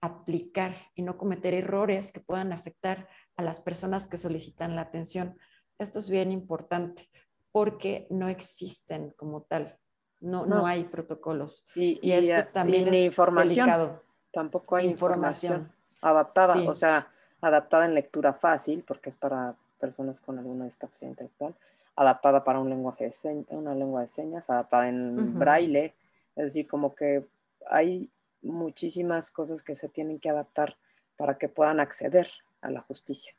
aplicar 0.02 0.74
y 0.94 1.02
no 1.02 1.16
cometer 1.16 1.54
errores 1.54 2.12
que 2.12 2.20
puedan 2.20 2.52
afectar 2.52 3.08
a 3.36 3.42
las 3.42 3.60
personas 3.60 4.06
que 4.06 4.18
solicitan 4.18 4.76
la 4.76 4.82
atención. 4.82 5.38
Esto 5.78 5.98
es 5.98 6.10
bien 6.10 6.30
importante 6.30 7.08
porque 7.52 8.06
no 8.10 8.28
existen 8.28 9.14
como 9.16 9.42
tal. 9.42 9.79
No, 10.20 10.44
no, 10.44 10.66
hay 10.66 10.84
protocolos. 10.84 11.64
Y, 11.74 11.98
esto 12.10 12.46
también 12.52 12.88
es 12.88 13.06
información. 13.06 13.98
Tampoco 14.32 14.76
hay 14.76 14.86
información, 14.86 15.72
adaptada, 16.02 16.56
o 16.68 16.74
sea, 16.74 17.08
adaptada 17.40 17.86
en 17.86 17.94
lectura 17.94 18.32
fácil, 18.32 18.84
porque 18.86 19.10
es 19.10 19.16
para 19.16 19.56
personas 19.80 20.20
con 20.20 20.38
alguna 20.38 20.66
discapacidad 20.66 21.10
intelectual, 21.10 21.54
adaptada 21.96 22.44
para 22.44 22.60
un 22.60 22.68
lenguaje 22.68 23.10
de 23.22 23.44
una 23.50 23.74
lengua 23.74 24.02
de 24.02 24.08
señas, 24.08 24.48
adaptada 24.48 24.88
en 24.88 25.38
braille, 25.38 25.94
es 26.36 26.44
decir, 26.44 26.68
como 26.68 26.94
que 26.94 27.26
hay 27.68 28.08
muchísimas 28.42 29.30
cosas 29.30 29.62
que 29.62 29.74
se 29.74 29.88
tienen 29.88 30.20
que 30.20 30.30
adaptar 30.30 30.76
para 31.16 31.36
que 31.38 31.48
puedan 31.48 31.80
acceder 31.80 32.30
a 32.60 32.70
la 32.70 32.82
justicia. 32.82 33.32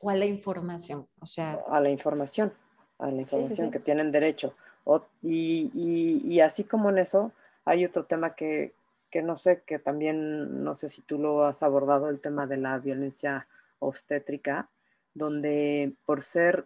O 0.00 0.10
a 0.10 0.16
la 0.16 0.26
información, 0.26 1.06
o 1.20 1.26
sea. 1.26 1.60
A 1.68 1.80
la 1.80 1.90
información, 1.90 2.52
a 2.98 3.10
la 3.10 3.20
información 3.20 3.70
que 3.70 3.78
tienen 3.78 4.10
derecho 4.12 4.54
y, 5.22 6.40
así 6.40 6.64
como 6.64 6.90
en 6.90 6.98
eso, 6.98 7.32
hay 7.64 7.84
otro 7.84 8.04
tema 8.04 8.34
que, 8.34 8.72
no 9.22 9.36
sé, 9.36 9.62
que 9.66 9.78
también, 9.78 10.64
no 10.64 10.74
sé 10.74 10.88
si 10.88 11.02
tú 11.02 11.18
lo 11.18 11.44
has 11.44 11.62
abordado, 11.62 12.08
el 12.08 12.20
tema 12.20 12.46
de 12.46 12.56
la 12.56 12.78
violencia 12.78 13.46
obstétrica, 13.78 14.68
donde 15.14 15.92
por 16.06 16.22
ser, 16.22 16.64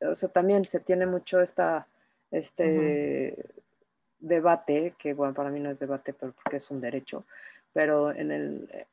o 0.00 0.14
sea, 0.14 0.28
también 0.28 0.64
se 0.64 0.80
tiene 0.80 1.06
mucho 1.06 1.40
esta, 1.40 1.86
este 2.30 3.36
debate, 4.20 4.94
que 4.98 5.14
bueno, 5.14 5.34
para 5.34 5.50
mí 5.50 5.60
no 5.60 5.70
es 5.70 5.78
debate, 5.78 6.12
pero 6.12 6.32
porque 6.32 6.56
es 6.56 6.70
un 6.70 6.80
derecho, 6.80 7.24
pero 7.72 8.10
en 8.12 8.32
el, 8.32 8.86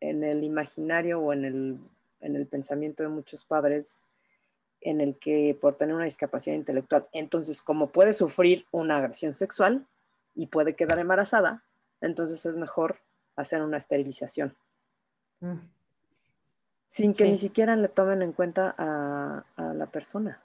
en 0.00 0.24
el 0.24 0.42
imaginario 0.42 1.20
o 1.20 1.32
en 1.32 1.44
el, 1.44 1.78
en 2.20 2.36
el 2.36 2.46
pensamiento 2.46 3.02
de 3.02 3.08
muchos 3.08 3.44
padres 3.44 3.98
en 4.80 5.00
el 5.00 5.16
que 5.18 5.56
por 5.60 5.76
tener 5.76 5.94
una 5.94 6.04
discapacidad 6.04 6.54
intelectual, 6.54 7.06
entonces 7.12 7.62
como 7.62 7.88
puede 7.88 8.12
sufrir 8.12 8.66
una 8.70 8.98
agresión 8.98 9.34
sexual 9.34 9.86
y 10.34 10.46
puede 10.46 10.76
quedar 10.76 10.98
embarazada, 10.98 11.64
entonces 12.00 12.44
es 12.46 12.56
mejor 12.56 13.00
hacer 13.36 13.62
una 13.62 13.78
esterilización. 13.78 14.56
Mm. 15.40 15.56
Sin 16.88 17.12
que 17.12 17.24
ni 17.24 17.36
siquiera 17.36 17.76
le 17.76 17.88
tomen 17.88 18.22
en 18.22 18.32
cuenta 18.32 18.74
a, 18.78 19.44
la 19.74 19.86
persona. 19.86 20.40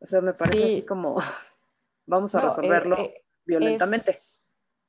O 0.00 0.06
sea, 0.06 0.20
me 0.20 0.32
parece 0.32 0.64
así 0.64 0.82
como, 0.82 1.18
vamos 2.06 2.34
a 2.34 2.40
resolverlo 2.40 2.98
eh, 2.98 3.02
eh, 3.02 3.24
violentamente. 3.44 4.10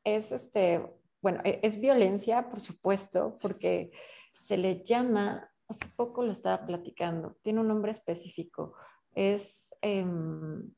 es, 0.04 0.32
este, 0.32 0.82
bueno, 1.22 1.42
e, 1.44 1.60
es 1.62 1.80
violencia, 1.80 2.50
por 2.50 2.60
supuesto, 2.60 3.38
porque 3.42 3.92
se 4.34 4.58
le 4.58 4.84
llama 4.84 5.52
hace 5.68 5.88
poco 5.96 6.24
lo 6.24 6.32
estaba 6.32 6.66
platicando, 6.66 7.38
tiene 7.42 7.62
un 7.62 7.68
nombre 7.68 7.92
específico. 7.92 8.74
Es, 9.14 9.78
em, 9.82 10.72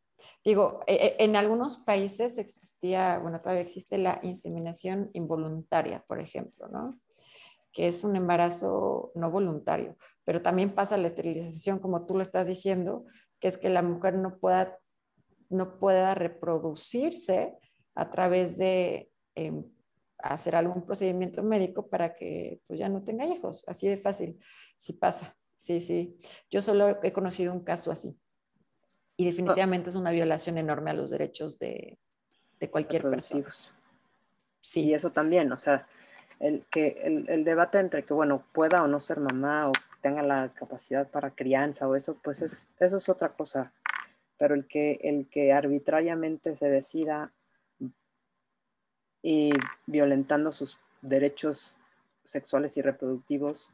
digo, 0.44 0.82
e, 0.88 0.94
e, 0.96 1.24
en 1.24 1.36
algunos 1.36 1.78
países 1.78 2.38
existía, 2.38 3.20
bueno, 3.20 3.42
todavía 3.42 3.64
existe 3.64 3.98
la 3.98 4.20
inseminación 4.24 5.10
involuntaria, 5.14 6.04
por 6.08 6.20
ejemplo, 6.20 6.68
¿no? 6.70 7.00
Que 7.72 7.88
es 7.88 8.04
un 8.04 8.16
embarazo 8.16 9.12
no 9.16 9.30
voluntario, 9.32 9.98
pero 10.24 10.42
también 10.42 10.74
pasa 10.74 10.98
la 10.98 11.08
esterilización, 11.08 11.80
como 11.80 12.06
tú 12.06 12.16
lo 12.16 12.22
estás 12.22 12.48
diciendo, 12.48 13.06
que 13.40 13.48
es 13.48 13.58
que 13.58 13.70
la 13.70 13.84
mujer 13.84 14.16
no 14.16 14.40
pueda, 14.40 14.80
no 15.50 15.80
pueda 15.80 16.16
reproducirse 16.16 17.58
a 17.96 18.10
través 18.10 18.58
de 18.58 19.12
em, 19.36 19.64
hacer 20.20 20.56
algún 20.56 20.86
procedimiento 20.86 21.44
médico 21.44 21.88
para 21.88 22.16
que 22.16 22.62
pues, 22.68 22.80
ya 22.80 22.90
no 22.90 23.04
tenga 23.04 23.26
hijos, 23.26 23.64
así 23.68 23.88
de 23.88 23.98
fácil 23.98 24.40
sí 24.78 24.94
pasa, 24.94 25.36
sí, 25.56 25.82
sí. 25.82 26.18
Yo 26.50 26.62
solo 26.62 27.00
he 27.04 27.12
conocido 27.12 27.52
un 27.52 27.64
caso 27.64 27.92
así. 27.92 28.18
Y 29.18 29.26
definitivamente 29.26 29.90
es 29.90 29.96
una 29.96 30.12
violación 30.12 30.60
enorme 30.60 30.92
a 30.92 30.94
los 30.94 31.10
derechos 31.10 31.58
de, 31.58 31.98
cualquier 32.70 33.02
persona. 33.02 33.48
Sí. 34.62 34.86
Y 34.86 34.94
eso 34.94 35.12
también, 35.12 35.52
o 35.52 35.58
sea, 35.58 35.88
el, 36.40 36.66
que, 36.70 37.02
el, 37.04 37.44
debate 37.44 37.80
entre 37.80 38.06
que, 38.06 38.14
bueno, 38.14 38.46
pueda 38.54 38.84
o 38.84 38.88
no 38.88 39.00
ser 39.00 39.20
mamá 39.20 39.70
o 39.70 39.72
tenga 40.02 40.22
la 40.22 40.54
capacidad 40.54 41.10
para 41.10 41.32
crianza 41.32 41.88
o 41.88 41.96
eso, 41.96 42.20
pues 42.24 42.44
es, 42.44 42.70
eso 42.80 42.98
es 42.98 43.10
otra 43.10 43.34
cosa. 43.34 43.74
Pero 44.38 44.54
el 44.54 44.68
que, 44.68 45.00
el 45.02 45.28
que 45.30 45.52
arbitrariamente 45.52 46.56
se 46.56 46.70
decida 46.70 47.34
y 49.24 49.52
violentando 49.88 50.52
sus 50.52 50.78
derechos 51.02 51.76
sexuales 52.24 52.78
y 52.78 52.84
reproductivos 52.84 53.74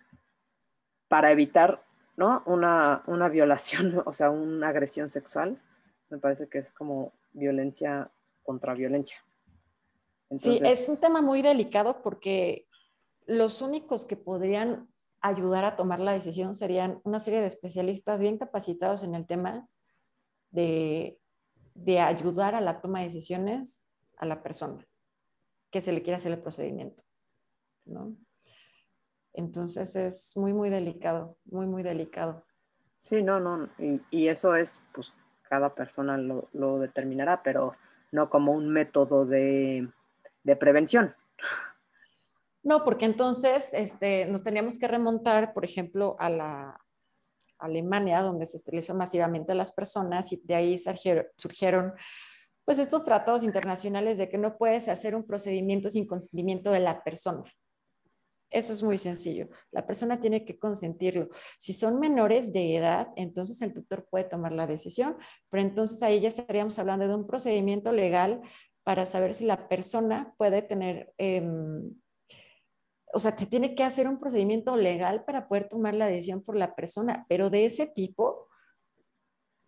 para 1.13 1.29
evitar 1.29 1.85
¿no? 2.17 2.41
una, 2.47 3.03
una 3.05 3.29
violación, 3.29 4.01
o 4.07 4.13
sea, 4.13 4.31
una 4.31 4.69
agresión 4.69 5.11
sexual, 5.11 5.61
me 6.09 6.17
parece 6.17 6.49
que 6.49 6.57
es 6.57 6.71
como 6.71 7.13
violencia 7.33 8.09
contra 8.41 8.73
violencia. 8.73 9.17
sí, 10.35 10.59
es 10.63 10.89
un 10.89 10.99
tema 10.99 11.21
muy 11.21 11.43
delicado 11.43 12.01
porque 12.01 12.67
los 13.27 13.61
únicos 13.61 14.05
que 14.05 14.15
podrían 14.15 14.89
ayudar 15.21 15.65
a 15.65 15.75
tomar 15.75 15.99
la 15.99 16.13
decisión 16.13 16.55
serían 16.55 16.99
una 17.03 17.19
serie 17.19 17.41
de 17.41 17.47
especialistas 17.47 18.19
bien 18.19 18.39
capacitados 18.39 19.03
en 19.03 19.13
el 19.13 19.27
tema 19.27 19.69
de, 20.49 21.19
de 21.75 21.99
ayudar 21.99 22.55
a 22.55 22.61
la 22.61 22.81
toma 22.81 23.01
de 23.01 23.05
decisiones 23.05 23.87
a 24.17 24.25
la 24.25 24.41
persona 24.41 24.83
que 25.69 25.79
se 25.79 25.91
le 25.91 26.01
quiera 26.01 26.17
hacer 26.17 26.31
el 26.31 26.41
procedimiento. 26.41 27.03
¿no? 27.85 28.17
Entonces 29.33 29.95
es 29.95 30.37
muy, 30.37 30.53
muy 30.53 30.69
delicado, 30.69 31.37
muy, 31.45 31.65
muy 31.65 31.83
delicado. 31.83 32.45
Sí, 33.01 33.21
no, 33.21 33.39
no, 33.39 33.69
y, 34.11 34.27
eso 34.27 34.55
es, 34.55 34.79
pues 34.93 35.11
cada 35.49 35.75
persona 35.75 36.17
lo, 36.17 36.79
determinará, 36.79 37.43
pero 37.43 37.75
no 38.11 38.29
como 38.29 38.53
un 38.53 38.69
método 38.69 39.25
de, 39.25 39.89
prevención. 40.59 41.13
No, 42.61 42.85
porque 42.85 43.05
entonces 43.05 43.73
este, 43.73 44.25
nos 44.27 44.41
teníamos 44.41 44.79
que 44.79 44.87
remontar, 44.87 45.53
por 45.53 45.65
ejemplo, 45.65 46.15
a 46.17 46.29
la 46.29 46.79
Alemania, 47.57 48.21
donde 48.21 48.45
se 48.45 48.57
esterilizó 48.57 48.95
masivamente 48.95 49.51
a 49.51 49.55
las 49.55 49.73
personas 49.73 50.31
y 50.31 50.41
de 50.45 50.55
ahí 50.55 50.79
surgieron, 50.79 51.25
surgieron 51.35 51.93
pues 52.63 52.79
estos 52.79 53.03
tratados 53.03 53.43
internacionales 53.43 54.17
de 54.17 54.29
que 54.29 54.37
no 54.37 54.57
puedes 54.57 54.87
hacer 54.87 55.15
un 55.15 55.25
procedimiento 55.25 55.89
sin 55.89 56.07
consentimiento 56.07 56.71
de 56.71 56.79
la 56.79 57.03
persona. 57.03 57.43
Eso 58.53 58.71
es 58.71 58.83
muy 58.83 58.99
sencillo. 58.99 59.49
La 59.71 59.87
persona 59.87 60.19
tiene 60.19 60.45
que 60.45 60.59
consentirlo. 60.59 61.29
Si 61.57 61.73
son 61.73 61.99
menores 61.99 62.53
de 62.53 62.75
edad, 62.77 63.07
entonces 63.15 63.59
el 63.63 63.73
tutor 63.73 64.05
puede 64.05 64.25
tomar 64.25 64.51
la 64.51 64.67
decisión, 64.67 65.17
pero 65.49 65.63
entonces 65.63 66.03
ahí 66.03 66.21
ya 66.21 66.27
estaríamos 66.27 66.77
hablando 66.77 67.07
de 67.07 67.15
un 67.15 67.25
procedimiento 67.25 67.91
legal 67.91 68.41
para 68.83 69.07
saber 69.07 69.33
si 69.33 69.45
la 69.45 69.67
persona 69.67 70.35
puede 70.37 70.61
tener, 70.61 71.15
em, 71.17 71.95
o 73.11 73.17
sea, 73.17 73.33
te 73.33 73.47
tiene 73.47 73.73
que 73.73 73.83
hacer 73.83 74.07
un 74.07 74.19
procedimiento 74.19 74.75
legal 74.75 75.25
para 75.25 75.47
poder 75.47 75.67
tomar 75.67 75.95
la 75.95 76.05
decisión 76.05 76.43
por 76.43 76.55
la 76.55 76.75
persona, 76.75 77.25
pero 77.27 77.49
de 77.49 77.65
ese 77.65 77.87
tipo, 77.87 78.49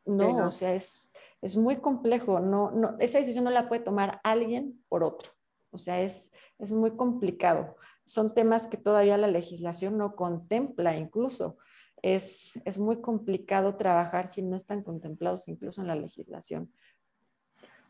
no, 0.05 0.45
o 0.45 0.51
sea, 0.51 0.75
es, 0.75 1.11
es 1.41 1.57
muy 1.57 1.77
complejo. 1.77 2.39
No, 2.39 2.69
no, 2.69 2.95
esa 2.99 3.17
decisión 3.17 3.45
no 3.45 3.49
la 3.49 3.67
puede 3.67 3.81
tomar 3.81 4.21
alguien 4.23 4.83
por 4.89 5.03
otro. 5.03 5.31
O 5.71 5.79
sea, 5.79 6.01
es, 6.01 6.31
es 6.59 6.71
muy 6.71 6.95
complicado 6.95 7.75
son 8.05 8.33
temas 8.33 8.67
que 8.67 8.77
todavía 8.77 9.17
la 9.17 9.27
legislación 9.27 9.97
no 9.97 10.15
contempla 10.15 10.95
incluso. 10.95 11.57
Es, 12.01 12.61
muy 12.77 13.01
complicado 13.01 13.75
trabajar 13.77 14.27
si 14.27 14.43
no 14.43 14.55
están 14.55 14.83
contemplados 14.83 15.47
incluso 15.47 15.81
en 15.81 15.87
la 15.87 15.95
legislación. 15.95 16.71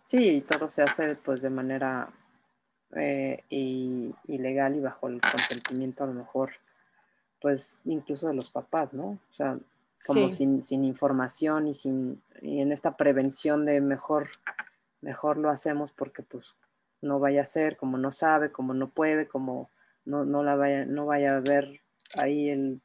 Sí, 0.06 0.44
todo 0.48 0.70
se 0.70 0.84
hace 0.84 1.16
pues 1.16 1.42
de 1.42 1.50
manera 1.50 2.14
eh, 2.96 3.44
y, 3.50 4.14
legal 4.28 4.76
y 4.76 4.80
bajo 4.80 5.10
el 5.10 5.20
consentimiento 5.20 6.04
a 6.06 6.08
lo 6.08 6.14
mejor, 6.14 6.52
pues 7.42 7.80
incluso 7.84 8.28
de 8.28 8.36
los 8.36 8.50
papás, 8.50 8.94
¿no? 8.94 9.20
O 9.30 9.34
sea, 9.34 9.60
como 10.08 10.30
sin, 10.30 10.64
sin, 10.64 10.86
información 10.86 11.68
y 11.68 11.74
sin 11.74 12.22
y 12.42 12.62
en 12.62 12.72
esta 12.72 12.96
prevención 12.96 13.66
de 13.66 13.82
mejor, 13.82 14.30
mejor 15.02 15.38
lo 15.38 15.50
hacemos 15.50 15.92
porque 15.92 16.22
pues 16.24 16.56
no 17.02 17.20
vaya 17.20 17.42
a 17.42 17.46
ser, 17.46 17.76
como 17.76 17.98
no 17.98 18.12
sabe, 18.12 18.52
como 18.52 18.74
no 18.74 18.90
puede, 18.90 19.28
como 19.28 19.70
no, 20.06 20.26
no 20.26 20.44
la 20.44 20.56
vaya, 20.56 20.86
no 20.86 21.06
vaya 21.06 21.38
a 21.38 21.42
ver 21.42 21.82
ahí 22.18 22.50
el 22.50 22.82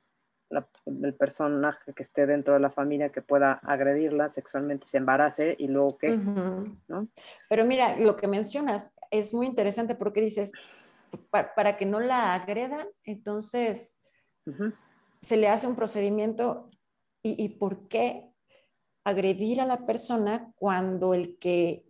el 0.86 1.14
personaje 1.14 1.92
que 1.94 2.02
esté 2.02 2.26
dentro 2.26 2.54
de 2.54 2.60
la 2.60 2.70
familia 2.70 3.10
que 3.10 3.22
pueda 3.22 3.52
agredirla 3.62 4.28
sexualmente, 4.28 4.86
se 4.88 4.96
embarace 4.96 5.54
y 5.58 5.68
luego 5.68 5.96
qué, 5.96 6.16
¿no? 6.88 7.08
Pero 7.48 7.64
mira, 7.64 7.96
lo 7.96 8.16
que 8.16 8.26
mencionas 8.26 8.94
es 9.10 9.32
muy 9.32 9.46
interesante 9.46 9.94
porque 9.94 10.20
dices, 10.20 10.52
para, 11.30 11.76
que 11.76 11.86
no 11.86 12.00
la 12.00 12.34
agredan, 12.34 12.88
entonces 13.04 14.02
se 15.20 15.36
le 15.36 15.48
hace 15.48 15.66
un 15.66 15.76
procedimiento 15.76 16.68
y, 17.22 17.42
y, 17.42 17.50
por 17.50 17.86
qué 17.88 18.32
agredir 19.04 19.60
a 19.60 19.66
la 19.66 19.86
persona 19.86 20.52
cuando 20.56 21.14
el 21.14 21.38
que, 21.38 21.84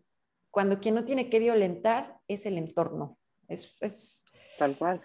cuando 0.51 0.81
quien 0.81 0.97
no 0.97 1.05
tiene 1.05 1.31
que 1.31 1.39
violentar 1.39 2.19
es 2.29 2.45
el 2.45 2.59
entorno. 2.59 3.17
Es, 3.49 3.77
es 3.81 4.25
tal 4.59 4.77
cual. 4.77 5.01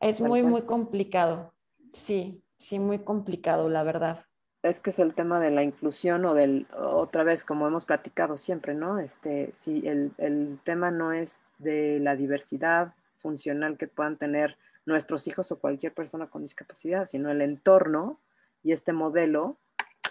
Es 0.00 0.20
muy, 0.20 0.42
muy 0.42 0.62
complicado. 0.62 1.54
Sí. 1.92 2.42
Sí, 2.56 2.78
muy 2.78 3.00
complicado, 3.00 3.68
la 3.68 3.82
verdad. 3.82 4.20
Es 4.62 4.80
que 4.80 4.90
es 4.90 4.98
el 4.98 5.14
tema 5.14 5.38
de 5.40 5.50
la 5.50 5.62
inclusión 5.62 6.24
o 6.24 6.34
del, 6.34 6.66
otra 6.74 7.22
vez, 7.22 7.44
como 7.44 7.66
hemos 7.66 7.84
platicado 7.84 8.36
siempre, 8.36 8.74
¿no? 8.74 8.98
Este, 8.98 9.50
si 9.52 9.86
el, 9.86 10.12
el 10.18 10.58
tema 10.64 10.90
no 10.90 11.12
es 11.12 11.38
de 11.58 12.00
la 12.00 12.16
diversidad 12.16 12.94
funcional 13.18 13.76
que 13.76 13.86
puedan 13.88 14.16
tener 14.16 14.56
nuestros 14.86 15.26
hijos 15.26 15.52
o 15.52 15.58
cualquier 15.58 15.92
persona 15.92 16.28
con 16.28 16.42
discapacidad, 16.42 17.06
sino 17.06 17.30
el 17.30 17.42
entorno 17.42 18.20
y 18.62 18.72
este 18.72 18.92
modelo 18.92 19.58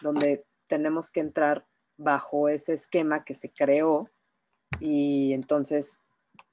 donde 0.02 0.46
tenemos 0.68 1.12
que 1.12 1.22
entrar 1.22 1.66
bajo 1.98 2.50
ese 2.50 2.74
esquema 2.74 3.24
que 3.24 3.34
se 3.34 3.50
creó 3.52 4.10
y 4.80 5.34
entonces, 5.34 6.00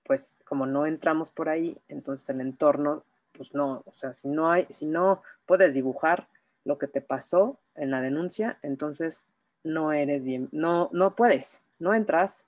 pues 0.04 0.34
como 0.44 0.66
no 0.66 0.86
entramos 0.86 1.30
por 1.30 1.48
ahí, 1.48 1.76
entonces 1.88 2.28
el 2.28 2.40
entorno 2.40 3.04
pues 3.42 3.54
no, 3.54 3.82
o 3.84 3.92
sea, 3.96 4.14
si 4.14 4.28
no 4.28 4.52
hay, 4.52 4.68
si 4.70 4.86
no 4.86 5.20
puedes 5.46 5.74
dibujar 5.74 6.28
lo 6.64 6.78
que 6.78 6.86
te 6.86 7.00
pasó 7.00 7.58
en 7.74 7.90
la 7.90 8.00
denuncia, 8.00 8.60
entonces 8.62 9.24
no 9.64 9.92
eres 9.92 10.22
bien, 10.22 10.48
no, 10.52 10.90
no 10.92 11.16
puedes, 11.16 11.60
no 11.80 11.92
entras 11.92 12.46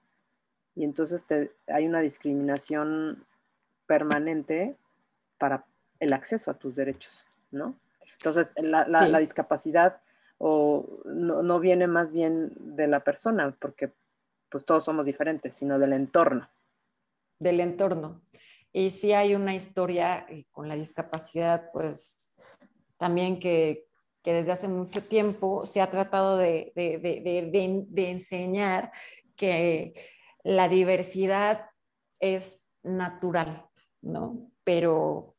y 0.76 0.85
entonces 0.85 1.24
te, 1.24 1.50
hay 1.66 1.88
una 1.88 2.00
discriminación 2.00 3.24
permanente 3.88 4.76
para 5.37 5.64
el 5.98 6.12
acceso 6.12 6.52
a 6.52 6.54
tus 6.54 6.76
derechos, 6.76 7.26
¿no? 7.50 7.74
Entonces, 8.18 8.54
la, 8.57 8.87
la, 8.87 9.18
discapacidad 9.18 10.00
o 10.38 11.00
no, 11.07 11.42
no, 11.42 11.59
viene 11.59 11.88
más 11.88 12.12
bien 12.12 12.52
de 12.76 12.87
la 12.87 13.00
persona, 13.00 13.52
porque 13.59 13.90
pues 14.48 14.64
todos 14.64 14.85
somos 14.85 15.04
diferentes, 15.04 15.57
sino 15.57 15.80
del 15.80 15.92
entorno. 15.92 16.48
Del 17.40 17.59
entorno. 17.59 18.20
Y 18.76 18.90
sí 18.90 19.12
hay 19.12 19.37
una 19.37 19.54
historia 19.54 20.26
eh, 20.28 20.46
con 20.50 20.68
la 20.68 20.74
discapacidad, 20.74 21.70
pues 21.72 22.34
también 22.98 23.38
que, 23.38 23.87
que 24.20 24.32
desde 24.32 24.50
hace 24.50 24.66
mucho 24.66 25.00
tiempo 25.00 25.64
se 25.64 25.80
ha 25.80 25.92
tratado 25.92 26.38
de, 26.38 26.72
de, 26.74 26.98
de, 26.98 27.87
de, 27.88 28.10
enseñar 28.10 28.90
que 29.37 29.92
la 30.42 30.68
diversidad 30.68 31.66
es 32.18 32.68
natural, 32.82 33.64
¿no? 34.02 34.50
Pero 34.64 35.37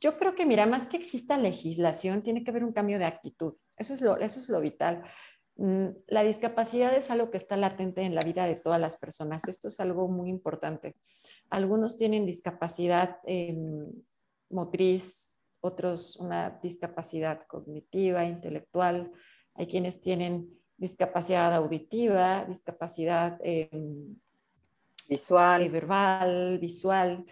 yo 0.00 0.16
creo 0.16 0.34
que, 0.34 0.46
mira, 0.46 0.64
más 0.64 0.88
que 0.88 0.96
exista 0.96 1.36
legislación, 1.36 2.22
tiene 2.22 2.42
que 2.42 2.50
haber 2.50 2.64
un 2.64 2.72
cambio 2.72 2.98
de 2.98 3.04
actitud. 3.04 3.54
Eso 3.76 3.92
es 3.92 4.00
lo, 4.00 4.16
eso 4.16 4.40
es 4.40 4.48
lo 4.48 4.62
vital. 4.62 5.02
Mm, 5.56 5.88
la 6.08 6.24
discapacidad 6.24 6.96
es 6.96 7.10
algo 7.10 7.30
que 7.30 7.36
está 7.36 7.56
latente 7.56 8.02
en 8.02 8.14
la 8.14 8.22
vida 8.22 8.46
de 8.46 8.56
todas 8.56 8.80
las 8.80 8.96
personas. 8.96 9.46
Esto 9.46 9.68
es 9.68 9.78
algo 9.80 10.08
muy 10.08 10.28
importante. 10.28 10.96
Algunos 11.50 11.96
tienen 11.96 12.26
discapacidad 12.26 13.18
em, 13.24 13.90
motriz, 14.50 15.40
otros 15.60 16.16
una 16.16 16.58
discapacidad 16.62 17.46
cognitiva, 17.46 18.24
intelectual. 18.24 19.12
Hay 19.54 19.66
quienes 19.66 20.00
tienen 20.00 20.50
discapacidad 20.76 21.54
auditiva, 21.54 22.44
discapacidad 22.44 23.38
em, 23.42 24.16
visual, 25.08 25.62
eh, 25.62 25.68
verbal, 25.68 26.58
visual. 26.58 27.24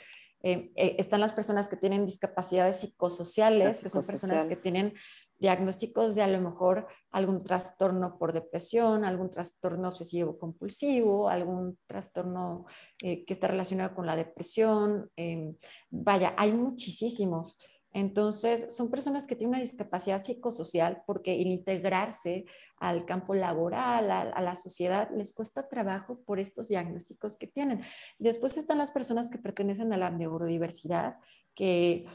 Em, 0.44 0.72
eh, 0.76 0.96
están 0.98 1.20
las 1.20 1.32
personas 1.32 1.68
que 1.68 1.76
tienen 1.76 2.06
discapacidades 2.06 2.80
psicosociales, 2.80 3.80
que 3.80 3.88
son 3.88 4.04
personas 4.04 4.46
que 4.46 4.56
tienen 4.56 4.94
diagnósticos 5.42 6.14
de 6.14 6.22
a 6.22 6.28
lo 6.28 6.40
mejor 6.40 6.86
algún 7.10 7.42
trastorno 7.42 8.16
por 8.16 8.32
depresión, 8.32 9.04
algún 9.04 9.28
trastorno 9.28 9.88
obsesivo 9.88 10.38
compulsivo, 10.38 11.28
algún 11.28 11.78
trastorno 11.86 12.64
eh, 13.02 13.24
que 13.24 13.32
está 13.32 13.48
relacionado 13.48 13.92
con 13.94 14.06
la 14.06 14.14
depresión. 14.14 15.08
Em, 15.16 15.56
vaya, 15.90 16.32
hay 16.38 16.52
muchísimos. 16.52 17.58
Entonces, 17.92 18.74
son 18.74 18.88
personas 18.88 19.26
que 19.26 19.34
tienen 19.34 19.54
una 19.56 19.60
discapacidad 19.60 20.22
psicosocial 20.22 21.02
porque 21.06 21.32
el 21.34 21.48
integrarse 21.48 22.46
al 22.78 23.04
campo 23.04 23.34
laboral, 23.34 24.10
a, 24.10 24.40
la 24.40 24.56
sociedad, 24.56 25.10
les 25.14 25.34
cuesta 25.34 25.68
trabajo 25.68 26.22
por 26.24 26.38
estos 26.38 26.68
diagnósticos 26.68 27.36
que 27.36 27.48
tienen. 27.48 27.82
Después 28.18 28.56
están 28.56 28.78
las 28.78 28.92
personas 28.92 29.28
que 29.28 29.38
pertenecen 29.38 29.92
a 29.92 29.98
la 29.98 30.10
neurodiversidad, 30.10 31.16
que 31.54 32.06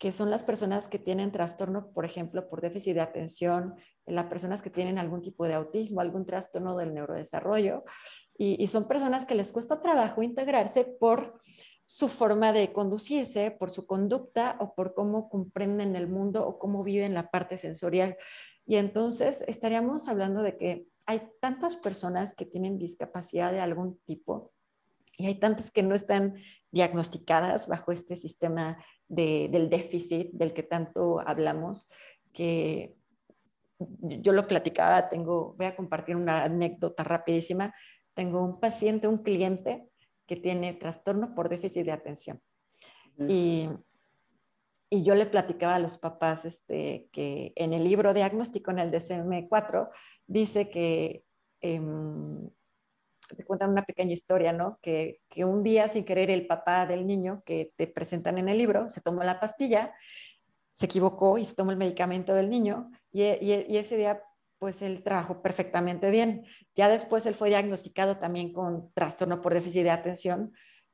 que 0.00 0.12
son 0.12 0.30
las 0.30 0.44
personas 0.44 0.88
que 0.88 0.98
tienen 0.98 1.30
trastorno, 1.30 1.92
por 1.92 2.06
ejemplo, 2.06 2.48
por 2.48 2.62
déficit 2.62 2.94
de 2.94 3.02
atención, 3.02 3.74
las 4.06 4.24
personas 4.26 4.62
que 4.62 4.70
tienen 4.70 4.96
algún 4.96 5.20
tipo 5.20 5.46
de 5.46 5.52
autismo, 5.52 6.00
algún 6.00 6.24
trastorno 6.24 6.74
del 6.78 6.94
neurodesarrollo, 6.94 7.84
y, 8.38 8.66
son 8.68 8.88
personas 8.88 9.26
que 9.26 9.34
les 9.34 9.52
cuesta 9.52 9.82
trabajo 9.82 10.22
integrarse 10.22 10.84
por 10.98 11.38
su 11.84 12.08
forma 12.08 12.54
de 12.54 12.72
conducirse, 12.72 13.50
por 13.50 13.68
su 13.68 13.86
conducta 13.86 14.56
o 14.60 14.74
por 14.74 14.94
cómo 14.94 15.28
comprenden 15.28 15.94
el 15.94 16.08
mundo 16.08 16.48
o 16.48 16.58
cómo 16.58 16.82
viven 16.82 17.12
la 17.12 17.30
parte 17.30 17.58
sensorial. 17.58 18.16
Y 18.64 18.76
entonces 18.76 19.44
estaríamos 19.46 20.08
hablando 20.08 20.42
de 20.42 20.56
que 20.56 20.86
hay 21.04 21.28
tantas 21.42 21.76
personas 21.76 22.34
que 22.34 22.46
tienen 22.46 22.78
discapacidad 22.78 23.52
de 23.52 23.60
algún 23.60 23.98
tipo 24.06 24.52
y 25.18 25.26
hay 25.26 25.34
tantas 25.34 25.70
que 25.70 25.82
no 25.82 25.94
están 25.94 26.36
diagnosticadas 26.70 27.68
bajo 27.68 27.92
este 27.92 28.16
sistema 28.16 28.78
del 29.10 29.68
déficit 29.68 30.30
del 30.32 30.54
que 30.54 30.62
tanto 30.62 31.20
hablamos, 31.20 31.92
que 32.32 32.94
yo 34.00 34.32
lo 34.32 34.46
platicaba, 34.46 35.08
tengo, 35.08 35.54
voy 35.56 35.66
a 35.66 35.76
compartir 35.76 36.16
una 36.16 36.44
anécdota 36.44 37.02
rapidísima. 37.02 37.74
Tengo 38.14 38.42
un 38.42 38.60
paciente, 38.60 39.08
un 39.08 39.16
cliente 39.16 39.88
que 40.26 40.36
tiene 40.36 40.74
trastorno 40.74 41.34
por 41.34 41.48
déficit 41.48 41.84
de 41.84 41.92
atención. 41.92 42.40
y, 43.28 43.68
y, 44.88 45.02
yo 45.02 45.14
le 45.14 45.26
platicaba 45.26 45.74
a 45.74 45.78
los 45.80 45.98
papás 45.98 46.44
este, 46.44 47.08
que 47.12 47.52
en 47.56 47.72
el 47.72 47.84
libro 47.84 48.14
diagnóstico, 48.14 48.70
en 48.70 48.78
el 48.78 48.90
DSM-4, 48.92 49.90
dice 50.26 50.70
que 50.70 51.24
em, 51.60 52.48
te 53.36 53.44
cuentan 53.44 53.70
una 53.70 53.84
pequeña 53.84 54.12
historia, 54.12 54.52
¿no? 54.52 54.78
Que, 54.82 55.20
que, 55.28 55.44
un 55.44 55.62
día 55.62 55.88
sin 55.88 56.04
querer 56.04 56.30
el 56.30 56.46
papá 56.46 56.86
del 56.86 57.06
niño 57.06 57.36
que 57.44 57.72
te 57.76 57.86
presentan 57.86 58.38
en 58.38 58.48
el 58.48 58.58
libro 58.58 58.88
se 58.88 59.00
tomó 59.00 59.22
la 59.22 59.40
pastilla, 59.40 59.92
se 60.72 60.86
equivocó 60.86 61.38
y 61.38 61.44
se 61.44 61.54
tomó 61.54 61.70
el 61.70 61.76
medicamento 61.76 62.34
del 62.34 62.48
niño 62.48 62.90
y, 63.12 63.22
y, 63.22 63.76
ese 63.76 63.96
día 63.96 64.22
pues 64.58 64.82
él 64.82 65.02
trabajó 65.02 65.42
perfectamente 65.42 66.10
bien. 66.10 66.44
Ya 66.74 66.88
después 66.88 67.24
él 67.26 67.34
fue 67.34 67.48
diagnosticado 67.48 68.18
también 68.18 68.52
con 68.52 68.92
trastorno 68.92 69.40
por 69.40 69.54
déficit 69.54 69.84
de 69.84 69.90
atención, 69.90 70.52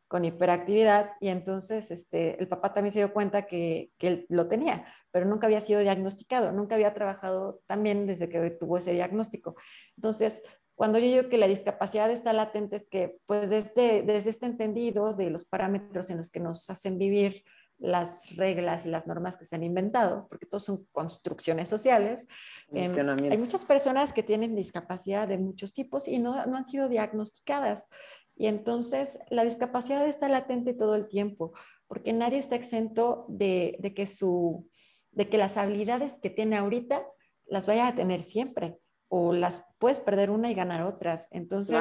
con 0.08 0.24
hiperactividad 0.24 1.10
y 1.20 1.28
entonces 1.28 1.90
este, 1.90 2.40
el 2.40 2.48
papá 2.48 2.72
también 2.72 2.92
se 2.92 3.00
dio 3.00 3.12
cuenta 3.12 3.46
que, 3.46 3.90
que, 3.98 4.06
él 4.06 4.26
lo 4.28 4.46
tenía, 4.46 4.86
pero 5.10 5.26
nunca 5.26 5.46
había 5.46 5.60
sido 5.60 5.80
diagnosticado, 5.80 6.52
nunca 6.52 6.76
había 6.76 6.94
trabajado 6.94 7.60
también 7.66 8.06
desde 8.06 8.28
que 8.28 8.50
tuvo 8.50 8.78
ese 8.78 8.92
diagnóstico. 8.92 9.56
Entonces, 9.96 10.44
cuando 10.76 10.98
yo 10.98 11.06
digo 11.06 11.28
que 11.30 11.38
la 11.38 11.48
discapacidad 11.48 12.10
está 12.10 12.34
latente 12.34 12.76
es 12.76 12.86
que 12.86 13.18
pues 13.24 13.48
desde, 13.48 14.02
desde 14.02 14.30
este 14.30 14.44
entendido 14.44 15.14
de 15.14 15.30
los 15.30 15.46
parámetros 15.46 16.10
en 16.10 16.18
los 16.18 16.30
que 16.30 16.38
nos 16.38 16.68
hacen 16.68 16.98
vivir 16.98 17.44
las 17.78 18.36
reglas 18.36 18.84
y 18.84 18.90
las 18.90 19.06
normas 19.06 19.38
que 19.38 19.46
se 19.46 19.56
han 19.56 19.62
inventado, 19.62 20.26
porque 20.28 20.46
todos 20.46 20.64
son 20.64 20.86
construcciones 20.92 21.68
sociales. 21.68 22.26
Eh, 22.72 22.88
hay 23.30 23.38
muchas 23.38 23.64
personas 23.64 24.12
que 24.12 24.22
tienen 24.22 24.54
discapacidad 24.54 25.26
de 25.28 25.38
muchos 25.38 25.72
tipos 25.72 26.08
y 26.08 26.18
no, 26.18 26.46
no, 26.46 26.56
han 26.56 26.64
sido 26.64 26.88
diagnosticadas. 26.88 27.88
Y 28.34 28.46
entonces 28.46 29.18
la 29.30 29.44
discapacidad 29.44 30.06
está 30.06 30.28
latente 30.28 30.74
todo 30.74 30.94
el 30.94 31.08
tiempo, 31.08 31.52
porque 31.86 32.12
nadie 32.12 32.38
está 32.38 32.54
exento 32.54 33.24
de, 33.28 33.76
de 33.80 33.94
que, 33.94 34.06
su, 34.06 34.68
de 35.12 35.28
que 35.28 35.38
las 35.38 35.56
habilidades 35.56 36.18
que 36.20 36.30
tiene 36.30 36.56
ahorita 36.56 37.06
las 37.46 37.66
vaya 37.66 37.88
a 37.88 37.94
tener 37.94 38.22
siempre 38.22 38.78
o 39.08 39.32
las 39.32 39.64
puedes 39.78 40.00
perder 40.00 40.30
una 40.30 40.50
y 40.50 40.54
ganar 40.54 40.82
otras. 40.82 41.28
Entonces, 41.30 41.76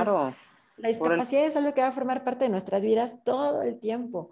La 0.78 0.90
discapacidad 0.90 1.46
es 1.46 1.56
algo 1.56 1.74
que 1.74 1.82
va 1.82 1.88
a 1.88 1.92
formar 1.92 2.24
parte 2.24 2.46
de 2.46 2.50
nuestras 2.50 2.84
vidas 2.84 3.24
todo 3.24 3.62
el 3.62 3.80
tiempo. 3.80 4.32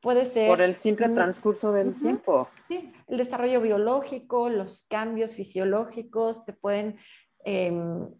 Puede 0.00 0.26
ser... 0.26 0.48
Por 0.48 0.60
el 0.60 0.74
simple 0.74 1.08
transcurso 1.08 1.72
del 1.72 1.98
tiempo. 1.98 2.48
Sí, 2.68 2.92
el 3.06 3.16
desarrollo 3.16 3.60
biológico, 3.60 4.50
los 4.50 4.84
cambios 4.84 5.34
fisiológicos 5.34 6.44
te 6.44 6.52
pueden, 6.52 6.98
em, 7.44 8.10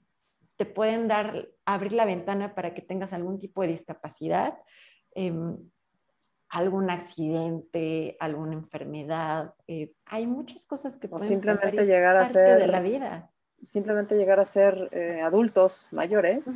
te 0.57 0.65
pueden 0.65 1.09
dar, 1.09 1.49
abrir 1.67 1.93
la 1.93 2.07
ventana 2.07 2.55
para 2.55 2.73
que 2.73 2.81
tengas 2.81 3.13
algún 3.13 3.39
tipo 3.39 3.61
de 3.61 3.69
discapacidad, 3.69 4.57
em, 5.15 5.59
algún 6.49 6.89
accidente, 6.89 8.17
alguna 8.21 8.55
enfermedad. 8.55 9.55
Eh, 9.67 9.93
hay 10.07 10.27
muchas 10.27 10.65
cosas 10.65 10.97
que 10.97 11.09
pueden 11.09 11.29
simplemente 11.29 11.69
pasar 11.69 11.85
llegar 11.85 12.17
a 12.17 12.27
ser 12.29 12.61
de 12.61 12.67
la 12.67 12.81
vida. 12.81 13.34
Simplemente 13.67 14.17
llegar 14.17 14.41
a 14.41 14.45
ser 14.45 14.89
eh, 14.93 15.21
adultos 15.23 15.87
mayores. 15.91 16.47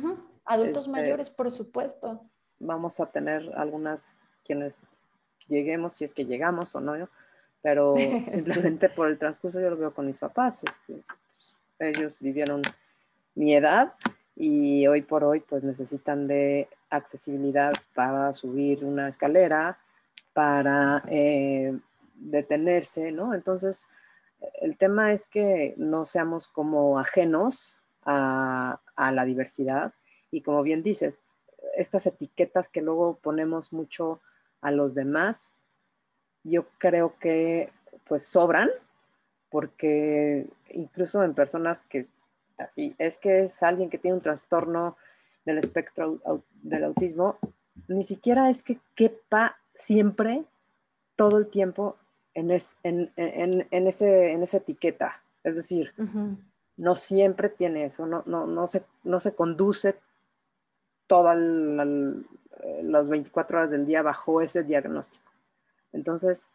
Adultos 0.45 0.85
este, 0.85 0.91
mayores, 0.91 1.29
por 1.29 1.49
supuesto. 1.51 2.21
Vamos 2.59 2.99
a 2.99 3.07
tener 3.07 3.51
algunas 3.55 4.15
quienes 4.45 4.87
lleguemos, 5.47 5.95
si 5.95 6.03
es 6.03 6.13
que 6.13 6.25
llegamos 6.25 6.75
o 6.75 6.81
no, 6.81 7.09
pero 7.61 7.95
simplemente 8.27 8.89
por 8.89 9.09
el 9.09 9.17
transcurso 9.17 9.59
yo 9.59 9.69
lo 9.69 9.77
veo 9.77 9.93
con 9.93 10.05
mis 10.05 10.17
papás. 10.17 10.63
Este, 10.63 11.03
pues, 11.77 11.97
ellos 11.97 12.17
vivieron 12.19 12.61
mi 13.35 13.55
edad 13.55 13.93
y 14.35 14.87
hoy 14.87 15.01
por 15.01 15.23
hoy 15.23 15.41
pues 15.41 15.63
necesitan 15.63 16.27
de 16.27 16.69
accesibilidad 16.89 17.73
para 17.93 18.33
subir 18.33 18.83
una 18.85 19.09
escalera, 19.09 19.77
para 20.33 21.03
eh, 21.07 21.77
detenerse, 22.15 23.11
¿no? 23.11 23.33
Entonces, 23.33 23.87
el 24.61 24.77
tema 24.77 25.13
es 25.13 25.27
que 25.27 25.73
no 25.77 26.05
seamos 26.05 26.47
como 26.47 26.99
ajenos 26.99 27.77
a, 28.05 28.79
la 28.97 29.25
diversidad 29.25 29.93
y 30.31 30.41
como 30.41 30.63
bien 30.63 30.83
dices, 30.83 31.21
estas 31.75 32.05
etiquetas 32.05 32.69
que 32.69 32.81
luego 32.81 33.19
ponemos 33.21 33.71
mucho 33.71 34.21
a 34.61 34.71
los 34.71 34.93
demás, 34.93 35.53
yo 36.43 36.67
creo 36.77 37.17
que 37.19 37.71
pues 38.07 38.25
sobran, 38.25 38.69
porque 39.49 40.47
incluso 40.69 41.23
en 41.23 41.33
personas 41.33 41.83
que 41.83 42.07
así 42.57 42.95
es 42.97 43.17
que 43.17 43.43
es 43.43 43.63
alguien 43.63 43.89
que 43.89 43.97
tiene 43.97 44.15
un 44.15 44.23
trastorno 44.23 44.97
del 45.45 45.57
espectro 45.57 46.19
del 46.61 46.83
autismo, 46.83 47.37
ni 47.87 48.03
siquiera 48.03 48.49
es 48.49 48.63
que 48.63 48.79
quepa 48.95 49.57
siempre, 49.73 50.43
todo 51.15 51.37
el 51.37 51.47
tiempo, 51.47 51.97
en, 52.33 52.51
en, 52.83 53.87
ese, 53.87 54.31
en 54.31 54.43
esa 54.43 54.57
etiqueta. 54.57 55.21
Es 55.43 55.55
decir, 55.55 55.93
no 56.77 56.95
siempre 56.95 57.49
tiene 57.49 57.85
eso, 57.85 58.05
no, 58.05 58.23
no, 58.25 58.45
no, 58.45 58.67
se, 58.67 58.83
no 59.03 59.19
se 59.19 59.35
conduce 59.35 59.95
todas 61.07 61.37
las 61.37 63.07
24 63.07 63.57
horas 63.57 63.71
del 63.71 63.85
día 63.85 64.01
bajo 64.01 64.41
ese 64.41 64.63
diagnóstico. 64.63 65.31
Entonces, 65.91 66.49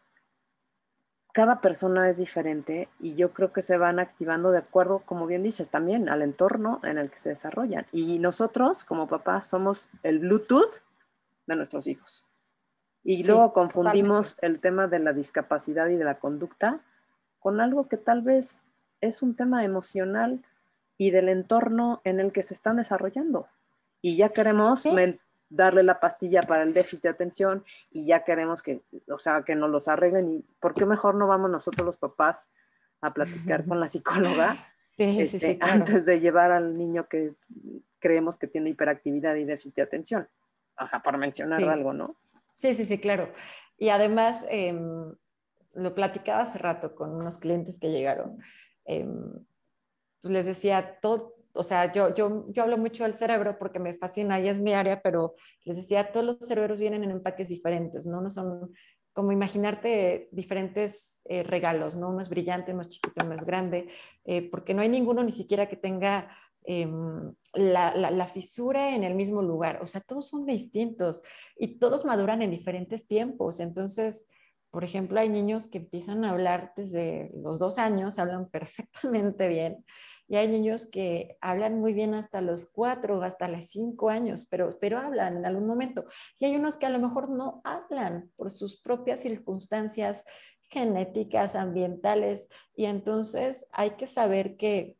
cada 1.33 1.59
persona 1.59 2.09
es 2.09 2.17
diferente 2.17 2.87
y 2.99 3.15
yo 3.15 3.33
creo 3.33 3.51
que 3.51 3.61
se 3.61 3.77
van 3.77 3.99
activando 3.99 4.51
de 4.51 4.59
acuerdo, 4.59 4.99
como 4.99 5.27
bien 5.27 5.43
dices, 5.43 5.69
también 5.69 6.07
al 6.07 6.21
entorno 6.21 6.79
en 6.83 6.97
el 6.97 7.11
que 7.11 7.17
se 7.17 7.29
desarrollan. 7.29 7.85
Y 7.91 8.19
nosotros, 8.19 8.85
como 8.85 9.07
papás, 9.07 9.47
somos 9.47 9.89
el 10.01 10.19
Bluetooth 10.19 10.81
de 11.45 11.55
nuestros 11.57 11.87
hijos. 11.87 12.25
Y 13.07 13.23
luego 13.23 13.53
confundimos 13.53 14.35
el 14.41 14.59
tema 14.59 14.87
de 14.87 14.97
la 14.97 15.13
discapacidad 15.13 15.87
y 15.89 15.95
de 15.95 16.03
la 16.03 16.17
conducta 16.17 16.81
con 17.39 17.61
algo 17.61 17.87
que 17.87 17.97
tal 17.97 18.23
vez 18.23 18.63
es 18.99 19.21
un 19.21 19.35
tema 19.35 19.63
emocional 19.63 20.43
y 20.97 21.11
del 21.11 21.29
entorno 21.29 22.01
en 22.03 22.19
el 22.19 22.31
que 22.31 22.41
se 22.41 22.55
están 22.55 22.77
desarrollando. 22.77 23.47
Y 24.01 24.17
ya 24.17 24.29
queremos 24.29 24.83
darle 25.49 25.83
la 25.83 25.99
pastilla 25.99 26.41
para 26.41 26.63
el 26.63 26.73
déficit 26.73 27.03
de 27.03 27.09
atención 27.09 27.63
y 27.91 28.07
ya 28.07 28.23
queremos 28.23 28.63
que, 28.63 28.81
o 29.07 29.19
sea, 29.19 29.43
que 29.43 29.53
nos 29.53 29.69
los 29.69 29.87
arreglen. 29.87 30.31
¿Y 30.31 30.45
por 30.59 30.73
qué 30.73 30.87
mejor 30.87 31.13
no 31.13 31.27
vamos 31.27 31.51
nosotros 31.51 31.85
los 31.85 31.97
papás 31.97 32.49
a 33.01 33.13
platicar 33.13 33.65
con 33.65 33.79
la 33.79 33.87
psicóloga 33.87 34.57
este, 34.97 35.59
antes 35.61 36.05
de 36.05 36.19
llevar 36.19 36.51
al 36.51 36.75
niño 36.75 37.07
que 37.07 37.33
creemos 37.99 38.39
que 38.39 38.47
tiene 38.47 38.71
hiperactividad 38.71 39.35
y 39.35 39.43
déficit 39.43 39.75
de 39.75 39.81
atención? 39.83 40.27
O 40.79 40.87
sea, 40.87 41.03
por 41.03 41.19
mencionar 41.19 41.63
algo, 41.65 41.93
¿no? 41.93 42.15
Sí, 42.55 42.73
sí, 42.73 42.85
sí, 42.85 42.97
claro. 42.99 43.31
Y 43.77 43.89
además, 43.89 44.45
em, 44.49 45.13
lo 45.73 45.93
platicaba 45.93 46.43
hace 46.43 46.57
rato 46.57 46.95
con 46.95 47.11
unos 47.13 47.37
clientes 47.37 47.77
que 47.79 47.91
llegaron. 47.91 48.39
Em, 48.85 49.33
pues 50.21 50.33
les 50.33 50.45
decía, 50.45 50.97
todo, 51.01 51.35
o 51.53 51.63
sea, 51.63 51.91
yo, 51.91 52.13
yo, 52.15 52.45
yo 52.47 52.63
hablo 52.63 52.77
mucho 52.77 53.03
del 53.03 53.13
cerebro 53.13 53.57
porque 53.59 53.79
me 53.79 53.93
fascina 53.93 54.39
y 54.39 54.47
es 54.47 54.59
mi 54.59 54.73
área, 54.73 55.01
pero 55.01 55.35
les 55.65 55.75
decía, 55.77 56.11
todos 56.11 56.25
los 56.25 56.37
cerebros 56.39 56.79
vienen 56.79 57.03
en 57.03 57.11
empaques 57.11 57.49
diferentes, 57.49 58.07
¿no? 58.07 58.21
No 58.21 58.29
son 58.29 58.73
como 59.13 59.31
imaginarte 59.31 60.29
diferentes 60.31 61.21
eh, 61.25 61.43
regalos, 61.43 61.95
¿no? 61.95 62.09
Uno 62.09 62.21
es 62.21 62.29
brillante, 62.29 62.73
uno 62.73 62.81
es 62.81 62.89
chiquito, 62.89 63.23
uno 63.25 63.35
es 63.35 63.45
grande, 63.45 63.89
eh, 64.25 64.49
porque 64.49 64.73
no 64.73 64.81
hay 64.81 64.89
ninguno 64.89 65.23
ni 65.23 65.31
siquiera 65.31 65.67
que 65.67 65.77
tenga 65.77 66.29
em, 66.65 67.33
la, 67.53 68.27
fisura 68.27 68.95
en 68.95 69.03
el 69.03 69.15
mismo 69.15 69.41
lugar. 69.41 69.81
O 69.81 69.85
sea, 69.85 70.01
todos 70.01 70.29
son 70.29 70.45
distintos 70.45 71.21
y 71.57 71.79
todos 71.79 72.05
maduran 72.05 72.41
en 72.41 72.51
diferentes 72.51 73.07
tiempos. 73.07 73.59
Entonces, 73.59 74.27
por 74.71 74.83
ejemplo, 74.83 75.19
hay 75.19 75.29
niños 75.29 75.67
que 75.67 75.77
empiezan 75.77 76.25
a 76.25 76.31
hablar 76.31 76.73
desde 76.75 77.31
los 77.35 77.59
dos 77.59 77.77
años, 77.77 78.19
hablan 78.19 78.49
perfectamente 78.51 79.47
bien, 79.47 79.85
y 80.27 80.37
hay 80.37 80.47
niños 80.47 80.87
que 80.87 81.37
hablan 81.39 81.79
muy 81.79 81.93
bien 81.93 82.15
hasta 82.15 82.41
los 82.41 82.65
cuatro, 82.65 83.21
hasta 83.21 83.47
los 83.47 83.65
cinco 83.65 84.09
años, 84.09 84.45
pero, 84.49 84.77
pero 84.81 84.97
hablan 84.97 85.37
en 85.37 85.45
algún 85.45 85.67
momento. 85.67 86.05
Y 86.39 86.45
hay 86.45 86.55
unos 86.55 86.77
que 86.77 86.87
a 86.87 86.89
lo 86.89 86.99
mejor 86.99 87.29
no 87.29 87.61
hablan 87.63 88.31
por 88.35 88.49
sus 88.49 88.81
propias 88.81 89.21
circunstancias 89.21 90.25
genéticas, 90.61 91.55
ambientales. 91.55 92.49
Y 92.75 92.85
entonces 92.85 93.69
hay 93.71 93.91
que 93.91 94.07
saber 94.07 94.57
que, 94.57 94.97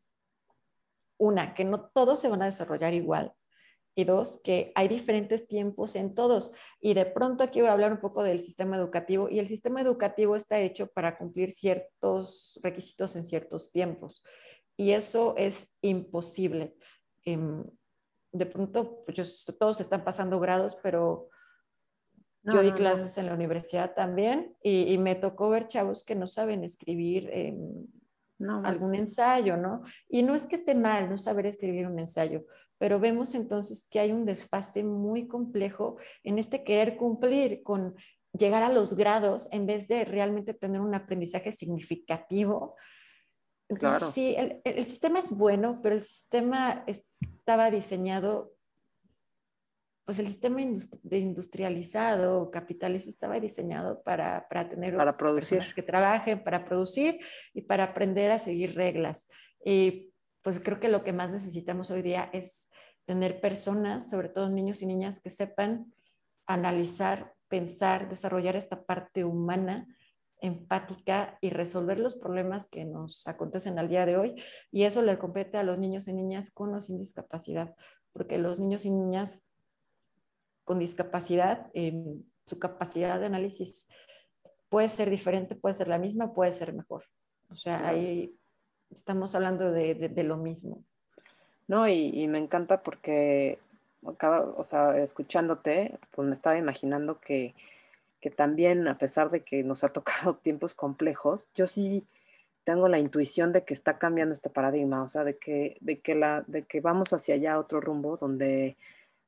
una, 1.17 1.53
que 1.53 1.65
no 1.65 1.89
todos 1.93 2.19
se 2.19 2.29
van 2.29 2.41
a 2.41 2.45
desarrollar 2.45 2.93
igual. 2.93 3.33
Y 3.97 4.03
dos, 4.03 4.41
que 4.43 4.73
hay 4.75 4.89
diferentes 4.89 5.47
tiempos 5.47 5.95
en 5.95 6.15
todos. 6.15 6.51
Y 6.81 6.95
de 6.95 7.05
pronto 7.05 7.45
aquí 7.45 7.61
voy 7.61 7.69
a 7.69 7.73
hablar 7.73 7.93
un 7.93 8.01
poco 8.01 8.23
del 8.23 8.39
sistema 8.39 8.75
educativo. 8.75 9.29
Y 9.29 9.39
el 9.39 9.47
sistema 9.47 9.79
educativo 9.79 10.35
está 10.35 10.59
hecho 10.59 10.87
para 10.87 11.17
cumplir 11.17 11.51
ciertos 11.51 12.59
requisitos 12.61 13.15
en 13.15 13.23
ciertos 13.23 13.71
tiempos 13.71 14.21
y 14.77 14.91
eso 14.91 15.35
es 15.37 15.75
imposible. 15.81 16.75
Em, 17.23 17.63
de 18.31 18.45
pronto, 18.45 19.03
pues 19.05 19.45
todos 19.57 19.79
están 19.79 20.03
pasando 20.03 20.39
grados, 20.39 20.77
pero 20.81 21.29
yo 22.43 22.61
di 22.61 22.73
clases 22.73 23.17
en 23.17 23.25
la 23.25 23.33
universidad 23.33 23.95
también 23.95 24.55
y, 24.61 24.97
me 24.99 25.15
tocó 25.15 25.49
ver 25.49 25.65
chavos 25.65 26.03
que 26.03 26.13
no 26.13 26.27
saben 26.27 26.63
escribir 26.63 27.27
em, 28.39 28.65
algún 28.65 28.95
ensayo, 28.95 29.57
¿no? 29.57 29.81
Y 30.09 30.23
no 30.23 30.35
es 30.35 30.47
que 30.47 30.55
esté 30.55 30.75
mal 30.75 31.09
no 31.09 31.17
saber 31.17 31.45
escribir 31.45 31.87
un 31.87 31.99
ensayo, 31.99 32.45
pero 32.77 32.99
vemos 32.99 33.35
entonces 33.35 33.87
que 33.89 33.99
hay 33.99 34.11
un 34.11 34.25
desfase 34.25 34.83
muy 34.83 35.27
complejo 35.27 35.97
en 36.23 36.39
este 36.39 36.63
querer 36.63 36.97
cumplir 36.97 37.63
con 37.63 37.95
llegar 38.37 38.63
a 38.63 38.69
los 38.69 38.95
grados 38.95 39.47
en 39.51 39.65
vez 39.65 39.87
de 39.87 40.05
realmente 40.05 40.53
tener 40.53 40.81
un 40.81 40.93
aprendizaje 40.93 41.51
significativo. 41.51 42.75
Entonces, 43.69 44.09
sí, 44.09 44.35
el, 44.37 44.85
sistema 44.85 45.19
es 45.19 45.31
bueno, 45.31 45.79
pero 45.81 45.95
el 45.95 46.01
sistema 46.01 46.83
estaba 46.85 47.71
diseñado, 47.71 48.53
pues 50.05 50.19
el 50.19 50.27
sistema 50.27 50.61
industrializado, 50.61 52.51
capitalista, 52.51 53.09
estaba 53.09 53.39
diseñado 53.39 54.03
para, 54.03 54.47
para 54.47 54.69
tener 54.69 54.95
para 54.95 55.17
producir. 55.17 55.57
personas 55.57 55.73
que 55.73 55.81
trabajen, 55.81 56.43
para 56.43 56.63
producir 56.63 57.19
y 57.53 57.61
para 57.61 57.85
aprender 57.85 58.29
a 58.29 58.37
seguir 58.37 58.75
reglas. 58.75 59.27
Y 59.65 60.13
pues 60.43 60.59
creo 60.59 60.79
que 60.79 60.89
lo 60.89 61.03
que 61.03 61.11
más 61.11 61.31
necesitamos 61.31 61.89
hoy 61.89 62.03
día 62.03 62.29
es 62.33 62.69
tener 63.05 63.41
personas, 63.41 64.07
sobre 64.07 64.29
todo 64.29 64.47
niños 64.47 64.83
y 64.83 64.85
niñas, 64.85 65.19
que 65.19 65.31
sepan 65.31 65.91
analizar, 66.45 67.33
pensar, 67.47 68.07
desarrollar 68.07 68.55
esta 68.55 68.85
parte 68.85 69.23
humana 69.23 69.87
empática 70.39 71.39
y 71.41 71.49
resolver 71.49 71.99
los 71.99 72.13
problemas 72.13 72.69
que 72.69 72.85
nos 72.85 73.25
acontecen 73.25 73.79
al 73.79 73.89
día 73.89 74.05
de 74.05 74.17
hoy. 74.17 74.35
Y 74.71 74.83
eso 74.83 75.01
le 75.01 75.17
compete 75.17 75.57
a 75.57 75.63
los 75.63 75.79
niños 75.79 76.07
y 76.07 76.13
niñas 76.13 76.51
con 76.51 76.75
o 76.75 76.79
sin 76.79 76.99
discapacidad, 76.99 77.73
porque 78.13 78.37
los 78.37 78.59
niños 78.59 78.85
y 78.85 78.91
niñas 78.91 79.47
con 80.65 80.79
discapacidad, 80.79 81.71
su 82.45 82.59
capacidad 82.59 83.19
de 83.19 83.27
análisis 83.27 83.87
puede 84.67 84.89
ser 84.89 85.09
diferente, 85.09 85.55
puede 85.55 85.75
ser 85.75 85.87
la 85.87 85.97
misma, 85.97 86.33
puede 86.33 86.51
ser 86.51 86.73
mejor. 86.73 87.05
O 87.49 87.55
sea, 87.55 87.87
ahí 87.87 88.37
estamos 88.89 89.33
hablando 89.35 89.71
de, 89.71 90.23
lo 90.23 90.35
mismo. 90.35 90.83
No, 91.67 91.87
y, 91.87 92.27
me 92.27 92.39
encanta 92.39 92.83
porque, 92.83 93.59
cada, 94.17 94.41
o 94.41 94.65
sea, 94.65 94.97
escuchándote, 94.97 95.97
pues 96.11 96.27
me 96.27 96.33
estaba 96.33 96.57
imaginando 96.57 97.21
que 97.21 97.55
que 98.25 98.31
también, 98.31 98.87
a 98.87 98.97
pesar 98.97 99.29
de 99.29 99.41
que 99.43 99.63
nos 99.63 99.83
ha 99.83 99.89
tocado 99.93 100.33
tiempos 100.33 100.73
complejos, 100.73 101.47
yo 101.53 101.67
sí 101.67 102.07
tengo 102.63 102.87
la 102.87 102.97
intuición 102.97 103.53
de 103.53 103.63
que 103.63 103.75
está 103.75 103.99
cambiando 103.99 104.33
este 104.33 104.49
paradigma, 104.49 105.03
o 105.03 105.07
sea, 105.07 105.23
de 105.23 105.37
que, 105.37 105.77
de 105.81 105.99
que, 105.99 106.15
la, 106.15 106.43
de 106.47 106.63
que 106.63 106.81
vamos 106.81 107.13
hacia 107.13 107.35
allá 107.35 107.59
otro 107.59 107.81
rumbo 107.81 108.17
donde 108.17 108.77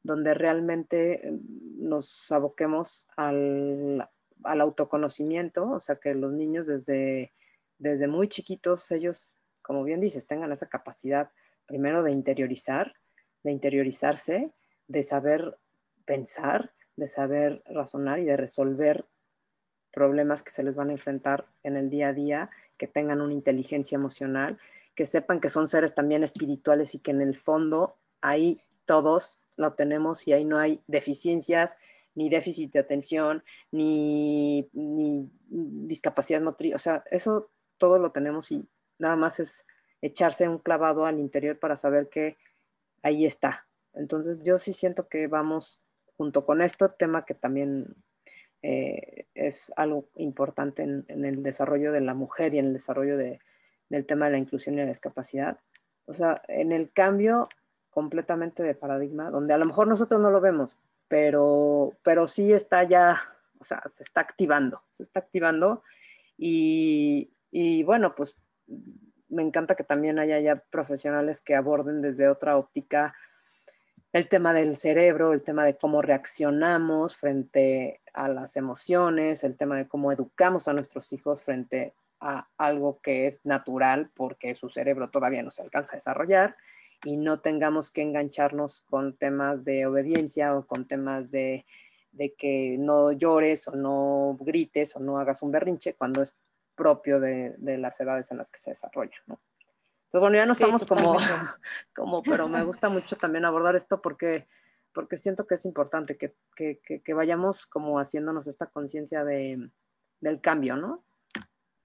donde 0.04 0.34
realmente 0.34 1.28
eh, 1.28 1.40
nos 1.78 2.32
aboquemos 2.32 3.08
al, 3.16 4.10
al 4.44 4.62
autoconocimiento, 4.62 5.70
o 5.70 5.80
sea, 5.80 5.98
que 5.98 6.14
los 6.14 6.32
niños 6.32 6.68
desde, 6.68 7.34
desde 7.78 8.08
muy 8.08 8.28
chiquitos, 8.28 8.92
ellos, 8.92 9.36
como 9.62 9.84
bien 9.84 10.02
dices, 10.02 10.28
tengan 10.28 10.52
esa 10.52 10.68
capacidad 10.68 11.30
primero 11.66 12.04
de 12.04 12.12
interiorizar, 12.12 12.94
de 13.44 13.52
interiorizarse, 13.52 14.52
de 14.88 15.04
saber 15.04 15.58
pensar, 16.06 16.72
de 16.96 17.08
saber 17.08 17.62
razonar 17.66 18.20
y 18.20 18.26
de 18.26 18.38
resolver 18.38 19.06
problemas 19.92 20.44
que 20.44 20.52
se 20.52 20.64
les 20.64 20.76
van 20.76 20.90
a 20.90 20.94
enfrentar 20.94 21.48
en 21.64 21.76
el 21.76 21.90
día 21.90 22.10
a 22.10 22.14
día, 22.14 22.50
que 22.78 22.88
tengan 22.88 23.22
una 23.22 23.34
inteligencia 23.34 23.96
emocional, 23.96 24.58
que 24.96 25.06
sepan 25.06 25.40
que 25.40 25.50
son 25.50 25.68
seres 25.68 25.94
también 25.94 26.24
espirituales 26.24 26.96
y 26.96 27.00
que 27.00 27.12
en 27.12 27.22
el 27.22 27.38
fondo 27.38 27.98
ahí 28.22 28.60
todos 28.86 29.40
lo 29.58 29.74
tenemos 29.74 30.28
y 30.28 30.34
ahí 30.34 30.46
no 30.46 30.58
hay 30.58 30.82
deficiencias, 30.88 31.78
ni 32.16 32.30
déficit 32.30 32.72
de 32.74 32.80
atención, 32.80 33.44
ni, 33.72 34.70
ni 34.74 35.30
discapacidad 35.50 36.42
motriz. 36.42 36.74
O 36.76 36.80
sea, 36.80 37.04
eso 37.12 37.52
todo 37.78 38.00
lo 38.00 38.12
tenemos 38.12 38.52
y 38.52 38.68
nada 38.98 39.16
más 39.16 39.40
es 39.40 39.66
echarse 40.02 40.48
un 40.48 40.60
clavado 40.60 41.06
al 41.06 41.20
interior 41.20 41.60
para 41.60 41.76
saber 41.76 42.10
que 42.10 42.38
ahí 43.04 43.26
está. 43.26 43.68
Entonces 43.94 44.40
yo 44.44 44.60
sí 44.60 44.74
siento 44.74 45.08
que 45.08 45.28
vamos 45.28 45.82
junto 46.18 46.46
con 46.46 46.62
esto, 46.62 46.92
tema 46.92 47.26
que 47.26 47.34
también 47.34 47.96
eh, 48.62 49.28
es 49.36 49.72
algo 49.76 50.10
importante 50.16 50.84
en, 50.84 51.06
el 51.08 51.44
desarrollo 51.44 51.92
de 51.92 52.02
la 52.02 52.14
mujer 52.14 52.54
y 52.54 52.60
en 52.60 52.68
el 52.68 52.74
desarrollo 52.74 53.18
del 53.18 54.06
tema 54.06 54.26
de 54.26 54.32
la 54.34 54.38
inclusión 54.40 54.76
y 54.76 54.80
la 54.80 54.88
discapacidad. 54.88 55.60
O 56.06 56.14
sea, 56.14 56.42
en 56.48 56.72
el 56.72 56.92
cambio 56.92 57.50
completamente 57.98 58.62
de 58.62 58.76
paradigma, 58.76 59.32
donde 59.32 59.56
a 59.56 59.58
lo 59.58 59.66
mejor 59.66 59.88
nosotros 59.88 60.22
no 60.22 60.30
lo 60.30 60.40
vemos, 60.40 60.78
pero, 61.08 61.94
pero 62.04 62.28
sí 62.28 62.54
está 62.54 62.84
ya, 62.84 63.20
o 63.58 63.64
sea, 63.64 63.82
se 63.88 64.04
está 64.04 64.22
activando, 64.22 64.84
se 64.92 65.02
está 65.02 65.22
activando. 65.22 65.82
Y, 66.38 67.32
y 67.50 67.82
bueno, 67.82 68.14
pues 68.14 68.38
me 69.30 69.42
encanta 69.42 69.74
que 69.74 69.84
también 69.84 70.20
haya 70.20 70.40
ya 70.40 70.58
profesionales 70.70 71.42
que 71.42 71.56
aborden 71.56 72.04
desde 72.04 72.30
otra 72.30 72.58
óptica 72.58 73.16
el 74.14 74.30
tema 74.30 74.54
del 74.54 74.78
cerebro, 74.78 75.34
el 75.34 75.42
tema 75.42 75.66
de 75.66 75.76
cómo 75.76 76.04
reaccionamos 76.04 77.16
frente 77.16 78.02
a 78.14 78.30
las 78.30 78.58
emociones, 78.58 79.44
el 79.44 79.58
tema 79.58 79.76
de 79.76 79.88
cómo 79.88 80.12
educamos 80.12 80.68
a 80.68 80.74
nuestros 80.74 81.12
hijos 81.14 81.42
frente 81.42 81.96
a 82.20 82.48
algo 82.60 83.00
que 83.02 83.26
es 83.26 83.44
natural 83.44 84.12
porque 84.14 84.54
su 84.54 84.70
cerebro 84.70 85.10
todavía 85.10 85.42
no 85.42 85.50
se 85.50 85.64
alcanza 85.64 85.94
a 85.94 85.98
desarrollar 85.98 86.56
y 87.04 87.18
no 87.18 87.40
tengamos 87.40 87.92
que 87.92 88.02
engancharnos 88.02 88.82
con 88.82 89.16
temas 89.16 89.64
de 89.64 89.86
obediencia 89.86 90.56
o 90.56 90.66
con 90.66 90.88
temas 90.88 91.32
de, 91.32 91.66
que 92.38 92.78
no 92.80 93.12
llores 93.12 93.68
o 93.68 93.76
no 93.76 94.38
grites 94.40 94.96
o 94.96 95.00
no 95.00 95.20
hagas 95.20 95.44
un 95.44 95.52
berrinche 95.52 95.94
cuando 95.94 96.22
es 96.22 96.36
propio 96.76 97.20
de, 97.20 97.56
de 97.58 97.78
las 97.78 98.00
edades 98.00 98.32
en 98.32 98.38
las 98.38 98.50
que 98.50 98.60
se 98.60 98.72
desarrolla, 98.72 99.18
¿no? 99.28 99.40
Pues 100.10 100.22
bueno, 100.22 100.38
ya 100.38 100.46
no 100.46 100.54
estamos 100.54 100.86
como, 100.86 101.18
como, 101.96 102.24
pero 102.24 102.48
me 102.48 102.64
gusta 102.64 102.90
mucho 102.90 103.18
también 103.18 103.46
abordar 103.46 103.76
esto 103.76 104.02
porque, 104.02 104.48
porque 104.94 105.18
siento 105.18 105.46
que 105.46 105.56
es 105.56 105.66
importante 105.66 106.18
que, 106.18 106.34
que, 106.56 106.80
que, 106.80 107.14
vayamos 107.14 107.68
como 107.68 108.00
haciéndonos 108.00 108.48
esta 108.48 108.68
conciencia 108.68 109.26
de, 109.26 109.70
del 110.22 110.40
cambio, 110.40 110.78
¿no? 110.78 111.04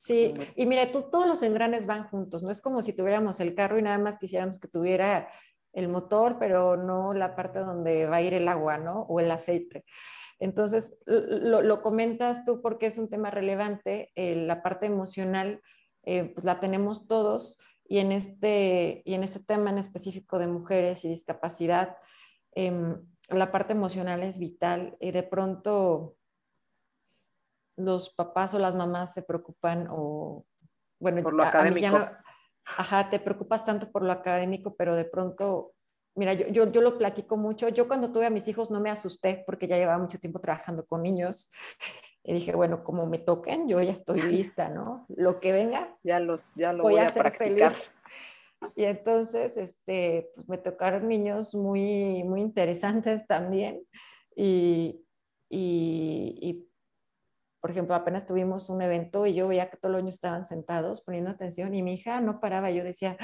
Sí, 0.05 0.35
y 0.57 0.67
mire, 0.67 0.89
tú, 0.89 1.03
todos 1.03 1.29
los 1.29 1.45
engranes 1.45 1.87
van 1.87 2.09
juntos, 2.09 2.43
no 2.43 2.51
es 2.51 2.61
como 2.61 2.83
si 2.83 2.93
tuviéramos 2.93 3.39
el 3.39 3.55
carro 3.55 3.79
y 3.79 3.83
nada 3.83 3.99
más 3.99 4.19
quisiéramos 4.19 4.59
que 4.59 4.67
tuviera 4.67 5.29
el 5.73 5.87
motor, 5.87 6.39
pero 6.41 6.77
no 6.77 7.15
la 7.15 7.37
parte 7.37 7.61
donde 7.61 8.07
va 8.07 8.17
a 8.17 8.23
ir 8.23 8.35
el 8.35 8.49
agua, 8.49 8.79
¿no? 8.79 9.03
O 9.03 9.21
el 9.21 9.31
aceite. 9.31 9.85
Entonces, 10.41 11.01
lo, 11.07 11.63
lo 11.63 11.83
comentas 11.83 12.45
tú 12.45 12.61
porque 12.61 12.87
es 12.87 12.99
un 12.99 13.09
tema 13.09 13.31
relevante, 13.31 14.11
eh, 14.17 14.35
la 14.35 14.61
parte 14.61 14.87
emocional, 14.87 15.63
eh, 16.03 16.33
pues 16.35 16.45
la 16.45 16.59
tenemos 16.59 17.07
todos, 17.07 17.59
y 17.85 17.99
en 17.99 18.11
este, 18.11 19.03
y 19.05 19.15
en 19.15 19.23
este 19.23 19.39
tema 19.39 19.71
en 19.71 19.79
específico 19.79 20.41
de 20.41 20.49
mujeres 20.49 21.05
y 21.05 21.11
discapacidad, 21.11 21.97
em, 22.57 22.97
la 23.29 23.53
parte 23.53 23.73
emocional 23.73 24.25
es 24.25 24.41
vital 24.41 24.97
y 24.99 25.13
de 25.13 25.23
pronto 25.23 26.17
los 27.77 28.11
papás 28.11 28.55
o 28.55 28.59
las 28.59 28.75
mamás 28.75 29.15
se 29.15 29.23
preocupan 29.23 29.89
o, 29.91 30.45
bueno, 31.01 31.23
por 31.23 31.35
lo 31.35 31.43
académico. 31.43 31.99
ajá, 32.65 33.11
te 33.11 33.19
preocupas 33.19 33.65
tanto 33.65 33.91
por 33.91 34.03
lo 34.03 34.13
académico, 34.13 34.75
pero 34.77 34.95
de 34.95 35.05
pronto, 35.05 35.73
mira, 36.15 36.35
yo, 36.35 36.49
yo, 36.49 36.71
yo 36.71 36.81
lo 36.81 36.99
platico 36.99 37.37
mucho. 37.37 37.69
Yo 37.69 37.89
cuando 37.89 38.13
tuve 38.13 38.27
a 38.27 38.31
mis 38.31 38.47
hijos 38.49 38.71
no 38.71 38.81
me 38.81 38.91
asusté 38.91 39.43
porque 39.47 39.67
ya 39.67 39.77
llevaba 39.77 39.99
mucho 39.99 40.19
tiempo 40.19 40.41
trabajando 40.41 40.85
con 40.87 41.03
niños 41.03 41.51
y 42.25 42.35
dije, 42.35 42.55
bueno, 42.55 42.85
como 42.85 43.07
me 43.07 43.19
toquen, 43.19 43.69
yo 43.69 43.81
ya 43.81 43.91
estoy 43.91 44.23
lista, 44.23 44.69
¿no? 44.69 45.07
Lo 45.09 45.41
que 45.41 45.53
venga, 45.53 45.97
ya, 46.03 46.21
los, 46.21 46.55
ya 46.55 46.73
lo 46.73 46.85
voy, 46.85 46.99
a, 46.99 47.09
ser 47.11 47.23
practicar. 47.23 47.73
Feliz. 47.73 47.93
Y 48.77 48.85
entonces, 48.85 49.57
este, 49.57 50.31
pues 50.35 50.49
me 50.49 50.59
tocaron 50.59 51.09
niños 51.09 51.53
muy, 51.55 52.23
muy 52.23 52.41
interesantes 52.41 53.27
también. 53.27 53.83
Y, 54.37 55.05
y, 55.49 56.39
y, 56.41 56.72
por 57.63 57.71
ejemplo, 57.71 57.95
apenas 57.95 58.27
tuvimos 58.27 58.69
un 58.71 58.83
evento 58.83 59.25
y 59.25 59.35
yo 59.35 59.47
veía 59.47 59.71
que 59.71 59.77
todos 59.77 59.93
los 59.93 60.03
niños 60.03 60.17
estaban 60.17 60.45
sentados 60.45 61.01
poniendo 61.01 61.31
atención 61.31 61.73
y 61.77 61.83
mi 61.85 61.95
hija 61.95 62.21
no 62.21 62.41
paraba. 62.41 62.73
Yo 62.73 62.83
decía, 62.83 63.17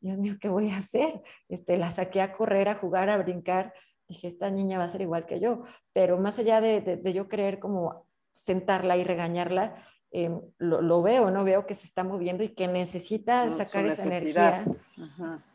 Dios 0.00 0.20
mío, 0.20 0.34
¿qué 0.40 0.48
voy 0.48 0.70
a 0.70 0.76
hacer? 0.76 1.20
Este, 1.48 1.76
la 1.76 1.90
saqué 1.90 2.20
a 2.20 2.30
correr, 2.30 2.68
a 2.68 2.76
jugar, 2.76 3.10
a 3.10 3.18
brincar. 3.18 3.74
Dije, 4.08 4.28
esta 4.28 4.48
niña 4.48 4.78
va 4.78 4.84
a 4.84 4.88
ser 4.88 5.00
igual 5.00 5.26
que 5.26 5.40
yo. 5.40 5.64
Pero 5.92 6.18
más 6.18 6.38
allá 6.38 6.60
de, 6.60 6.80
de, 6.80 6.98
de 6.98 7.12
yo 7.12 7.28
creer 7.28 7.58
como 7.58 8.06
sentarla 8.30 8.96
y 8.96 9.02
regañarla, 9.02 9.84
em, 10.12 10.40
lo, 10.58 11.02
veo, 11.02 11.32
¿no? 11.32 11.42
Veo 11.42 11.66
que 11.66 11.74
se 11.74 11.86
está 11.86 12.04
moviendo 12.04 12.44
y 12.44 12.50
que 12.50 12.68
necesita 12.68 13.50
sacar 13.50 13.86
esa 13.86 14.04
energía. 14.04 14.66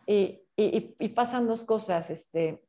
Y, 0.05 0.41
y, 0.57 1.09
pasan 1.09 1.47
dos 1.47 1.63
cosas, 1.63 2.09
este, 2.09 2.61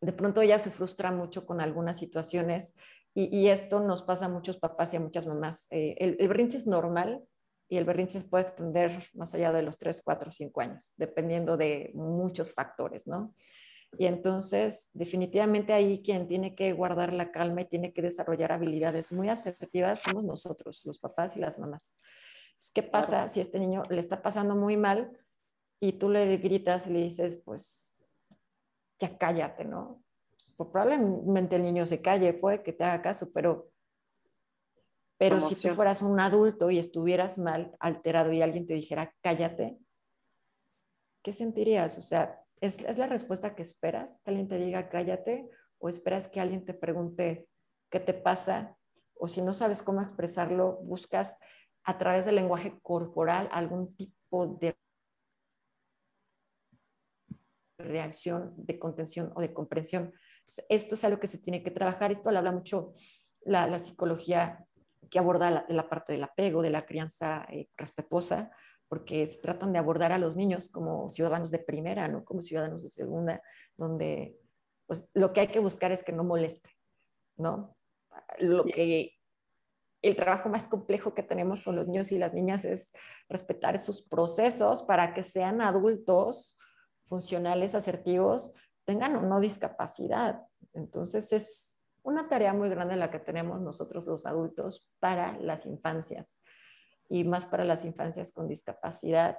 de 0.00 0.12
pronto 0.14 0.40
ella 0.40 0.58
se 0.58 0.70
frustra 0.70 1.12
mucho 1.12 1.44
con 1.44 1.60
algunas 1.60 1.98
situaciones 1.98 2.76
y, 3.14 3.48
esto 3.48 3.80
nos 3.80 4.02
pasa 4.02 4.26
a 4.26 4.28
muchos 4.28 4.56
papás 4.56 4.94
y 4.94 4.96
a 4.96 5.00
muchas 5.00 5.26
mamás. 5.26 5.66
Eh, 5.70 5.96
el, 5.98 6.16
el 6.18 6.28
berrinche 6.28 6.56
es 6.56 6.66
normal 6.66 7.22
y 7.68 7.76
el 7.76 7.84
berrinche 7.84 8.20
se 8.20 8.26
puede 8.26 8.44
extender 8.44 9.02
más 9.14 9.34
allá 9.34 9.52
de 9.52 9.62
los 9.62 9.78
3, 9.78 10.00
4, 10.02 10.30
5 10.30 10.60
años, 10.60 10.94
dependiendo 10.96 11.56
de 11.56 11.90
muchos 11.94 12.54
factores, 12.54 13.06
¿no? 13.06 13.34
Y 13.98 14.06
entonces, 14.06 14.90
definitivamente 14.94 15.74
ahí 15.74 16.02
quien 16.02 16.26
tiene 16.26 16.54
que 16.54 16.72
guardar 16.72 17.12
la 17.12 17.30
calma 17.30 17.60
y 17.60 17.66
tiene 17.66 17.92
que 17.92 18.00
desarrollar 18.00 18.52
habilidades 18.52 19.12
muy 19.12 19.28
asertivas 19.28 20.02
somos 20.02 20.24
nosotros, 20.24 20.82
los 20.86 20.98
papás 20.98 21.36
y 21.36 21.40
las 21.40 21.58
mamás. 21.58 21.98
¿Qué 22.74 22.82
pasa 22.82 23.28
si 23.28 23.40
este 23.40 23.58
niño 23.58 23.82
le 23.90 23.98
está 23.98 24.22
pasando 24.22 24.54
muy 24.54 24.76
mal 24.76 25.18
y 25.80 25.92
tú 25.94 26.08
le 26.08 26.36
gritas 26.38 26.86
y 26.86 26.90
le 26.90 27.00
dices, 27.00 27.42
pues, 27.44 28.02
ya 28.98 29.18
cállate, 29.18 29.64
¿no? 29.64 30.02
Pues 30.56 30.70
probablemente 30.70 31.56
el 31.56 31.62
niño 31.62 31.86
se 31.86 32.00
calle, 32.00 32.32
puede 32.34 32.62
que 32.62 32.72
te 32.72 32.84
haga 32.84 33.02
caso, 33.02 33.30
pero, 33.32 33.70
pero 35.18 35.40
si 35.40 35.54
tú 35.54 35.68
fueras 35.70 36.02
un 36.02 36.20
adulto 36.20 36.70
y 36.70 36.78
estuvieras 36.78 37.38
mal, 37.38 37.76
alterado 37.80 38.32
y 38.32 38.42
alguien 38.42 38.66
te 38.66 38.74
dijera, 38.74 39.14
cállate, 39.22 39.78
¿qué 41.22 41.32
sentirías? 41.32 41.98
O 41.98 42.02
sea, 42.02 42.42
¿Es, 42.62 42.96
la 42.96 43.08
respuesta 43.08 43.56
que 43.56 43.62
esperas? 43.62 44.20
¿Que 44.22 44.30
alguien 44.30 44.46
te 44.46 44.56
diga 44.56 44.88
cállate? 44.88 45.50
¿O 45.78 45.88
esperas 45.88 46.28
que 46.28 46.40
alguien 46.40 46.64
te 46.64 46.74
pregunte 46.74 47.48
qué 47.90 47.98
te 47.98 48.14
pasa? 48.14 48.76
O 49.18 49.26
si 49.26 49.42
no 49.42 49.52
sabes 49.52 49.82
cómo 49.82 50.00
expresarlo, 50.00 50.78
buscas 50.82 51.36
a 51.82 51.98
través 51.98 52.24
del 52.24 52.36
lenguaje 52.36 52.78
corporal 52.80 53.48
algún 53.50 53.96
tipo 53.96 54.46
de 54.46 54.76
reacción, 57.78 58.54
de 58.56 58.78
contención 58.78 59.32
o 59.34 59.40
de 59.40 59.52
comprensión. 59.52 60.12
Esto 60.68 60.94
es 60.94 61.04
algo 61.04 61.20
que 61.20 61.26
se 61.26 61.38
tiene 61.38 61.62
que 61.62 61.70
trabajar. 61.70 62.10
Esto 62.10 62.30
le 62.30 62.38
habla 62.38 62.52
mucho 62.52 62.92
la, 63.44 63.78
psicología 63.78 64.64
que 65.10 65.18
aborda 65.18 65.64
la, 65.68 65.88
parte 65.88 66.12
del 66.12 66.24
apego, 66.24 66.62
de 66.62 66.70
la 66.70 66.86
crianza 66.86 67.46
eh, 67.50 67.68
respetuosa, 67.76 68.50
porque 68.88 69.26
se 69.26 69.40
tratan 69.40 69.72
de 69.72 69.78
abordar 69.78 70.12
a 70.12 70.18
los 70.18 70.36
niños 70.36 70.68
como 70.68 71.08
ciudadanos 71.08 71.50
de 71.50 71.58
primera, 71.58 72.08
no 72.08 72.24
como 72.24 72.42
ciudadanos 72.42 72.82
de 72.82 72.88
segunda, 72.88 73.42
donde 73.76 74.36
pues 74.86 75.10
lo 75.14 75.32
que 75.32 75.40
hay 75.40 75.48
que 75.48 75.60
buscar 75.60 75.92
es 75.92 76.04
que 76.04 76.12
no 76.12 76.24
moleste, 76.24 76.70
¿no? 77.36 77.76
Lo 78.38 78.64
que 78.64 79.12
el 80.02 80.16
trabajo 80.16 80.48
más 80.48 80.66
complejo 80.66 81.14
que 81.14 81.22
tenemos 81.22 81.62
con 81.62 81.76
los 81.76 81.86
niños 81.86 82.12
y 82.12 82.18
las 82.18 82.34
niñas 82.34 82.64
es 82.64 82.92
respetar 83.28 83.78
sus 83.78 84.02
procesos 84.02 84.82
para 84.82 85.14
que 85.14 85.22
sean 85.22 85.60
adultos 85.60 86.58
funcionales, 87.04 87.74
asertivos, 87.74 88.52
tengan 88.84 89.16
o 89.16 89.22
no 89.22 89.40
discapacidad. 89.40 90.46
Entonces 90.72 91.32
es 91.32 91.82
una 92.02 92.28
tarea 92.28 92.52
muy 92.52 92.68
grande 92.68 92.96
la 92.96 93.10
que 93.10 93.18
tenemos 93.18 93.60
nosotros 93.60 94.06
los 94.06 94.26
adultos 94.26 94.90
para 94.98 95.38
las 95.38 95.66
infancias 95.66 96.40
y 97.08 97.24
más 97.24 97.46
para 97.46 97.64
las 97.64 97.84
infancias 97.84 98.32
con 98.32 98.48
discapacidad, 98.48 99.38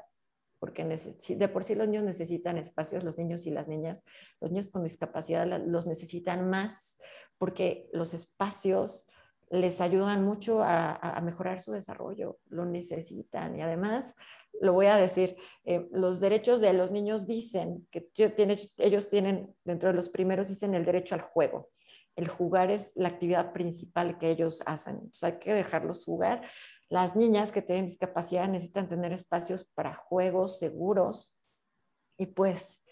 porque 0.60 0.86
de 0.86 1.48
por 1.50 1.64
sí 1.64 1.76
los 1.76 1.88
niños 1.88 2.06
necesitan 2.06 2.58
espacios, 2.58 3.04
los 3.04 3.18
niños 3.18 3.46
y 3.46 3.52
las 3.52 3.68
niñas, 3.68 4.06
los 4.40 4.52
niños 4.52 4.70
con 4.70 4.84
discapacidad 4.84 5.46
los 5.66 5.88
necesitan 5.88 6.50
más 6.50 6.98
porque 7.38 7.90
los 7.92 8.14
espacios 8.14 9.08
les 9.50 9.82
ayudan 9.82 10.24
mucho 10.24 10.62
a, 10.62 11.20
mejorar 11.24 11.60
su 11.60 11.72
desarrollo, 11.72 12.40
lo 12.50 12.66
necesitan 12.66 13.58
y 13.58 13.62
además, 13.62 14.16
lo 14.62 14.74
voy 14.74 14.88
a 14.88 14.98
decir, 14.98 15.36
eh, 15.64 15.88
los 15.92 16.20
derechos 16.20 16.62
de 16.62 16.74
los 16.74 16.92
niños 16.92 17.26
dicen 17.26 17.88
que 17.92 18.10
ellos 18.78 19.08
tienen, 19.10 19.56
dentro 19.64 19.90
de 19.90 19.96
los 19.96 20.10
primeros, 20.10 20.50
dicen 20.50 20.74
el 20.74 20.86
derecho 20.86 21.16
al 21.16 21.22
juego. 21.22 21.70
El 22.16 22.28
jugar 22.28 22.72
es 22.72 22.96
la 22.96 23.08
actividad 23.08 23.54
principal 23.54 24.18
que 24.18 24.30
ellos 24.30 24.62
hacen, 24.66 24.96
entonces 24.96 25.24
hay 25.24 25.40
que 25.40 25.54
dejarlos 25.54 26.06
jugar. 26.06 26.42
Las 26.90 27.16
niñas 27.16 27.52
que 27.52 27.62
tienen 27.62 27.88
discapacidad 27.88 28.48
necesitan 28.48 28.88
tener 28.88 29.14
espacios 29.14 29.64
para 29.64 29.96
juegos 29.96 30.60
seguros 30.60 31.36
y 32.18 32.28
pues 32.28 32.86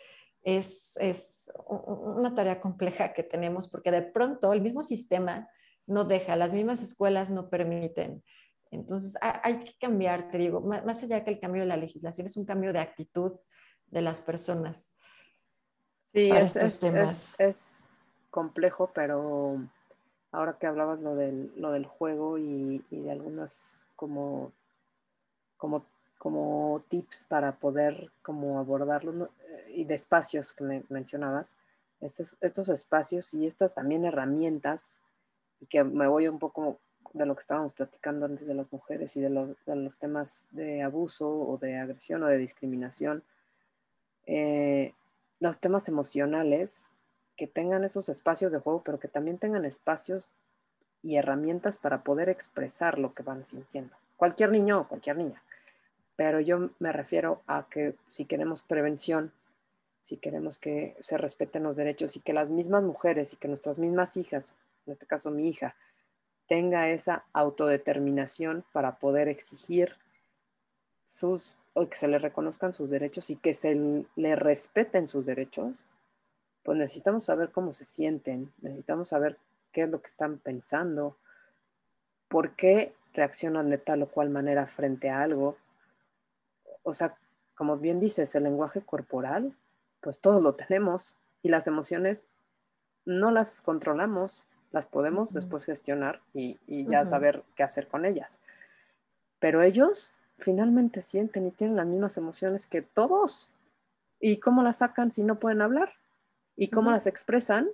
es, 0.43 0.97
es 0.97 1.52
una 1.68 2.34
tarea 2.34 2.60
compleja 2.60 3.14
que 3.14 3.24
tenemos 3.24 3.68
porque 3.68 3.91
de 3.91 4.02
pronto 4.02 4.54
el 4.54 4.62
mismo 4.62 4.82
sistema 4.82 5.47
no 5.92 6.06
deja, 6.06 6.36
las 6.36 6.54
mismas 6.54 6.82
escuelas 6.82 7.30
no 7.30 7.50
permiten. 7.50 8.24
Entonces 8.72 9.18
hay 9.22 9.66
que 9.66 9.74
cambiar, 9.80 10.32
te 10.32 10.38
digo, 10.38 10.62
más 10.62 11.04
allá 11.04 11.24
que 11.26 11.32
el 11.32 11.39
cambio 11.39 11.64
de 11.64 11.68
la 11.68 11.76
legislación, 11.76 12.26
es 12.26 12.38
un 12.38 12.46
cambio 12.46 12.72
de 12.72 12.80
actitud 12.80 13.34
de 13.88 14.02
las 14.02 14.22
personas. 14.22 14.94
Sí, 16.14 16.32
es, 16.32 16.56
es, 16.56 17.36
Es, 17.38 17.86
complejo, 18.30 18.89
pero 18.94 19.58
ahora 20.32 20.58
que 20.58 20.68
hablabas 20.68 21.02
lo 21.02 21.16
del, 21.16 21.52
lo 21.58 21.72
del 21.74 21.86
juego 21.86 22.38
y, 22.38 22.82
de 22.89 23.12
algunas 23.12 23.84
como, 23.98 24.54
como, 25.58 25.86
como 26.18 26.82
tips 26.88 27.26
para 27.26 27.52
poder 27.60 28.10
como 28.22 28.58
abordarlo 28.58 29.30
y 29.68 29.84
de 29.84 29.96
espacios 29.96 30.54
que 30.54 30.64
me 30.64 30.84
mencionabas, 30.88 31.58
estos, 32.00 32.38
estos 32.39 32.70
espacios 32.70 33.34
y 33.34 33.46
estas 33.46 33.74
también 33.74 34.06
herramientas 34.06 35.01
y 35.62 35.68
que 35.68 35.84
me 35.84 36.07
voy 36.07 36.28
un 36.28 36.39
poco 36.39 36.80
de 37.14 37.26
lo 37.26 37.36
que 37.36 37.41
estábamos 37.41 37.74
platicando 37.74 38.26
antes 38.26 38.47
de 38.47 38.53
las 38.53 38.72
mujeres 38.72 39.16
y 39.16 39.22
de, 39.22 39.30
los 39.30 39.97
temas 39.97 40.47
de 40.51 40.82
abuso 40.82 41.30
o 41.30 41.57
de 41.57 41.78
agresión 41.78 42.24
o 42.24 42.28
de 42.28 42.38
discriminación, 42.38 43.24
eh, 44.26 44.93
los 45.39 45.59
temas 45.59 45.88
emocionales, 45.88 46.91
que 47.38 47.47
tengan 47.47 47.84
esos 47.84 48.09
espacios 48.09 48.51
de 48.51 48.59
juego, 48.59 48.84
pero 48.84 48.99
que 48.99 49.07
también 49.07 49.38
tengan 49.38 49.66
espacios 49.66 50.30
y 51.01 51.16
herramientas 51.16 51.78
para 51.78 52.03
poder 52.03 52.30
expresar 52.30 52.99
lo 52.99 53.14
que 53.14 53.24
van 53.24 53.47
sintiendo. 53.47 53.95
Cualquier 54.18 54.51
niño 54.51 54.82
o 54.82 54.88
cualquier 54.88 55.18
niña. 55.18 55.41
Pero 56.16 56.39
yo 56.39 56.70
me 56.78 56.91
refiero 56.91 57.41
a 57.47 57.66
que 57.70 57.95
si 58.07 58.26
queremos 58.26 58.62
prevención, 58.62 59.32
si 60.03 60.18
queremos 60.18 60.59
que 60.59 60.95
se 60.99 61.18
respeten 61.18 61.64
los 61.64 61.78
derechos 61.78 62.16
y 62.16 62.20
que 62.20 62.34
las 62.34 62.49
mismas 62.49 62.84
mujeres 62.84 63.34
y 63.34 63.38
que 63.38 63.47
nuestras 63.47 63.80
mismas 63.80 64.18
hijas 64.18 64.53
en 64.86 64.94
este 64.94 65.06
caso 65.06 65.32
mi 65.32 65.50
hija, 65.50 65.76
tenga 66.48 66.90
esa 66.90 67.24
autodeterminación 67.34 68.66
para 68.74 69.00
poder 69.00 69.28
exigir 69.28 69.96
sus, 71.06 71.56
o 71.74 71.88
que 71.88 71.98
se 71.98 72.08
le 72.08 72.20
reconozcan 72.20 72.74
sus 72.74 72.90
derechos 72.90 73.30
y 73.30 73.36
que 73.36 73.54
se 73.54 74.06
le 74.16 74.36
respeten 74.36 75.08
sus 75.08 75.26
derechos, 75.26 75.86
pues 76.64 76.78
necesitamos 76.78 77.26
saber 77.26 77.52
cómo 77.52 77.74
se 77.74 77.86
sienten, 77.86 78.52
necesitamos 78.62 79.10
saber 79.10 79.38
qué 79.72 79.84
es 79.84 79.90
lo 79.90 80.02
que 80.02 80.08
están 80.08 80.38
pensando, 80.38 81.18
por 82.28 82.56
qué 82.56 82.94
reaccionan 83.14 83.70
de 83.70 83.78
tal 83.78 84.04
o 84.04 84.08
cual 84.08 84.30
manera 84.30 84.68
frente 84.68 85.10
a 85.10 85.22
algo. 85.22 85.58
O 86.84 86.94
sea, 86.94 87.16
como 87.56 87.78
bien 87.78 88.00
dices, 88.00 88.34
el 88.36 88.44
lenguaje 88.44 88.82
corporal, 88.82 89.56
pues 90.02 90.20
todos 90.20 90.42
lo 90.42 90.54
tenemos 90.56 91.18
y 91.44 91.50
las 91.50 91.68
emociones 91.68 92.28
no 93.06 93.32
las 93.32 93.62
controlamos, 93.62 94.48
las 94.72 94.86
podemos 94.86 95.34
después 95.34 95.65
gestionar 95.65 96.22
y, 96.34 96.57
ya 96.67 97.05
saber 97.05 97.43
qué 97.55 97.63
hacer 97.63 97.88
con 97.88 98.05
ellas. 98.05 98.39
Pero 99.39 99.61
ellos 99.61 100.11
finalmente 100.38 101.01
sienten 101.01 101.47
y 101.47 101.51
tienen 101.51 101.76
las 101.76 101.86
mismas 101.86 102.17
emociones 102.17 102.67
que 102.67 102.82
todos. 102.82 103.49
¿Y 104.19 104.38
cómo 104.38 104.63
las 104.63 104.78
sacan 104.78 105.11
si 105.11 105.24
no 105.24 105.39
pueden 105.39 105.61
hablar? 105.61 105.93
¿Y 106.55 106.69
cómo 106.69 106.91
las 106.91 107.07
expresan? 107.07 107.67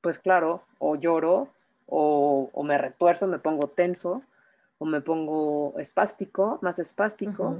Pues 0.00 0.18
claro, 0.18 0.62
o 0.78 0.96
lloro, 0.96 1.48
o, 1.86 2.62
me 2.64 2.78
retuerzo, 2.78 3.26
me 3.26 3.38
pongo 3.38 3.68
tenso, 3.68 4.22
o 4.78 4.84
me 4.84 5.00
pongo 5.00 5.74
espástico, 5.78 6.58
más 6.62 6.78
espástico, 6.78 7.56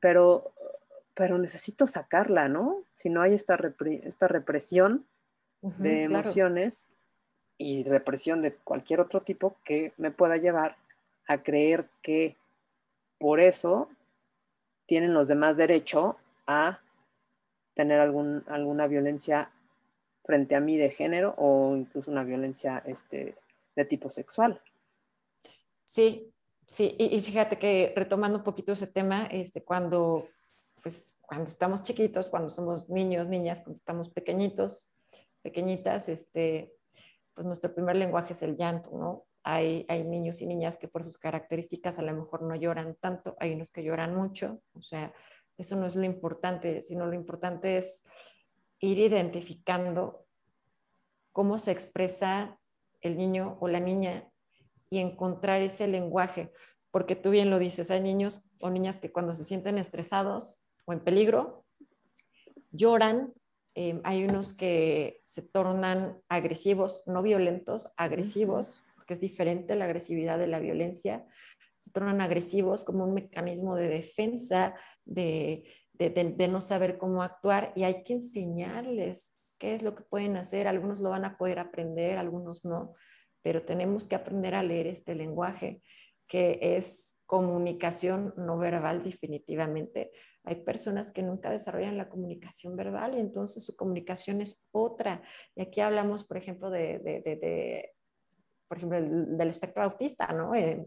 pero, 0.00 0.52
pero 1.14 1.38
necesito 1.38 1.86
sacarla, 1.86 2.48
¿no? 2.48 2.82
Si 2.94 3.10
no 3.10 3.22
hay 3.22 3.34
esta, 3.34 3.58
esta 4.02 4.28
represión 4.28 5.06
de 5.60 6.04
emociones, 6.04 6.88
y 7.58 7.84
represión 7.84 8.42
de 8.42 8.54
cualquier 8.54 9.00
otro 9.00 9.22
tipo 9.22 9.56
que 9.64 9.92
me 9.96 10.10
pueda 10.10 10.36
llevar 10.36 10.76
a 11.26 11.42
creer 11.42 11.88
que 12.02 12.36
por 13.18 13.40
eso 13.40 13.88
tienen 14.86 15.14
los 15.14 15.28
demás 15.28 15.56
derecho 15.56 16.16
a 16.46 16.80
tener 17.74 18.00
algún, 18.00 18.44
alguna 18.48 18.86
violencia 18.86 19.50
frente 20.24 20.54
a 20.54 20.60
mí 20.60 20.76
de 20.76 20.90
género 20.90 21.34
o 21.36 21.76
incluso 21.76 22.10
una 22.10 22.24
violencia 22.24 22.82
este, 22.86 23.36
de 23.76 23.84
tipo 23.84 24.10
sexual. 24.10 24.60
Sí, 25.84 26.32
sí, 26.66 26.96
y, 26.98 27.20
fíjate 27.20 27.58
que 27.58 27.92
retomando 27.94 28.38
un 28.38 28.44
poquito 28.44 28.72
ese 28.72 28.86
tema, 28.86 29.26
este, 29.26 29.62
cuando, 29.62 30.28
pues, 30.82 31.18
cuando 31.20 31.44
estamos 31.44 31.82
chiquitos, 31.82 32.30
cuando 32.30 32.48
somos 32.48 32.88
niños, 32.88 33.28
niñas, 33.28 33.60
cuando 33.60 33.76
estamos 33.76 34.08
pequeñitos, 34.08 34.92
pequeñitas, 35.42 36.08
este, 36.08 36.74
pues 37.34 37.46
nuestro 37.46 37.74
primer 37.74 37.96
lenguaje 37.96 38.32
es 38.32 38.42
el 38.42 38.56
llanto, 38.56 38.90
¿no? 38.92 39.26
Hay, 39.42 39.84
hay 39.88 40.04
niños 40.04 40.40
y 40.40 40.46
niñas 40.46 40.78
que 40.78 40.88
por 40.88 41.04
sus 41.04 41.18
características 41.18 41.98
a 41.98 42.02
lo 42.02 42.14
mejor 42.14 42.42
no 42.42 42.54
lloran 42.54 42.94
tanto, 42.94 43.36
hay 43.38 43.52
unos 43.52 43.70
que 43.70 43.82
lloran 43.82 44.14
mucho, 44.14 44.62
o 44.72 44.80
sea, 44.80 45.12
eso 45.58 45.76
no 45.76 45.86
es 45.86 45.96
lo 45.96 46.04
importante, 46.04 46.80
sino 46.82 47.06
lo 47.06 47.14
importante 47.14 47.76
es 47.76 48.06
ir 48.80 48.98
identificando 48.98 50.26
cómo 51.32 51.58
se 51.58 51.72
expresa 51.72 52.58
el 53.00 53.16
niño 53.16 53.58
o 53.60 53.68
la 53.68 53.80
niña 53.80 54.30
y 54.88 54.98
encontrar 54.98 55.60
ese 55.62 55.88
lenguaje, 55.88 56.52
porque 56.90 57.16
tú 57.16 57.30
bien 57.30 57.50
lo 57.50 57.58
dices, 57.58 57.90
hay 57.90 58.00
niños 58.00 58.48
o 58.60 58.70
niñas 58.70 58.98
que 58.98 59.12
cuando 59.12 59.34
se 59.34 59.44
sienten 59.44 59.78
estresados 59.78 60.62
o 60.84 60.92
en 60.92 61.00
peligro, 61.00 61.64
lloran 62.70 63.34
Em, 63.74 64.00
hay 64.04 64.24
unos 64.24 64.54
que 64.54 65.20
se 65.24 65.42
tornan 65.42 66.20
agresivos, 66.28 67.02
no 67.06 67.22
violentos, 67.22 67.92
agresivos, 67.96 68.84
porque 68.94 69.14
es 69.14 69.20
diferente 69.20 69.74
la 69.74 69.86
agresividad 69.86 70.38
de 70.38 70.46
la 70.46 70.60
violencia. 70.60 71.26
Se 71.76 71.90
tornan 71.90 72.20
agresivos 72.20 72.84
como 72.84 73.04
un 73.04 73.14
mecanismo 73.14 73.74
de 73.74 73.88
defensa, 73.88 74.74
de, 75.04 75.64
de, 75.92 76.48
no 76.48 76.60
saber 76.60 76.98
cómo 76.98 77.22
actuar 77.22 77.72
y 77.74 77.82
hay 77.82 78.04
que 78.04 78.14
enseñarles 78.14 79.40
qué 79.58 79.74
es 79.74 79.82
lo 79.82 79.94
que 79.94 80.04
pueden 80.04 80.36
hacer. 80.36 80.68
Algunos 80.68 81.00
lo 81.00 81.10
van 81.10 81.24
a 81.24 81.36
poder 81.36 81.58
aprender, 81.58 82.16
algunos 82.16 82.64
no, 82.64 82.94
pero 83.42 83.64
tenemos 83.64 84.06
que 84.06 84.14
aprender 84.14 84.54
a 84.54 84.62
leer 84.62 84.86
este 84.86 85.14
lenguaje 85.14 85.82
que 86.28 86.58
es 86.62 87.20
comunicación 87.26 88.32
no 88.36 88.56
verbal 88.56 89.02
definitivamente, 89.02 90.12
hay 90.44 90.56
personas 90.56 91.10
que 91.10 91.22
nunca 91.22 91.50
desarrollan 91.50 91.96
la 91.96 92.08
comunicación 92.08 92.76
verbal 92.76 93.14
y 93.14 93.20
entonces 93.20 93.64
su 93.64 93.76
comunicación 93.76 94.40
es 94.40 94.66
otra. 94.72 95.22
Y 95.54 95.62
aquí 95.62 95.80
hablamos, 95.80 96.24
por 96.24 96.36
ejemplo, 96.36 96.70
de, 96.70 97.90
por 98.68 98.76
ejemplo, 98.76 99.00
del 99.00 99.48
espectro 99.48 99.82
autista, 99.82 100.26
¿no? 100.28 100.54
Eh, 100.54 100.86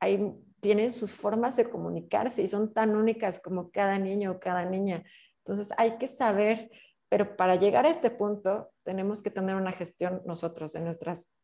hay, 0.00 0.34
tienen 0.60 0.92
sus 0.92 1.12
formas 1.12 1.56
de 1.56 1.70
comunicarse 1.70 2.42
y 2.42 2.48
son 2.48 2.74
tan 2.74 2.94
únicas 2.94 3.40
como 3.40 3.70
cada 3.70 3.98
niño 3.98 4.32
o 4.32 4.40
cada 4.40 4.64
niña. 4.64 5.02
Entonces 5.38 5.70
hay 5.78 5.96
que 5.96 6.06
saber, 6.06 6.70
pero 7.08 7.36
para 7.36 7.56
llegar 7.56 7.86
a 7.86 7.90
este 7.90 8.10
punto 8.10 8.70
tenemos 8.84 9.22
que 9.22 9.30
tener 9.30 9.56
una 9.56 9.72
gestión 9.72 10.22
nosotros 10.26 10.72
de 10.72 10.80
nuestras 10.80 11.34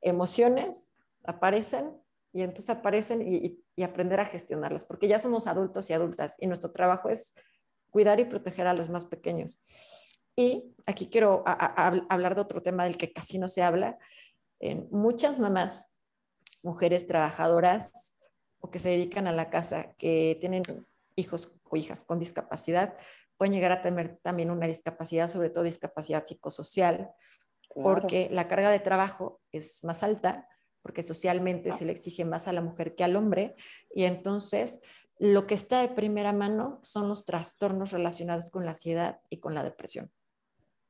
emociones, 0.00 0.94
aparecen 1.24 1.92
y 2.32 2.42
entonces 2.42 2.70
aparecen 2.70 3.22
y, 3.22 3.62
aprender 3.82 4.20
a 4.20 4.26
gestionarlas, 4.26 4.84
porque 4.84 5.08
ya 5.08 5.18
somos 5.18 5.46
adultos 5.46 5.90
y 5.90 5.92
adultas 5.92 6.36
y 6.38 6.46
nuestro 6.46 6.72
trabajo 6.72 7.08
es 7.08 7.34
cuidar 7.90 8.20
y 8.20 8.24
proteger 8.24 8.66
a 8.66 8.74
los 8.74 8.90
más 8.90 9.04
pequeños. 9.04 9.60
Y 10.36 10.72
aquí 10.86 11.08
quiero 11.08 11.42
hablar 11.46 12.34
de 12.34 12.40
otro 12.40 12.62
tema 12.62 12.84
del 12.84 12.96
que 12.96 13.12
casi 13.12 13.38
no 13.38 13.48
se 13.48 13.62
habla. 13.62 13.98
En 14.60 14.88
muchas 14.90 15.40
mamás, 15.40 15.94
mujeres 16.62 17.06
trabajadoras 17.06 18.16
o 18.60 18.70
que 18.70 18.78
se 18.78 18.90
dedican 18.90 19.26
a 19.26 19.32
la 19.32 19.50
casa, 19.50 19.94
que 19.98 20.36
tienen 20.40 20.62
hijos 21.16 21.58
o 21.64 21.76
hijas 21.76 22.04
con 22.04 22.18
discapacidad, 22.18 22.94
pueden 23.36 23.52
llegar 23.52 23.72
a 23.72 23.80
tener 23.80 24.18
también 24.22 24.50
una 24.50 24.66
discapacidad, 24.66 25.28
sobre 25.28 25.50
todo 25.50 25.64
discapacidad 25.64 26.24
psicosocial, 26.24 27.10
porque 27.74 28.28
la 28.30 28.48
carga 28.48 28.70
de 28.70 28.80
trabajo 28.80 29.40
es 29.52 29.84
más 29.84 30.02
alta 30.02 30.48
porque 30.88 31.02
socialmente 31.02 31.70
se 31.70 31.84
le 31.84 31.92
exige 31.92 32.24
más 32.24 32.48
a 32.48 32.52
la 32.54 32.62
mujer 32.62 32.94
que 32.94 33.04
al 33.04 33.14
hombre, 33.14 33.54
y 33.94 34.04
entonces 34.04 34.80
lo 35.18 35.46
que 35.46 35.52
está 35.52 35.82
de 35.82 35.88
primera 35.88 36.32
mano 36.32 36.80
son 36.82 37.10
los 37.10 37.26
trastornos 37.26 37.90
relacionados 37.90 38.48
con 38.48 38.64
la 38.64 38.70
ansiedad 38.70 39.20
y 39.28 39.38
con 39.38 39.54
la 39.54 39.62
depresión. 39.62 40.10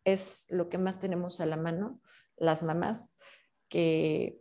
Es 0.05 0.47
lo 0.51 0.69
que 0.69 0.79
más 0.79 1.01
tenemos 1.01 1.41
a 1.41 1.47
la 1.47 1.57
mano 1.57 2.01
las 2.37 2.63
mamás 2.63 3.17
que, 3.69 4.41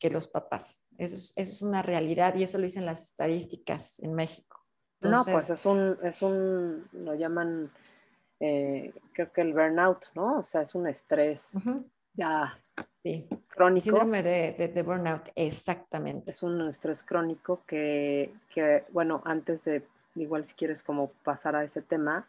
que 0.00 0.10
los 0.10 0.26
papás. 0.26 0.88
Eso 0.98 1.32
es, 1.36 1.62
una 1.62 1.80
realidad 1.80 2.34
y 2.34 2.42
eso 2.42 2.58
lo 2.58 2.64
dicen 2.64 2.84
las 2.84 3.10
estadísticas 3.10 4.00
en 4.00 4.12
México. 4.12 4.60
no, 5.02 5.22
pues 5.24 5.50
es 5.50 5.64
un, 5.66 5.96
es 6.02 6.20
un, 6.20 6.88
lo 6.94 7.14
llaman, 7.14 7.70
eh, 8.40 8.92
creo 9.12 9.32
que 9.32 9.40
el 9.42 9.52
burnout, 9.52 10.06
¿no? 10.16 10.40
O 10.40 10.42
sea, 10.42 10.62
es 10.62 10.74
un 10.74 10.88
estrés 10.88 11.50
ya 12.12 12.60
sí. 13.02 13.28
crónico. 13.48 13.84
Síndrome 13.84 14.22
de, 14.22 14.52
de, 14.52 14.82
burnout, 14.82 15.28
exactamente. 15.34 16.32
Es 16.32 16.42
un 16.42 16.68
estrés 16.68 17.02
crónico 17.02 17.62
que, 17.66 18.32
que, 18.52 18.84
bueno, 18.92 19.22
antes 19.24 19.64
de, 19.64 19.82
igual 20.14 20.44
si 20.44 20.54
quieres 20.54 20.82
como 20.82 21.10
pasar 21.22 21.56
a 21.56 21.64
ese 21.64 21.82
tema, 21.82 22.26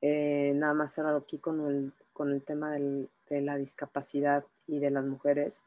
eh, 0.00 0.52
nada 0.54 0.74
más 0.74 0.92
cerrar 0.92 1.16
aquí 1.16 1.38
con 1.38 1.66
el, 1.66 1.92
con 2.12 2.32
el 2.32 2.42
tema 2.42 2.72
del, 2.72 3.08
de 3.28 3.40
la 3.40 3.56
discapacidad 3.56 4.44
y 4.66 4.78
de 4.78 4.90
las 4.90 5.04
mujeres, 5.04 5.62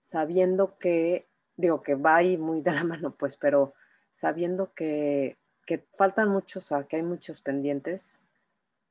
sabiendo 0.00 0.78
que, 0.78 1.26
digo 1.56 1.82
que 1.82 1.94
va 1.94 2.16
ahí 2.16 2.36
muy 2.36 2.60
de 2.62 2.72
la 2.72 2.84
mano, 2.84 3.14
pues, 3.14 3.36
pero 3.36 3.74
sabiendo 4.10 4.72
que, 4.74 5.36
que 5.66 5.84
faltan 5.96 6.28
muchos, 6.28 6.72
que 6.88 6.96
hay 6.96 7.02
muchos 7.02 7.40
pendientes, 7.40 8.20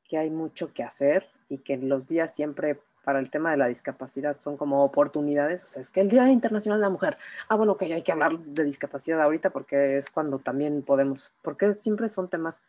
que 0.08 0.18
hay 0.18 0.30
mucho 0.30 0.74
que 0.74 0.84
hacer 0.84 1.28
y 1.50 1.60
que 1.60 1.78
los 1.78 2.08
días 2.08 2.34
siempre 2.34 2.80
para 3.04 3.20
el 3.20 3.30
tema 3.30 3.52
de 3.52 3.58
la 3.58 3.68
discapacidad 3.68 4.40
son 4.40 4.58
como 4.58 4.84
oportunidades. 4.84 5.64
O 5.64 5.68
sea, 5.68 5.82
es 5.82 5.90
que 5.90 6.02
el 6.02 6.10
Día 6.10 6.30
Internacional 6.30 6.80
de 6.80 6.86
la 6.86 6.90
Mujer, 6.90 7.18
ah, 7.50 7.56
bueno, 7.56 7.78
que 7.78 7.88
ya 7.88 7.96
hay 7.96 8.02
que 8.02 8.12
hablar 8.12 8.40
de 8.40 8.64
discapacidad 8.64 9.22
ahorita 9.22 9.50
porque 9.50 9.98
es 9.98 10.10
cuando 10.10 10.40
también 10.40 10.82
podemos, 10.84 11.34
porque 11.42 11.74
siempre 11.74 12.10
son 12.10 12.30
temas 12.30 12.64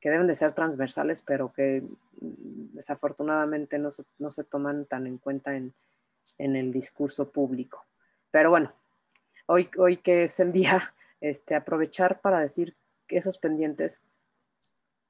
que 0.00 0.10
deben 0.10 0.26
de 0.26 0.34
ser 0.34 0.54
transversales, 0.54 1.22
pero 1.22 1.52
que 1.52 1.82
mm, 2.20 2.74
desafortunadamente 2.74 3.78
no 3.78 3.90
se, 3.90 4.04
no 4.18 4.30
se 4.30 4.44
toman 4.44 4.86
tan 4.86 5.06
en 5.06 5.18
cuenta 5.18 5.54
en, 5.54 5.72
en, 6.38 6.56
el 6.56 6.72
discurso 6.72 7.30
público. 7.30 7.84
Pero 8.30 8.50
bueno, 8.50 8.72
hoy, 9.46 9.70
hoy 9.78 9.98
que 9.98 10.24
es 10.24 10.40
el 10.40 10.52
día, 10.52 10.94
este, 11.20 11.54
aprovechar 11.54 12.20
para 12.20 12.40
decir 12.40 12.74
esos 13.08 13.38
pendientes 13.38 14.02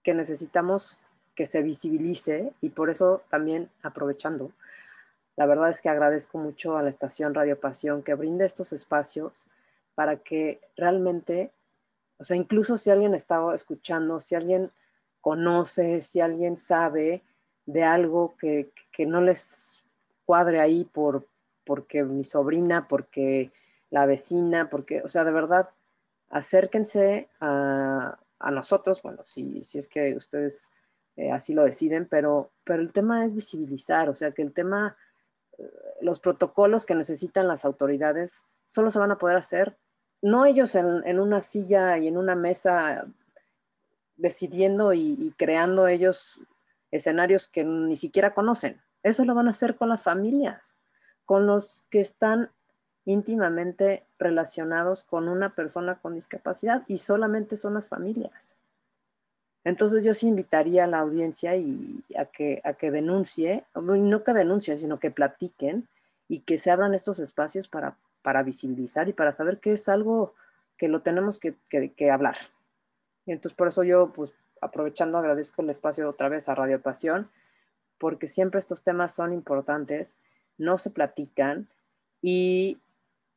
que 0.03 0.15
necesitamos 0.15 0.99
que 1.41 1.47
se 1.47 1.63
visibilice 1.63 2.53
y 2.61 2.69
por 2.69 2.91
eso 2.91 3.23
también 3.31 3.71
aprovechando, 3.83 4.53
la 5.37 5.47
verdad 5.47 5.71
es 5.71 5.81
que 5.81 5.89
agradezco 5.89 6.37
mucho 6.37 6.77
a 6.77 6.83
la 6.83 6.91
estación 6.91 7.33
Radio 7.33 7.59
Pasión 7.59 8.03
que 8.03 8.13
brinde 8.13 8.45
estos 8.45 8.75
espacios 8.75 9.47
para 9.95 10.17
que 10.17 10.61
realmente, 10.77 11.51
o 12.19 12.25
sea, 12.25 12.37
incluso 12.37 12.77
si 12.77 12.91
alguien 12.91 13.15
está 13.15 13.55
escuchando, 13.55 14.21
si 14.21 14.35
alguien 14.35 14.71
conoce, 15.23 16.03
si 16.03 16.21
alguien 16.21 16.59
sabe 16.59 17.23
de 17.65 17.85
algo 17.85 18.35
que, 18.37 18.71
que 18.93 19.07
no 19.07 19.23
les 19.23 19.83
cuadre 20.27 20.61
ahí 20.61 20.85
por, 20.85 21.27
porque 21.65 22.05
mi 22.05 22.23
sobrina, 22.23 22.87
porque 22.87 23.51
la 23.89 24.05
vecina, 24.05 24.69
porque, 24.69 25.01
o 25.01 25.09
sea, 25.09 25.25
de 25.25 25.33
verdad, 25.33 25.71
acérquense 26.29 27.31
a, 27.41 28.19
a 28.39 28.51
nosotros, 28.51 29.01
bueno, 29.01 29.25
si, 29.25 29.65
si 29.65 29.79
es 29.79 29.89
que 29.89 30.15
ustedes 30.15 30.69
eh, 31.21 31.33
así 31.33 31.53
lo 31.53 31.65
deciden, 31.65 32.07
pero, 32.07 32.51
pero 32.65 32.81
el 32.81 32.93
tema 32.93 33.27
es 33.27 33.35
visibilizar, 33.35 34.09
o 34.09 34.15
sea, 34.15 34.33
que 34.33 34.41
el 34.41 34.53
tema, 34.53 34.97
eh, 35.59 35.71
los 36.01 36.19
protocolos 36.19 36.87
que 36.87 36.95
necesitan 36.95 37.47
las 37.47 37.67
autoridades 37.67 38.45
solo 38.65 38.91
se 38.91 38.99
van 38.99 39.11
a 39.11 39.19
poder 39.19 39.37
hacer, 39.37 39.77
no 40.23 40.47
ellos 40.47 40.75
en, 40.75 41.03
en 41.05 41.21
una 41.21 41.43
silla 41.43 41.99
y 41.99 42.09
en 42.09 42.17
una 42.17 42.35
mesa 42.35 43.07
decidiendo 44.17 44.95
y, 44.95 45.35
creando 45.37 45.89
ellos 45.89 46.41
escenarios 46.91 47.49
que 47.49 47.65
ni 47.65 47.97
siquiera 47.97 48.35
conocen. 48.35 48.81
Eso 49.03 49.25
lo 49.25 49.35
van 49.35 49.49
a 49.49 49.51
hacer 49.51 49.77
con 49.77 49.89
las 49.89 50.03
familias, 50.03 50.77
con 51.25 51.47
los 51.47 51.85
que 51.91 52.01
están 52.01 52.51
íntimamente 53.05 54.07
relacionados 54.19 55.05
con 55.05 55.29
una 55.29 55.55
persona 55.55 55.99
con 56.01 56.15
discapacidad 56.15 56.83
y 56.87 56.99
solamente 56.99 57.57
son 57.57 57.75
las 57.75 57.89
familias. 57.89 58.55
Entonces 59.65 60.05
yo 60.05 60.15
sí 60.15 60.27
invitaría 60.27 60.85
a 60.85 60.87
la 60.87 61.01
audiencia 61.01 61.57
y 61.57 62.03
a 62.17 62.25
que, 62.25 62.61
a 62.65 62.75
que 62.75 62.91
denuncie, 62.91 63.65
no 63.75 64.25
que 64.25 64.33
denuncie, 64.33 64.77
sino 64.77 64.99
que 64.99 65.11
platiquen 65.11 65.87
y 66.29 66.41
que 66.41 66.59
se 66.59 66.71
abran 66.71 66.95
estos 66.95 67.19
espacios 67.19 67.69
para, 67.69 67.97
para 68.23 68.43
visibilizar 68.43 69.09
y 69.09 69.13
para 69.13 69.33
saber 69.33 69.59
que 69.59 69.73
es 69.73 69.89
algo 69.89 70.35
que 70.79 70.89
lo 70.89 71.03
tenemos 71.03 71.39
que, 71.39 71.55
que, 71.69 72.11
hablar. 72.11 72.37
Y 73.27 73.33
entonces 73.33 73.55
por 73.55 73.69
eso 73.69 73.85
yo, 73.85 74.13
pues 74.15 74.33
aprovechando, 74.63 75.19
agradezco 75.19 75.61
el 75.61 75.71
espacio 75.71 76.09
otra 76.09 76.31
vez 76.31 76.49
a 76.49 76.55
Radio 76.55 76.81
Pasión, 76.81 77.29
porque 77.99 78.29
siempre 78.29 78.61
estos 78.61 78.83
temas 78.83 79.15
son 79.15 79.35
importantes, 79.35 80.17
no 80.57 80.79
se 80.79 80.91
platican 80.91 81.69
y 82.23 82.79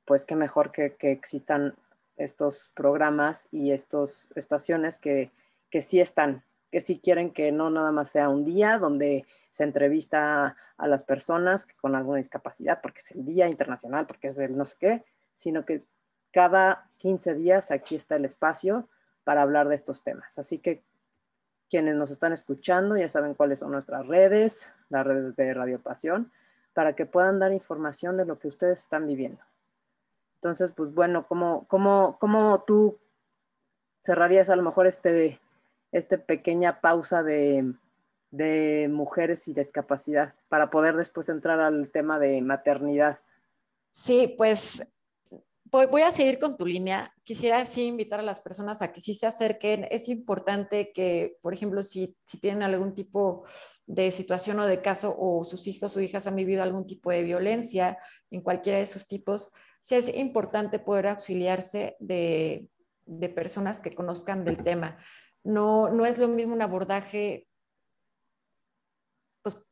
pues 0.05 0.23
qué 0.23 0.35
mejor 0.35 0.71
que, 0.71 0.93
que 0.93 1.11
existan 1.11 1.75
estos 2.15 2.71
programas 2.75 3.47
y 3.51 3.71
estas 3.71 4.29
estaciones 4.35 4.99
que 4.99 5.31
que 5.73 5.81
sí 5.81 5.99
están, 5.99 6.43
que 6.69 6.81
sí 6.81 6.99
quieren 6.99 7.33
que 7.33 7.51
no 7.51 7.71
nada 7.71 7.91
más 7.91 8.11
sea 8.11 8.29
un 8.29 8.45
día 8.45 8.77
donde 8.77 9.25
se 9.49 9.63
entrevista 9.63 10.55
a 10.77 10.87
las 10.87 11.03
personas 11.03 11.65
con 11.81 11.95
alguna 11.95 12.17
discapacidad, 12.17 12.79
porque 12.79 12.99
es 12.99 13.09
el 13.09 13.25
Día 13.25 13.49
Internacional, 13.49 14.05
porque 14.05 14.27
es 14.27 14.37
el 14.37 14.55
no 14.55 14.67
sé 14.67 14.75
qué, 14.79 15.03
sino 15.33 15.65
que 15.65 15.83
cada 16.29 16.91
15 16.97 17.33
días 17.33 17.71
aquí 17.71 17.95
está 17.95 18.17
el 18.17 18.25
espacio 18.25 18.87
para 19.23 19.41
hablar 19.41 19.67
de 19.67 19.73
estos 19.73 20.03
temas. 20.03 20.37
Así 20.37 20.59
que 20.59 20.83
quienes 21.71 21.95
nos 21.95 22.11
están 22.11 22.33
escuchando 22.33 22.95
ya 22.95 23.09
saben 23.09 23.33
cuáles 23.33 23.57
son 23.57 23.71
nuestras 23.71 24.05
redes, 24.05 24.71
las 24.89 25.07
redes 25.07 25.35
de 25.35 25.55
Radio 25.55 25.81
Pasión, 25.81 26.31
para 26.73 26.93
que 26.93 27.07
puedan 27.07 27.39
dar 27.39 27.51
información 27.51 28.15
de 28.15 28.25
lo 28.25 28.37
que 28.37 28.47
ustedes 28.47 28.81
están 28.81 29.07
viviendo. 29.07 29.41
Entonces, 30.35 30.71
pues 30.71 30.93
bueno, 30.93 31.25
¿cómo, 31.25 31.65
cómo, 31.67 32.19
cómo 32.19 32.63
tú 32.67 32.99
cerrarías 34.03 34.51
a 34.51 34.55
lo 34.55 34.61
mejor 34.61 34.85
este 34.85 35.39
esta 35.93 36.17
pequeña 36.17 36.81
pausa 36.81 37.23
de, 37.23 37.73
mujeres 38.89 39.47
y 39.47 39.53
discapacidad 39.53 40.33
para 40.49 40.71
poder 40.71 40.97
después 40.97 41.29
entrar 41.29 41.59
al 41.59 41.91
tema 41.91 42.17
de 42.17 42.41
maternidad. 42.41 43.19
Sí, 43.91 44.33
pues 44.35 44.83
voy 45.69 46.01
a 46.01 46.11
seguir 46.11 46.39
con 46.39 46.57
tu 46.57 46.65
línea. 46.65 47.13
Quisiera 47.21 47.63
sí 47.63 47.83
invitar 47.83 48.19
a 48.19 48.23
las 48.23 48.41
personas 48.41 48.81
a 48.81 48.91
que 48.91 49.01
sí 49.01 49.13
se 49.13 49.27
acerquen. 49.27 49.87
Es 49.91 50.09
importante 50.09 50.91
que, 50.91 51.37
por 51.41 51.53
ejemplo, 51.53 51.83
si, 51.83 52.17
si 52.25 52.39
tienen 52.39 52.63
algún 52.63 52.95
tipo 52.95 53.45
de 53.85 54.09
situación 54.09 54.59
o 54.59 54.65
de 54.65 54.81
caso 54.81 55.15
o 55.15 55.43
sus 55.43 55.67
hijos 55.67 55.95
o 55.95 56.01
hijas 56.01 56.25
han 56.25 56.35
vivido 56.35 56.63
algún 56.63 56.87
tipo 56.87 57.11
de 57.11 57.21
violencia 57.21 57.99
en 58.31 58.41
cualquiera 58.41 58.79
de 58.79 58.85
esos 58.85 59.05
tipos, 59.05 59.51
sí 59.79 59.93
es 59.93 60.07
importante 60.15 60.79
poder 60.79 61.07
auxiliarse 61.07 61.97
de, 61.99 62.67
de 63.05 63.29
personas 63.29 63.79
que 63.79 63.93
conozcan 63.93 64.43
del 64.43 64.63
tema 64.63 64.97
no, 65.43 65.89
no 65.89 66.05
es 66.05 66.17
lo 66.17 66.27
mismo 66.27 66.53
un 66.53 66.61
abordaje 66.61 67.47
pues, 69.41 69.63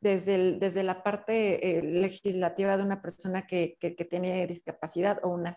desde, 0.00 0.58
desde 0.58 0.82
la 0.82 1.02
parte 1.02 1.78
eh, 1.78 1.82
legislativa 1.82 2.76
de 2.76 2.82
una 2.82 3.00
persona 3.00 3.46
que, 3.46 3.76
tiene 4.10 4.46
discapacidad 4.46 5.20
o 5.22 5.30
una 5.30 5.56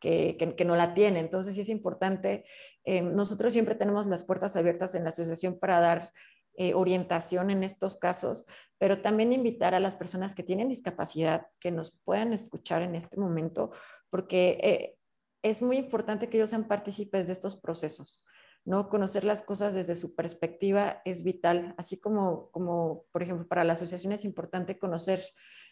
que, 0.00 0.36
no 0.66 0.76
la 0.76 0.94
tiene. 0.94 1.20
Entonces, 1.20 1.54
sí 1.54 1.60
es 1.60 1.68
importante. 1.68 2.44
Eh, 2.84 3.02
nosotros 3.02 3.52
siempre 3.52 3.74
tenemos 3.74 4.06
las 4.06 4.24
puertas 4.24 4.56
abiertas 4.56 4.94
en 4.94 5.04
la 5.04 5.10
asociación 5.10 5.58
para 5.58 5.80
dar 5.80 6.10
eh, 6.58 6.74
orientación 6.74 7.50
en 7.50 7.62
estos 7.62 7.96
casos, 7.96 8.46
pero 8.78 9.02
también 9.02 9.32
invitar 9.32 9.74
a 9.74 9.80
las 9.80 9.94
personas 9.94 10.34
que 10.34 10.42
tienen 10.42 10.68
discapacidad 10.68 11.46
que 11.60 11.70
nos 11.70 11.92
puedan 12.04 12.32
escuchar 12.32 12.82
en 12.82 12.94
este 12.94 13.20
momento, 13.20 13.70
porque 14.08 14.96
es 15.42 15.62
muy 15.62 15.76
importante 15.76 16.28
que 16.28 16.38
ellos 16.38 16.50
sean 16.50 16.66
partícipes 16.66 17.26
de 17.26 17.34
estos 17.34 17.56
procesos. 17.56 18.26
¿No? 18.66 18.88
Conocer 18.88 19.24
las 19.24 19.42
cosas 19.42 19.74
desde 19.74 19.94
su 19.94 20.14
perspectiva 20.14 21.00
es 21.04 21.22
vital, 21.22 21.74
así 21.78 21.98
como, 21.98 22.50
como, 22.50 23.04
por 23.12 23.22
ejemplo, 23.22 23.46
para 23.46 23.64
la 23.64 23.74
asociación 23.74 24.12
es 24.12 24.24
importante 24.24 24.76
conocer 24.76 25.22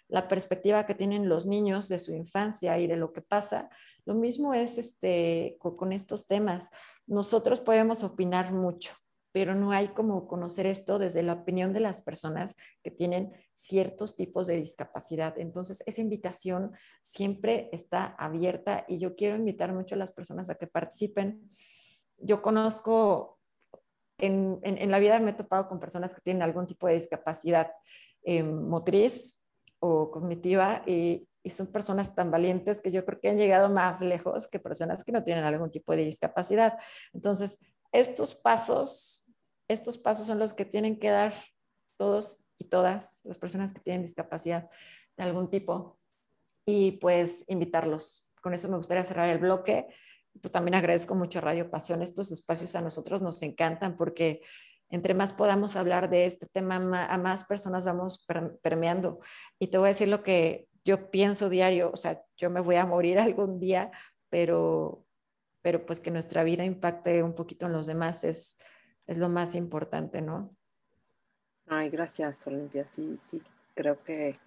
la 0.09 0.29
perspectiva 0.29 0.87
que 0.87 0.95
tienen 0.95 1.29
los 1.29 1.45
niños 1.45 1.89
de 1.89 1.99
su 1.99 2.15
infancia 2.15 2.79
y 2.79 2.87
de 2.87 2.97
lo 2.97 3.13
que 3.13 3.21
pasa. 3.21 3.69
Lo 4.05 4.15
mismo 4.15 4.55
es 4.55 4.79
este, 4.79 5.57
con, 5.59 5.93
estos 5.93 6.29
temas. 6.29 6.71
Nosotros 7.07 7.61
podemos 7.61 8.05
opinar 8.05 8.53
mucho, 8.53 8.95
pero 9.33 9.57
no 9.57 9.73
hay 9.73 9.89
como 9.89 10.29
conocer 10.29 10.67
esto 10.67 11.01
desde 11.01 11.25
la 11.25 11.33
opinión 11.33 11.73
de 11.73 11.81
las 11.81 12.01
personas 12.01 12.55
que 12.85 12.93
tienen 12.93 13.33
ciertos 13.55 14.15
tipos 14.15 14.47
de 14.47 14.57
discapacidad. 14.57 15.37
Entonces, 15.39 15.83
esa 15.87 16.01
invitación 16.01 16.73
siempre 17.03 17.71
está 17.73 18.15
abierta 18.19 18.85
y 18.87 18.99
yo 18.99 19.17
quiero 19.17 19.37
invitar 19.37 19.73
mucho 19.73 19.97
a 19.97 19.99
las 19.99 20.13
personas 20.13 20.49
a 20.49 20.55
que 20.55 20.69
participen 20.69 21.49
yo 22.19 22.43
conozco, 22.43 23.39
en, 24.19 24.61
la 24.91 24.99
vida 24.99 25.19
me 25.19 25.31
he 25.31 25.35
topado 25.35 25.69
con 25.69 25.81
personas 25.81 26.15
que 26.15 26.21
tienen 26.21 26.43
algún 26.43 26.67
tipo 26.67 26.87
de 26.87 26.95
discapacidad 26.95 27.73
eh, 28.23 28.43
motriz 28.43 29.39
o 29.81 30.11
cognitiva 30.11 30.83
y, 30.87 31.29
y 31.43 31.51
son 31.51 31.67
personas 31.67 32.15
tan 32.15 32.31
valientes 32.31 32.81
que 32.81 32.91
yo 32.91 33.05
creo 33.05 33.21
que 33.21 33.29
han 33.29 33.37
llegado 33.37 33.69
más 33.69 34.01
lejos 34.01 34.49
que 34.49 34.59
personas 34.59 35.05
que 35.05 35.13
no 35.13 35.23
tienen 35.23 35.45
algún 35.45 35.71
tipo 35.71 35.95
de 35.95 36.05
discapacidad. 36.05 36.79
Entonces, 37.13 37.59
estos 37.93 38.35
pasos, 38.35 39.27
estos 39.69 39.99
pasos 39.99 40.27
son 40.27 40.39
los 40.39 40.55
que 40.55 40.65
tienen 40.65 40.99
que 40.99 41.11
dar 41.11 41.35
todos 41.97 42.39
y 42.59 42.65
todas 42.65 43.21
las 43.25 43.39
personas 43.39 43.73
que 43.73 43.81
tienen 43.81 44.03
discapacidad 44.03 44.71
de 45.17 45.23
algún 45.23 45.51
tipo 45.51 45.99
y 46.67 46.93
pues 46.93 47.45
invitarlos. 47.49 48.31
Con 48.41 48.55
eso 48.55 48.69
me 48.69 48.77
gustaría 48.77 49.05
cerrar 49.05 49.29
el 49.29 49.39
bloque. 49.39 49.89
Pues 50.41 50.53
también 50.53 50.75
agradezco 50.75 51.15
mucho 51.15 51.39
a 51.39 51.43
Radio 51.43 51.71
Pasión. 51.71 52.03
Estos 52.03 52.33
espacios 52.33 52.75
a 52.75 52.81
nosotros 52.81 53.23
nos 53.23 53.43
encantan 53.43 53.97
porque 53.97 54.43
entre 54.91 55.15
más 55.15 55.33
podamos 55.33 55.77
hablar 55.77 56.09
de 56.09 56.27
este 56.27 56.47
tema, 56.47 56.77
a 57.07 57.19
más 57.19 57.45
personas 57.45 57.85
vamos 57.85 58.27
permeando. 58.63 59.21
Y 59.59 59.69
te 59.69 59.79
voy 59.79 59.87
a 59.87 59.89
decir 59.89 60.09
lo 60.09 60.23
que 60.23 60.69
yo 60.85 61.11
pienso 61.11 61.49
diario, 61.49 61.91
o 61.93 61.97
sea, 61.97 62.23
yo 62.37 62.51
me 62.51 62.61
voy 62.61 62.77
a 62.77 62.87
morir 62.87 63.19
algún 63.21 63.59
día, 63.59 63.91
pero, 64.29 65.05
pero 65.63 65.85
pues 65.87 66.01
que 66.01 66.11
nuestra 66.11 66.45
vida 66.45 66.65
impacte 66.65 67.23
un 67.23 67.35
poquito 67.35 67.67
en 67.67 67.73
los 67.73 67.87
demás 67.87 68.25
es, 68.25 68.59
es 69.07 69.19
lo 69.19 69.29
más 69.29 69.55
importante, 69.55 70.21
¿no? 70.21 70.55
Ay, 71.67 71.89
gracias, 71.89 72.47
Olimpia. 72.47 72.87
Sí, 72.87 73.17
sí, 73.19 73.43
creo 73.75 74.03
que 74.05 74.39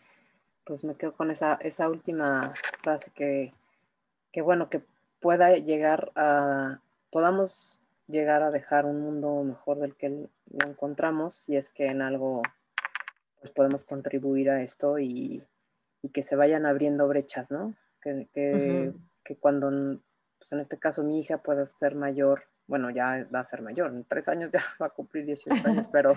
pues 0.64 0.84
me 0.84 0.96
quedo 0.96 1.14
con 1.14 1.32
esa, 1.32 1.56
esa 1.56 1.90
última 1.90 2.54
frase 2.84 3.10
que, 3.12 3.54
que, 4.32 4.42
bueno, 4.42 4.70
que 4.70 4.84
pueda 5.20 5.56
llegar 5.58 6.12
a, 6.16 6.80
podamos 7.12 7.80
llegar 8.08 8.44
a 8.44 8.52
dejar 8.52 8.86
un 8.86 9.02
mundo 9.02 9.44
mejor 9.44 9.80
del 9.80 9.96
que 9.96 10.10
lo 10.10 10.68
encontramos 10.68 11.34
si 11.34 11.58
es 11.58 11.70
que 11.70 11.88
en 11.88 12.02
algo 12.02 12.42
pues 13.40 13.52
podemos 13.52 13.84
contribuir 13.84 14.50
a 14.50 14.62
esto 14.62 14.98
y, 15.00 15.44
y 16.02 16.10
que 16.10 16.24
se 16.24 16.36
vayan 16.36 16.66
abriendo 16.66 17.08
brechas, 17.08 17.52
¿no? 17.52 17.74
Que, 18.02 18.28
que, 18.34 18.94
que 19.24 19.36
cuando, 19.36 19.70
pues 20.38 20.54
en 20.54 20.60
este 20.60 20.78
caso 20.78 21.04
mi 21.04 21.20
hija 21.20 21.40
pueda 21.40 21.66
ser 21.66 21.96
mayor, 21.96 22.44
bueno, 22.68 22.90
ya 22.90 23.28
va 23.34 23.42
a 23.42 23.46
ser 23.46 23.62
mayor, 23.62 23.92
en 23.92 24.06
tres 24.06 24.28
años 24.30 24.52
ya 24.52 24.62
va 24.82 24.88
a 24.88 24.92
cumplir 24.92 25.26
18 25.26 25.68
años, 25.68 25.88
pero, 25.92 26.14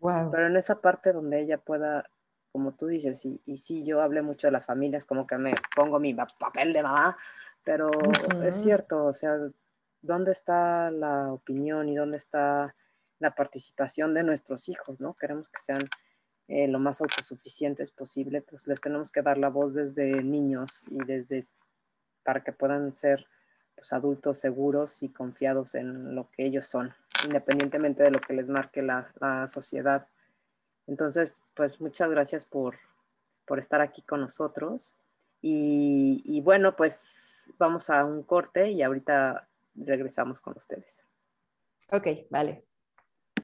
pero 0.00 0.46
en 0.46 0.56
esa 0.56 0.80
parte 0.80 1.12
donde 1.12 1.40
ella 1.40 1.58
pueda 1.58 2.08
como 2.52 2.70
tú 2.70 2.86
dices, 2.86 3.24
y, 3.24 3.40
y 3.46 3.56
sí, 3.56 3.82
yo 3.82 4.00
hablé 4.00 4.22
mucho 4.22 4.46
de 4.46 4.52
las 4.52 4.64
familias, 4.64 5.06
como 5.06 5.26
que 5.26 5.36
me 5.36 5.54
pongo 5.74 5.98
mi 5.98 6.14
papel 6.14 6.72
de 6.72 6.84
mamá, 6.84 7.18
pero 7.64 7.90
es 8.42 8.54
cierto, 8.56 9.06
o 9.06 9.12
sea, 9.12 9.38
¿dónde 10.02 10.32
está 10.32 10.90
la 10.90 11.32
opinión 11.32 11.88
y 11.88 11.96
dónde 11.96 12.18
está 12.18 12.74
la 13.18 13.34
participación 13.34 14.14
de 14.14 14.22
nuestros 14.22 14.68
hijos, 14.68 15.00
¿no? 15.00 15.14
Queremos 15.14 15.48
que 15.48 15.60
sean 15.60 15.88
eh, 16.48 16.68
lo 16.68 16.78
más 16.78 17.00
autosuficientes 17.00 17.90
posible, 17.90 18.42
pues 18.42 18.66
les 18.66 18.80
tenemos 18.80 19.10
que 19.10 19.22
dar 19.22 19.38
la 19.38 19.48
voz 19.48 19.72
desde 19.72 20.22
niños 20.22 20.84
y 20.90 20.98
desde 21.04 21.44
para 22.22 22.42
que 22.42 22.52
puedan 22.52 22.94
ser 22.94 23.26
pues, 23.74 23.92
adultos 23.92 24.38
seguros 24.38 25.02
y 25.02 25.08
confiados 25.10 25.74
en 25.74 26.14
lo 26.14 26.30
que 26.30 26.44
ellos 26.46 26.66
son, 26.66 26.92
independientemente 27.24 28.02
de 28.02 28.10
lo 28.10 28.20
que 28.20 28.34
les 28.34 28.48
marque 28.48 28.82
la, 28.82 29.12
la 29.20 29.46
sociedad. 29.46 30.06
Entonces, 30.86 31.40
pues 31.54 31.80
muchas 31.80 32.10
gracias 32.10 32.44
por, 32.44 32.76
estar 33.56 33.80
aquí 33.80 34.02
con 34.02 34.20
nosotros. 34.20 34.94
Y, 35.40 36.22
y, 36.24 36.40
bueno, 36.40 36.76
vamos 37.58 37.90
a 37.90 38.04
un 38.04 38.22
corte 38.22 38.70
y 38.70 38.82
ahorita 38.82 39.48
regresamos 39.74 40.40
con 40.40 40.56
ustedes. 40.56 41.06
Ok, 41.90 42.06
vale. 42.30 42.64